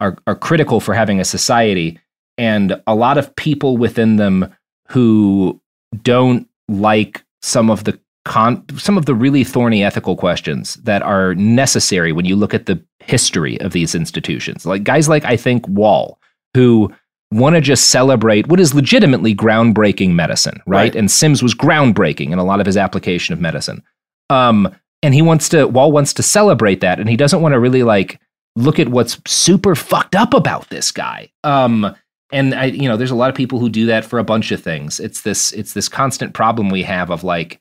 are, 0.00 0.16
are 0.26 0.34
critical 0.34 0.80
for 0.80 0.94
having 0.94 1.20
a 1.20 1.24
society. 1.24 1.98
And 2.38 2.80
a 2.86 2.94
lot 2.94 3.18
of 3.18 3.34
people 3.36 3.76
within 3.76 4.16
them 4.16 4.54
who 4.88 5.60
don't 6.02 6.48
like 6.68 7.22
some 7.42 7.70
of 7.70 7.84
the 7.84 7.98
con- 8.24 8.64
some 8.78 8.96
of 8.96 9.06
the 9.06 9.14
really 9.14 9.44
thorny 9.44 9.82
ethical 9.82 10.16
questions 10.16 10.74
that 10.76 11.02
are 11.02 11.34
necessary 11.34 12.12
when 12.12 12.24
you 12.24 12.36
look 12.36 12.54
at 12.54 12.66
the 12.66 12.82
history 13.00 13.60
of 13.60 13.72
these 13.72 13.94
institutions. 13.94 14.64
Like 14.64 14.84
guys 14.84 15.08
like 15.08 15.24
i 15.24 15.36
think 15.36 15.66
wall 15.66 16.20
who 16.54 16.92
want 17.32 17.54
to 17.54 17.60
just 17.60 17.90
celebrate 17.90 18.48
what 18.48 18.58
is 18.58 18.74
legitimately 18.74 19.34
groundbreaking 19.34 20.14
medicine, 20.14 20.60
right? 20.66 20.78
right? 20.78 20.96
And 20.96 21.10
Sims 21.10 21.42
was 21.42 21.54
groundbreaking 21.54 22.32
in 22.32 22.38
a 22.38 22.44
lot 22.44 22.60
of 22.60 22.66
his 22.66 22.76
application 22.76 23.32
of 23.32 23.40
medicine. 23.40 23.82
Um, 24.28 24.74
and 25.02 25.14
he 25.14 25.22
wants 25.22 25.48
to, 25.50 25.66
Wall 25.66 25.92
wants 25.92 26.12
to 26.14 26.22
celebrate 26.22 26.80
that, 26.80 26.98
and 26.98 27.08
he 27.08 27.16
doesn't 27.16 27.40
want 27.40 27.52
to 27.52 27.60
really 27.60 27.82
like 27.82 28.20
look 28.56 28.78
at 28.78 28.88
what's 28.88 29.20
super 29.26 29.74
fucked 29.74 30.14
up 30.14 30.34
about 30.34 30.68
this 30.70 30.90
guy. 30.90 31.30
Um, 31.44 31.94
and 32.32 32.54
I, 32.54 32.66
you 32.66 32.88
know, 32.88 32.96
there's 32.96 33.10
a 33.10 33.16
lot 33.16 33.30
of 33.30 33.36
people 33.36 33.58
who 33.58 33.68
do 33.68 33.86
that 33.86 34.04
for 34.04 34.18
a 34.18 34.24
bunch 34.24 34.52
of 34.52 34.62
things. 34.62 35.00
It's 35.00 35.22
this, 35.22 35.52
it's 35.52 35.72
this 35.72 35.88
constant 35.88 36.34
problem 36.34 36.68
we 36.68 36.82
have 36.82 37.10
of 37.10 37.24
like, 37.24 37.60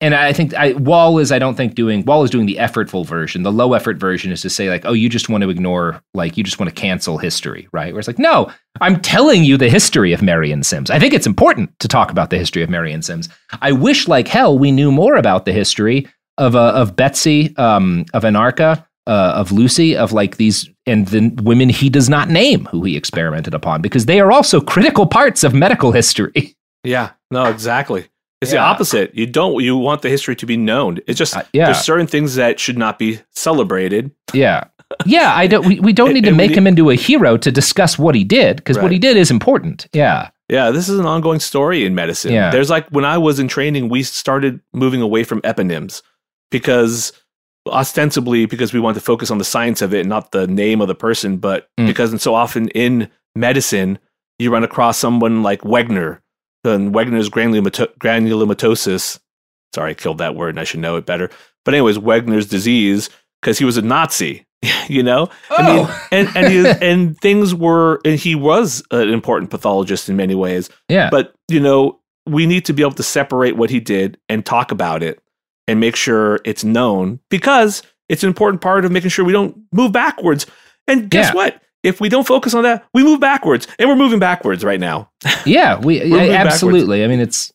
and 0.00 0.14
I 0.14 0.32
think 0.32 0.54
I, 0.54 0.72
Wall 0.72 1.18
is 1.18 1.30
I 1.30 1.38
don't 1.38 1.56
think 1.56 1.74
doing 1.74 2.04
Wall 2.04 2.22
is 2.24 2.30
doing 2.30 2.46
the 2.46 2.56
effortful 2.56 3.04
version. 3.04 3.42
The 3.42 3.52
low 3.52 3.74
effort 3.74 3.98
version 3.98 4.32
is 4.32 4.40
to 4.42 4.50
say 4.50 4.70
like, 4.70 4.84
oh, 4.84 4.92
you 4.92 5.08
just 5.08 5.28
want 5.28 5.42
to 5.42 5.50
ignore 5.50 6.02
like 6.14 6.36
you 6.36 6.44
just 6.44 6.58
want 6.58 6.74
to 6.74 6.74
cancel 6.74 7.18
history, 7.18 7.68
right? 7.72 7.92
Where 7.92 7.98
it's 7.98 8.08
like, 8.08 8.18
no, 8.18 8.50
I'm 8.80 9.00
telling 9.00 9.44
you 9.44 9.56
the 9.56 9.68
history 9.68 10.12
of 10.12 10.22
Marion 10.22 10.62
Sims. 10.62 10.90
I 10.90 10.98
think 10.98 11.12
it's 11.12 11.26
important 11.26 11.78
to 11.80 11.88
talk 11.88 12.10
about 12.10 12.30
the 12.30 12.38
history 12.38 12.62
of 12.62 12.70
Marion 12.70 13.02
Sims. 13.02 13.28
I 13.60 13.72
wish 13.72 14.08
like 14.08 14.26
hell 14.26 14.58
we 14.58 14.72
knew 14.72 14.90
more 14.90 15.16
about 15.16 15.44
the 15.44 15.52
history 15.52 16.08
of 16.38 16.56
uh, 16.56 16.72
of 16.72 16.96
Betsy, 16.96 17.54
um, 17.58 18.06
of 18.14 18.22
Anarcha, 18.22 18.86
uh, 19.06 19.34
of 19.36 19.52
Lucy, 19.52 19.96
of 19.96 20.12
like 20.12 20.38
these 20.38 20.68
and 20.86 21.08
the 21.08 21.28
women 21.42 21.68
he 21.68 21.90
does 21.90 22.08
not 22.08 22.30
name 22.30 22.64
who 22.66 22.82
he 22.84 22.96
experimented 22.96 23.52
upon 23.52 23.82
because 23.82 24.06
they 24.06 24.18
are 24.18 24.32
also 24.32 24.62
critical 24.62 25.06
parts 25.06 25.44
of 25.44 25.52
medical 25.52 25.92
history. 25.92 26.56
Yeah, 26.82 27.10
no, 27.30 27.44
exactly. 27.44 28.08
It's 28.40 28.52
yeah. 28.52 28.60
the 28.60 28.64
opposite. 28.64 29.14
You 29.14 29.26
don't. 29.26 29.62
You 29.62 29.76
want 29.76 30.02
the 30.02 30.08
history 30.08 30.34
to 30.36 30.46
be 30.46 30.56
known. 30.56 30.98
It's 31.06 31.18
just 31.18 31.36
uh, 31.36 31.42
yeah. 31.52 31.66
there's 31.66 31.80
certain 31.80 32.06
things 32.06 32.36
that 32.36 32.58
should 32.58 32.78
not 32.78 32.98
be 32.98 33.20
celebrated. 33.32 34.10
Yeah, 34.32 34.64
yeah. 35.04 35.34
I 35.34 35.46
don't. 35.46 35.66
We, 35.66 35.78
we 35.80 35.92
don't 35.92 36.12
need 36.14 36.24
to 36.24 36.32
make 36.32 36.52
him 36.52 36.66
into 36.66 36.90
a 36.90 36.94
hero 36.94 37.36
to 37.36 37.52
discuss 37.52 37.98
what 37.98 38.14
he 38.14 38.24
did 38.24 38.56
because 38.56 38.76
right. 38.76 38.82
what 38.82 38.92
he 38.92 38.98
did 38.98 39.16
is 39.16 39.30
important. 39.30 39.88
Yeah. 39.92 40.30
Yeah, 40.48 40.72
this 40.72 40.88
is 40.88 40.98
an 40.98 41.06
ongoing 41.06 41.38
story 41.38 41.84
in 41.84 41.94
medicine. 41.94 42.32
Yeah. 42.32 42.50
There's 42.50 42.70
like 42.70 42.88
when 42.88 43.04
I 43.04 43.18
was 43.18 43.38
in 43.38 43.46
training, 43.46 43.88
we 43.88 44.02
started 44.02 44.60
moving 44.72 45.00
away 45.00 45.22
from 45.22 45.40
eponyms 45.42 46.02
because 46.50 47.12
ostensibly 47.68 48.46
because 48.46 48.72
we 48.72 48.80
want 48.80 48.96
to 48.96 49.00
focus 49.00 49.30
on 49.30 49.38
the 49.38 49.44
science 49.44 49.80
of 49.80 49.94
it, 49.94 50.06
not 50.06 50.32
the 50.32 50.48
name 50.48 50.80
of 50.80 50.88
the 50.88 50.94
person, 50.94 51.36
but 51.36 51.68
mm. 51.78 51.86
because 51.86 52.10
and 52.10 52.20
so 52.20 52.34
often 52.34 52.68
in 52.70 53.08
medicine 53.36 53.98
you 54.40 54.50
run 54.50 54.64
across 54.64 54.98
someone 54.98 55.42
like 55.42 55.60
Wegener 55.60 56.20
and 56.64 56.94
Wegener's 56.94 57.30
granulomatosis. 57.30 59.18
Sorry, 59.74 59.90
I 59.90 59.94
killed 59.94 60.18
that 60.18 60.34
word 60.34 60.50
and 60.50 60.60
I 60.60 60.64
should 60.64 60.80
know 60.80 60.96
it 60.96 61.06
better. 61.06 61.30
But 61.64 61.74
anyways, 61.74 61.98
Wegener's 61.98 62.46
disease 62.46 63.08
because 63.40 63.58
he 63.58 63.64
was 63.64 63.76
a 63.76 63.82
Nazi, 63.82 64.46
you 64.88 65.02
know. 65.02 65.28
Oh. 65.50 65.56
I 65.56 65.62
mean, 65.66 65.86
oh. 65.88 66.08
and 66.12 66.28
and 66.34 66.52
he, 66.52 66.66
and 66.86 67.18
things 67.20 67.54
were 67.54 68.00
and 68.04 68.18
he 68.18 68.34
was 68.34 68.82
an 68.90 69.08
important 69.08 69.50
pathologist 69.50 70.08
in 70.08 70.16
many 70.16 70.34
ways. 70.34 70.70
Yeah. 70.88 71.10
But 71.10 71.34
you 71.48 71.60
know, 71.60 72.00
we 72.26 72.46
need 72.46 72.64
to 72.66 72.72
be 72.72 72.82
able 72.82 72.92
to 72.92 73.02
separate 73.02 73.56
what 73.56 73.70
he 73.70 73.80
did 73.80 74.18
and 74.28 74.44
talk 74.44 74.70
about 74.70 75.02
it 75.02 75.22
and 75.66 75.80
make 75.80 75.96
sure 75.96 76.40
it's 76.44 76.64
known 76.64 77.20
because 77.28 77.82
it's 78.08 78.22
an 78.22 78.28
important 78.28 78.60
part 78.60 78.84
of 78.84 78.90
making 78.90 79.10
sure 79.10 79.24
we 79.24 79.32
don't 79.32 79.56
move 79.72 79.92
backwards. 79.92 80.46
And 80.86 81.08
guess 81.08 81.28
yeah. 81.28 81.34
what? 81.34 81.62
If 81.82 82.00
we 82.00 82.08
don't 82.08 82.26
focus 82.26 82.54
on 82.54 82.62
that, 82.64 82.86
we 82.92 83.02
move 83.02 83.20
backwards, 83.20 83.66
and 83.78 83.88
we're 83.88 83.96
moving 83.96 84.18
backwards 84.18 84.64
right 84.64 84.80
now. 84.80 85.10
Yeah, 85.46 85.78
we 85.78 86.00
absolutely. 86.02 86.98
Backwards. 86.98 87.04
I 87.04 87.06
mean, 87.06 87.20
it's 87.20 87.52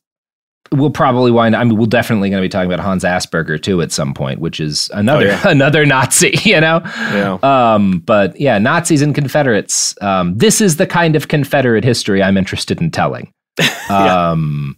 we'll 0.72 0.90
probably 0.90 1.32
wind. 1.32 1.56
I 1.56 1.64
mean, 1.64 1.78
we're 1.78 1.86
definitely 1.86 2.30
going 2.30 2.42
to 2.42 2.46
be 2.46 2.50
talking 2.50 2.72
about 2.72 2.84
Hans 2.84 3.04
Asperger 3.04 3.62
too 3.62 3.82
at 3.82 3.92
some 3.92 4.14
point, 4.14 4.40
which 4.40 4.60
is 4.60 4.90
another 4.94 5.26
oh, 5.26 5.30
yeah. 5.30 5.42
another 5.46 5.86
Nazi. 5.86 6.36
You 6.46 6.62
know. 6.62 6.82
Yeah. 6.86 7.38
Um. 7.42 8.00
But 8.00 8.40
yeah, 8.40 8.58
Nazis 8.60 9.02
and 9.02 9.14
Confederates. 9.14 9.96
Um. 10.02 10.38
This 10.38 10.62
is 10.62 10.78
the 10.78 10.88
kind 10.88 11.16
of 11.16 11.28
Confederate 11.28 11.84
history 11.84 12.22
I'm 12.22 12.38
interested 12.38 12.82
in 12.82 12.92
telling. 12.92 13.32
yeah. 13.60 14.30
Um. 14.32 14.78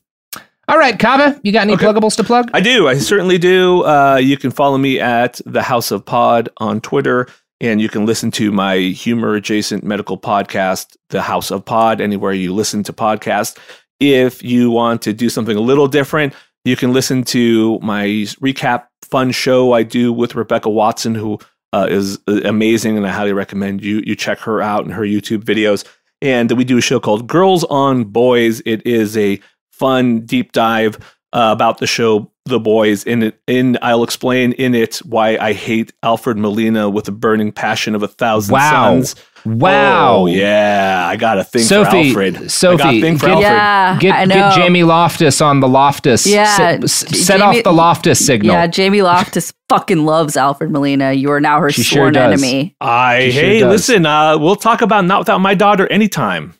All 0.69 0.77
right, 0.77 0.97
Kaveh, 0.97 1.39
you 1.43 1.53
got 1.53 1.61
any 1.61 1.73
okay. 1.73 1.85
pluggables 1.85 2.17
to 2.17 2.25
plug? 2.25 2.49
I 2.53 2.59
do. 2.59 2.89
I 2.89 2.97
certainly 2.97 3.37
do. 3.37 3.85
Uh, 3.85 4.17
you 4.17 4.35
can 4.35 4.51
follow 4.51 4.77
me 4.77 4.99
at 4.99 5.39
the 5.45 5.61
House 5.61 5.91
of 5.91 6.05
Pod 6.05 6.49
on 6.57 6.81
Twitter. 6.81 7.27
And 7.59 7.81
you 7.81 7.89
can 7.89 8.05
listen 8.05 8.29
to 8.31 8.51
my 8.51 8.77
humor 8.77 9.33
adjacent 9.35 9.83
medical 9.83 10.17
podcast, 10.17 10.95
The 11.09 11.21
House 11.21 11.49
of 11.51 11.65
Pod, 11.65 12.01
anywhere 12.01 12.33
you 12.33 12.53
listen 12.53 12.83
to 12.83 12.93
podcasts. 12.93 13.57
If 13.99 14.43
you 14.43 14.69
want 14.69 15.01
to 15.03 15.13
do 15.13 15.29
something 15.29 15.57
a 15.57 15.61
little 15.61 15.87
different, 15.87 16.33
you 16.65 16.75
can 16.75 16.93
listen 16.93 17.23
to 17.25 17.79
my 17.79 18.05
recap 18.41 18.87
fun 19.01 19.31
show 19.31 19.73
I 19.73 19.83
do 19.83 20.13
with 20.13 20.35
Rebecca 20.35 20.69
Watson, 20.69 21.15
who 21.15 21.39
uh, 21.73 21.87
is 21.89 22.19
uh, 22.27 22.41
amazing, 22.43 22.97
and 22.97 23.07
I 23.07 23.11
highly 23.11 23.33
recommend 23.33 23.83
you 23.83 24.03
you 24.05 24.15
check 24.15 24.39
her 24.39 24.61
out 24.61 24.85
and 24.85 24.93
her 24.93 25.03
YouTube 25.03 25.43
videos. 25.43 25.85
And 26.21 26.51
we 26.51 26.63
do 26.63 26.77
a 26.77 26.81
show 26.81 26.99
called 26.99 27.27
Girls 27.27 27.63
on 27.65 28.05
Boys. 28.05 28.61
It 28.65 28.85
is 28.85 29.15
a 29.17 29.39
fun 29.71 30.21
deep 30.21 30.51
dive 30.51 30.97
uh, 31.33 31.49
about 31.53 31.79
the 31.79 31.87
show 31.87 32.31
The 32.45 32.59
Boys. 32.59 33.03
In 33.03 33.23
it, 33.23 33.39
in 33.47 33.77
I'll 33.81 34.03
explain 34.03 34.53
in 34.53 34.75
it 34.75 34.97
why 34.97 35.37
I 35.37 35.53
hate 35.53 35.93
Alfred 36.03 36.37
Molina 36.37 36.89
with 36.89 37.07
a 37.07 37.11
burning 37.11 37.51
passion 37.51 37.95
of 37.95 38.03
a 38.03 38.07
thousand 38.07 38.53
wow. 38.53 39.01
suns. 39.01 39.15
Wow! 39.45 40.15
Oh, 40.15 40.25
yeah, 40.25 41.05
I 41.07 41.15
got 41.15 41.37
a 41.37 41.43
thing 41.43 41.61
Sophie, 41.61 42.11
for 42.11 42.21
Alfred. 42.21 42.51
Sophie, 42.51 42.99
thing 42.99 43.17
for 43.17 43.27
get, 43.27 43.43
Alfred. 43.43 44.03
Yeah, 44.03 44.25
get, 44.25 44.27
get 44.27 44.55
Jamie 44.55 44.83
Loftus 44.83 45.39
on 45.39 45.61
the 45.61 45.69
Loftus. 45.69 46.27
Yeah, 46.27 46.79
S- 46.83 46.91
set 46.91 47.39
Jamie, 47.39 47.59
off 47.59 47.63
the 47.63 47.71
Loftus 47.71 48.25
signal. 48.25 48.53
Yeah, 48.53 48.67
Jamie 48.67 49.03
Loftus 49.03 49.53
fucking 49.69 50.05
loves 50.05 50.35
Alfred 50.35 50.71
Molina. 50.71 51.13
You 51.13 51.31
are 51.31 51.39
now 51.39 51.61
her 51.61 51.69
she 51.69 51.83
sworn 51.83 52.15
sure 52.15 52.23
enemy. 52.23 52.75
I 52.81 53.29
she 53.29 53.31
hey, 53.31 53.59
sure 53.59 53.69
listen, 53.69 54.05
uh, 54.05 54.37
we'll 54.37 54.57
talk 54.57 54.81
about 54.81 55.05
not 55.05 55.19
without 55.19 55.39
my 55.39 55.53
daughter 55.53 55.87
anytime. 55.87 56.53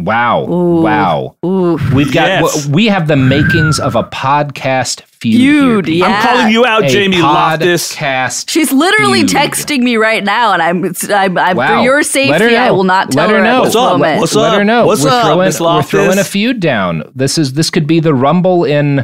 Wow. 0.00 0.48
Ooh. 0.48 0.82
Wow. 0.82 1.36
Ooh. 1.44 1.78
We've 1.94 2.12
got 2.12 2.26
yes. 2.26 2.66
we 2.66 2.86
have 2.86 3.08
the 3.08 3.16
makings 3.16 3.78
of 3.78 3.94
a 3.94 4.02
podcast 4.04 5.02
feud. 5.02 5.86
feud 5.86 5.88
yeah. 5.88 6.06
I'm 6.06 6.26
calling 6.26 6.52
you 6.52 6.64
out, 6.64 6.84
a 6.84 6.88
Jamie 6.88 7.20
Loftus. 7.20 7.94
Podcast. 7.94 8.50
She's 8.50 8.72
literally 8.72 9.20
feud. 9.20 9.30
texting 9.30 9.82
me 9.82 9.96
right 9.96 10.24
now, 10.24 10.52
and 10.52 10.62
I'm, 10.62 10.84
I'm, 11.10 11.38
I'm 11.38 11.56
wow. 11.56 11.78
for 11.78 11.84
your 11.84 12.02
safety. 12.02 12.56
I 12.56 12.70
will 12.70 12.84
not 12.84 13.10
tell 13.12 13.26
Let 13.26 13.30
her, 13.30 13.38
her 13.38 13.44
know. 13.44 13.60
What's 13.60 13.76
up? 13.76 13.92
Moment. 13.92 14.20
What's 14.20 14.34
Let 14.34 14.58
her 14.58 14.64
know. 14.64 14.86
What's 14.86 15.04
we're 15.04 15.10
up, 15.10 15.26
throwing, 15.26 15.46
Miss 15.46 15.60
Loftus? 15.60 15.92
We're 15.92 16.04
throwing 16.04 16.18
a 16.18 16.24
feud 16.24 16.60
down. 16.60 17.04
This 17.14 17.38
is 17.38 17.52
this 17.52 17.70
could 17.70 17.86
be 17.86 18.00
the 18.00 18.14
rumble 18.14 18.64
in 18.64 19.00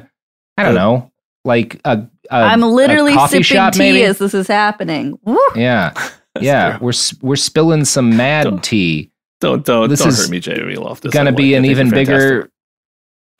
I 0.56 0.62
don't 0.64 0.76
uh, 0.76 0.80
know, 0.80 1.12
like 1.44 1.80
a. 1.84 2.08
a 2.30 2.34
I'm 2.34 2.62
literally 2.62 3.14
a 3.14 3.28
sipping 3.28 3.42
shop, 3.42 3.74
tea 3.74 3.78
maybe? 3.78 4.04
as 4.04 4.18
this 4.18 4.34
is 4.34 4.48
happening. 4.48 5.18
Woo. 5.22 5.38
Yeah, 5.54 5.92
yeah. 6.40 6.78
We're 6.80 6.92
we're 7.20 7.36
spilling 7.36 7.84
some 7.84 8.16
mad 8.16 8.64
tea 8.64 9.12
Don't 9.40 9.64
don't 9.64 9.88
This 9.88 10.00
don't 10.00 10.08
is 10.08 10.18
hurt 10.22 10.30
me, 10.30 10.40
Jamie 10.40 10.76
Loftus. 10.76 11.12
Gonna 11.12 11.32
be 11.32 11.54
an 11.54 11.64
even 11.64 11.90
bigger, 11.90 12.50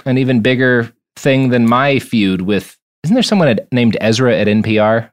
an 0.07 0.18
even 0.18 0.40
bigger 0.40 0.92
thing 1.16 1.49
than 1.51 1.66
my 1.68 1.99
feud 1.99 2.42
with. 2.42 2.76
Isn't 3.05 3.14
there 3.14 3.22
someone 3.22 3.49
at- 3.49 3.72
named 3.72 3.96
Ezra 4.01 4.36
at 4.36 4.46
NPR? 4.49 5.11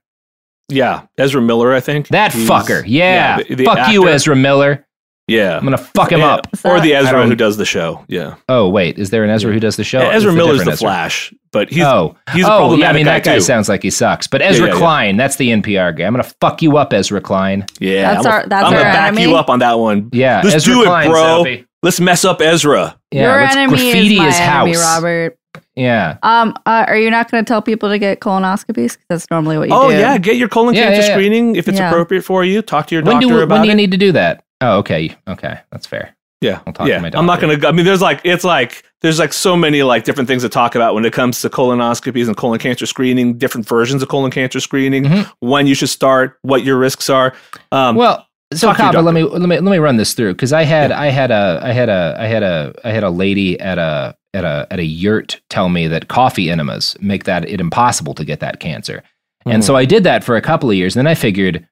Yeah, 0.69 1.03
Ezra 1.17 1.41
Miller, 1.41 1.73
I 1.73 1.79
think 1.79 2.07
That 2.09 2.33
He's- 2.33 2.49
fucker. 2.49 2.83
Yeah. 2.85 3.37
the- 3.37 3.55
the 3.55 3.65
Fuck 3.65 3.91
you. 3.91 4.07
Ezra 4.07 4.35
Miller. 4.35 4.85
Yeah, 5.27 5.57
I'm 5.57 5.63
gonna 5.63 5.77
fuck 5.77 6.11
him 6.11 6.19
Yeah, 6.19 6.35
up. 6.35 6.47
Or 6.63 6.79
the 6.79 6.93
Ezra 6.93 7.25
who 7.25 7.35
does 7.35 7.57
the 7.57 7.65
show. 7.65 8.05
Yeah, 8.07 8.35
Oh 8.47 8.69
wait, 8.69 8.99
is 8.99 9.09
there 9.09 9.23
an 9.23 9.31
Ezra 9.31 9.51
who 9.51 9.59
does 9.59 9.75
the 9.75 9.83
show? 9.83 9.99
Yeah, 9.99 10.09
Ezra 10.09 10.31
a 10.31 10.35
Miller's 10.35 10.59
different 10.59 10.65
the 10.67 10.71
Ezra. 10.73 10.85
Flash, 10.87 11.33
but 11.51 11.69
he's 11.69 11.83
oh, 11.83 12.15
he's 12.33 12.45
a 12.45 12.47
oh, 12.47 12.49
yeah. 12.49 12.55
I 12.55 12.57
problematic 12.59 12.95
mean, 12.95 13.05
that 13.05 13.23
guy 13.23 13.35
too. 13.35 13.41
sounds 13.41 13.67
like 13.67 13.81
he 13.81 13.89
sucks. 13.89 14.27
But 14.27 14.43
Ezra 14.43 14.67
yeah, 14.67 14.73
yeah. 14.73 14.79
Klein, 14.79 15.17
that's 15.17 15.37
the 15.37 15.49
NPR 15.49 15.97
guy. 15.97 16.05
I'm 16.05 16.13
gonna 16.13 16.23
fuck 16.41 16.61
you 16.61 16.77
up, 16.77 16.93
Ezra 16.93 17.21
Klein. 17.21 17.65
Yeah, 17.79 18.13
That's 18.13 18.25
I'm 18.27 18.31
our- 18.31 18.37
gonna- 18.41 18.49
that's 18.49 18.65
I'm 18.67 18.73
our 18.73 18.79
gonna 18.79 18.93
back 18.93 19.07
enemy? 19.07 19.21
you 19.23 19.35
up 19.35 19.49
on 19.49 19.59
that 19.59 19.79
one. 19.79 20.09
Yeah, 20.13 20.41
let's 20.43 20.57
Ezra 20.57 20.73
do 20.75 20.81
it, 20.83 20.85
Klein, 20.85 21.09
bro. 21.09 21.37
Sophie. 21.39 21.65
Let's 21.81 21.99
mess 21.99 22.23
up 22.23 22.41
Ezra. 22.41 22.95
Yeah, 23.11 23.21
Your 23.31 23.41
let's 23.41 23.55
enemy 23.55 23.77
graffiti 23.77 24.13
is 24.13 24.19
my 24.19 24.25
his 24.25 24.35
enemy, 24.39 24.71
house. 24.73 24.95
Robert. 24.95 25.37
Yeah. 25.75 26.17
Um, 26.23 26.53
uh, 26.65 26.85
are 26.87 26.97
you 26.97 27.09
not 27.11 27.29
going 27.29 27.43
to 27.43 27.47
tell 27.47 27.61
people 27.61 27.89
to 27.89 27.97
get 27.99 28.21
colonoscopies? 28.21 28.97
that's 29.09 29.29
normally 29.29 29.57
what 29.57 29.67
you 29.69 29.75
Oh 29.75 29.89
do. 29.89 29.95
Oh 29.95 29.99
yeah, 29.99 30.17
get 30.17 30.37
your 30.37 30.47
colon 30.49 30.73
Yeah, 30.73 30.83
cancer 30.83 31.01
yeah, 31.01 31.07
yeah. 31.09 31.13
screening 31.15 31.55
if 31.57 31.67
it's 31.67 31.77
Yeah. 31.79 31.89
appropriate 31.89 32.23
for 32.23 32.43
you. 32.45 32.61
Talk 32.61 32.87
to 32.87 32.95
your 32.95 33.03
When 33.03 33.15
doctor 33.15 33.27
do 33.27 33.39
about 33.41 33.55
when 33.55 33.61
do 33.63 33.67
you 33.69 33.75
need 33.75 33.91
to 33.91 33.97
do 33.97 34.11
that? 34.13 34.43
Oh, 34.65 34.77
okay, 34.79 35.15
okay, 35.27 35.59
that's 35.71 35.85
fair. 35.85 36.15
Yeah, 36.41 36.59
to 36.59 36.87
yeah. 36.87 37.09
I'm 37.13 37.25
not 37.25 37.39
gonna. 37.39 37.57
I 37.67 37.71
mean, 37.71 37.85
there's 37.85 38.01
like 38.01 38.21
it's 38.23 38.43
like 38.43 38.83
there's 39.01 39.19
like 39.19 39.33
so 39.33 39.55
many 39.55 39.83
like 39.83 40.03
different 40.03 40.27
things 40.27 40.43
to 40.43 40.49
talk 40.49 40.75
about 40.75 40.93
when 40.93 41.05
it 41.05 41.13
comes 41.13 41.41
to 41.41 41.49
colonoscopies 41.49 42.27
and 42.27 42.35
colon 42.37 42.59
cancer 42.59 42.85
screening. 42.85 43.37
Different 43.37 43.67
versions 43.67 44.03
of 44.03 44.09
colon 44.09 44.31
cancer 44.31 44.59
screening. 44.59 45.05
When 45.39 45.65
you 45.65 45.75
should 45.75 45.89
start, 45.89 46.37
what 46.41 46.63
your 46.63 46.77
risks 46.77 47.09
are. 47.09 47.33
Um, 47.71 47.95
Mm-hmm. 47.95 47.97
Well, 47.97 48.27
so 48.53 48.71
Kaveh, 48.73 49.03
let 49.03 49.13
me 49.13 49.23
let 49.23 49.41
me 49.41 49.59
let 49.59 49.71
me 49.71 49.77
run 49.77 49.95
this 49.97 50.13
through 50.13 50.33
because 50.33 50.53
I 50.53 50.63
had 50.63 50.91
I 50.91 51.07
had 51.07 51.31
a 51.31 51.59
I 51.63 51.71
had 51.71 51.89
a 51.89 52.15
I 52.19 52.27
had 52.27 52.43
a 52.43 52.73
I 52.83 52.91
had 52.91 53.03
a 53.03 53.09
lady 53.09 53.59
at 53.59 53.77
a 53.79 54.15
at 54.33 54.43
a 54.43 54.67
at 54.69 54.79
a 54.79 54.83
yurt 54.85 55.41
tell 55.49 55.69
me 55.69 55.87
that 55.87 56.09
coffee 56.09 56.51
enemas 56.51 56.95
make 56.99 57.23
that 57.23 57.47
it 57.49 57.59
impossible 57.59 58.13
to 58.13 58.23
get 58.25 58.41
that 58.41 58.59
cancer, 58.59 59.01
and 59.45 59.63
Mhm. 59.63 59.65
so 59.65 59.75
I 59.75 59.85
did 59.85 60.03
that 60.03 60.23
for 60.23 60.35
a 60.35 60.41
couple 60.41 60.69
of 60.69 60.75
years. 60.75 60.95
And 60.95 61.05
then 61.05 61.11
I 61.11 61.15
figured 61.15 61.67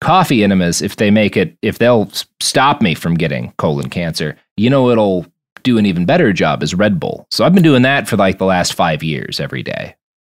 coffee 0.00 0.44
enemas 0.44 0.80
if 0.82 0.96
they 0.96 1.10
make 1.10 1.36
it 1.36 1.56
if 1.62 1.78
they'll 1.78 2.10
stop 2.40 2.80
me 2.82 2.94
from 2.94 3.14
getting 3.14 3.52
colon 3.58 3.88
cancer, 3.90 4.36
you 4.56 4.70
know 4.70 4.90
it'll 4.90 5.26
do 5.64 5.76
an 5.78 5.86
even 5.86 6.04
better 6.06 6.32
job 6.32 6.62
is 6.62 6.74
Red 6.74 7.00
Bull. 7.00 7.26
So 7.30 7.44
I've 7.44 7.52
been 7.54 7.62
doing 7.64 7.82
that 7.82 8.08
for 8.08 8.16
like 8.16 8.38
the 8.38 8.44
last 8.46 8.74
five 8.74 9.02
years 9.02 9.40
every 9.40 9.62
day. 9.62 9.94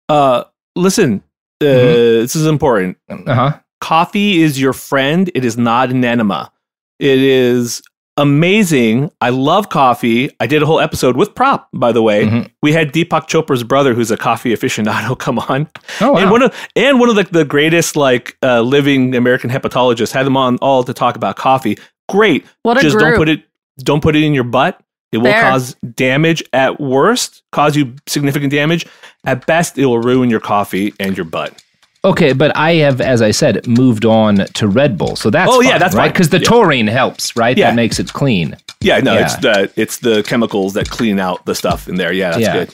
uh, 0.08 0.44
listen, 0.76 1.22
uh, 1.60 1.64
Mm-hmm. 1.64 2.20
this 2.22 2.34
is 2.36 2.46
important. 2.46 2.96
Uh 3.08 3.34
huh. 3.34 3.58
Coffee 3.80 4.42
is 4.42 4.60
your 4.60 4.72
friend. 4.72 5.30
It 5.34 5.44
is 5.44 5.56
not 5.56 5.90
an 5.90 6.04
enema. 6.04 6.50
It 6.98 7.18
is 7.20 7.82
amazing. 8.16 9.10
I 9.20 9.30
love 9.30 9.68
coffee. 9.68 10.30
I 10.40 10.46
did 10.46 10.62
a 10.62 10.66
whole 10.66 10.80
episode 10.80 11.16
with 11.16 11.34
Prop, 11.34 11.68
by 11.72 11.92
the 11.92 12.02
way. 12.02 12.24
Mhm. 12.26 12.50
We 12.62 12.72
had 12.72 12.92
Deepak 12.92 13.28
Chopra's 13.28 13.62
brother, 13.64 13.94
who's 13.94 14.10
a 14.10 14.16
coffee 14.16 14.54
aficionado, 14.54 15.18
come 15.26 15.38
on. 15.38 15.68
Oh, 16.00 16.16
And 16.16 16.30
one 16.30 16.42
of 16.42 16.54
and 16.76 17.00
one 17.00 17.08
of 17.08 17.16
the, 17.16 17.24
the 17.24 17.44
greatest 17.44 17.96
like 17.96 18.36
uh, 18.42 18.60
living 18.62 19.14
American 19.14 19.50
hepatologists 19.50 20.12
had 20.12 20.26
them 20.26 20.36
on 20.36 20.56
all 20.58 20.84
to 20.84 20.92
talk 20.94 21.16
about 21.16 21.36
coffee. 21.36 21.78
Great. 22.08 22.44
What 22.62 22.78
a 22.78 22.80
Just 22.80 22.98
don't 22.98 23.16
put 23.16 23.28
it 23.28 23.42
don't 23.78 24.02
put 24.02 24.16
it 24.16 24.22
in 24.22 24.34
your 24.34 24.44
butt. 24.44 24.80
It 25.12 25.18
will 25.18 25.26
Fair. 25.30 25.42
cause 25.50 25.74
damage 25.94 26.42
at 26.54 26.80
worst, 26.80 27.42
cause 27.52 27.76
you 27.76 27.94
significant 28.06 28.50
damage. 28.50 28.86
At 29.24 29.46
best, 29.46 29.76
it 29.76 29.84
will 29.86 29.98
ruin 29.98 30.30
your 30.30 30.40
coffee 30.40 30.94
and 30.98 31.16
your 31.16 31.26
butt. 31.26 31.62
Okay, 32.04 32.32
but 32.32 32.56
I 32.56 32.72
have, 32.74 33.00
as 33.00 33.22
I 33.22 33.30
said, 33.30 33.64
moved 33.68 34.04
on 34.04 34.36
to 34.54 34.66
Red 34.66 34.98
Bull, 34.98 35.14
so 35.14 35.30
that's 35.30 35.50
Oh, 35.52 35.60
yeah, 35.60 35.78
that's 35.78 35.94
right 35.94 36.12
because 36.12 36.30
the 36.30 36.38
Yeah. 36.40 36.48
taurine 36.48 36.88
helps, 36.88 37.36
right? 37.36 37.56
Yeah. 37.56 37.70
That 37.70 37.76
makes 37.76 38.00
it 38.00 38.12
clean. 38.12 38.56
Yeah, 38.80 38.98
no, 38.98 39.14
Yeah. 39.14 39.20
it's 39.24 39.36
the 39.36 39.70
it's 39.76 39.98
the 39.98 40.22
chemicals 40.24 40.72
that 40.74 40.90
clean 40.90 41.20
out 41.20 41.44
the 41.46 41.54
stuff 41.54 41.86
in 41.88 41.94
there. 41.96 42.12
Yeah, 42.12 42.30
that's 42.30 42.42
Yeah. 42.42 42.52
good. 42.54 42.70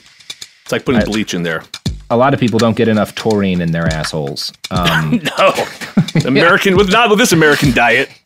It's 0.63 0.71
like 0.71 0.83
putting 0.83 1.01
I- 1.01 1.05
bleach 1.05 1.33
in 1.35 1.43
there. 1.43 1.63
A 2.11 2.17
lot 2.17 2.33
of 2.33 2.39
people 2.39 2.57
don't 2.57 2.75
get 2.75 2.87
enough 2.87 3.13
taurine 3.13 3.61
in 3.61 3.71
their 3.71 3.85
assholes. 3.93 4.51
Um, 4.71 5.21
No, 5.37 5.53
American 6.25 6.75
with 6.75 6.91
not 6.91 7.11
with 7.11 7.19
this 7.19 7.31
American 7.31 7.71
diet. 7.71 8.09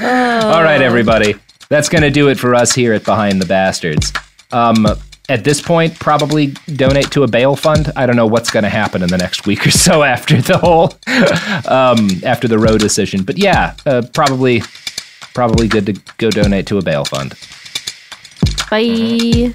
all 0.00 0.62
right, 0.62 0.80
everybody, 0.80 1.34
that's 1.68 1.90
going 1.90 2.00
to 2.02 2.08
do 2.10 2.28
it 2.28 2.38
for 2.38 2.54
us 2.54 2.74
here 2.74 2.94
at 2.94 3.04
Behind 3.04 3.42
the 3.42 3.46
Bastards. 3.46 4.10
Um, 4.52 4.86
at 5.28 5.42
this 5.44 5.60
point, 5.60 5.98
probably 5.98 6.48
donate 6.74 7.10
to 7.12 7.22
a 7.22 7.26
bail 7.26 7.56
fund. 7.56 7.90
I 7.96 8.06
don't 8.06 8.16
know 8.16 8.26
what's 8.26 8.50
going 8.50 8.64
to 8.64 8.68
happen 8.68 9.02
in 9.02 9.08
the 9.08 9.18
next 9.18 9.46
week 9.46 9.66
or 9.66 9.70
so 9.70 10.02
after 10.14 10.40
the 10.40 10.58
whole 10.58 10.92
um, 11.66 12.08
after 12.24 12.48
the 12.48 12.58
Roe 12.58 12.78
decision, 12.78 13.24
but 13.24 13.38
yeah, 13.38 13.76
uh, 13.86 14.02
probably 14.12 14.62
probably 15.34 15.66
good 15.66 15.86
to 15.86 15.92
go 16.18 16.30
donate 16.30 16.66
to 16.68 16.78
a 16.78 16.82
bail 16.82 17.04
fund. 17.04 17.34
Bye. 18.70 19.54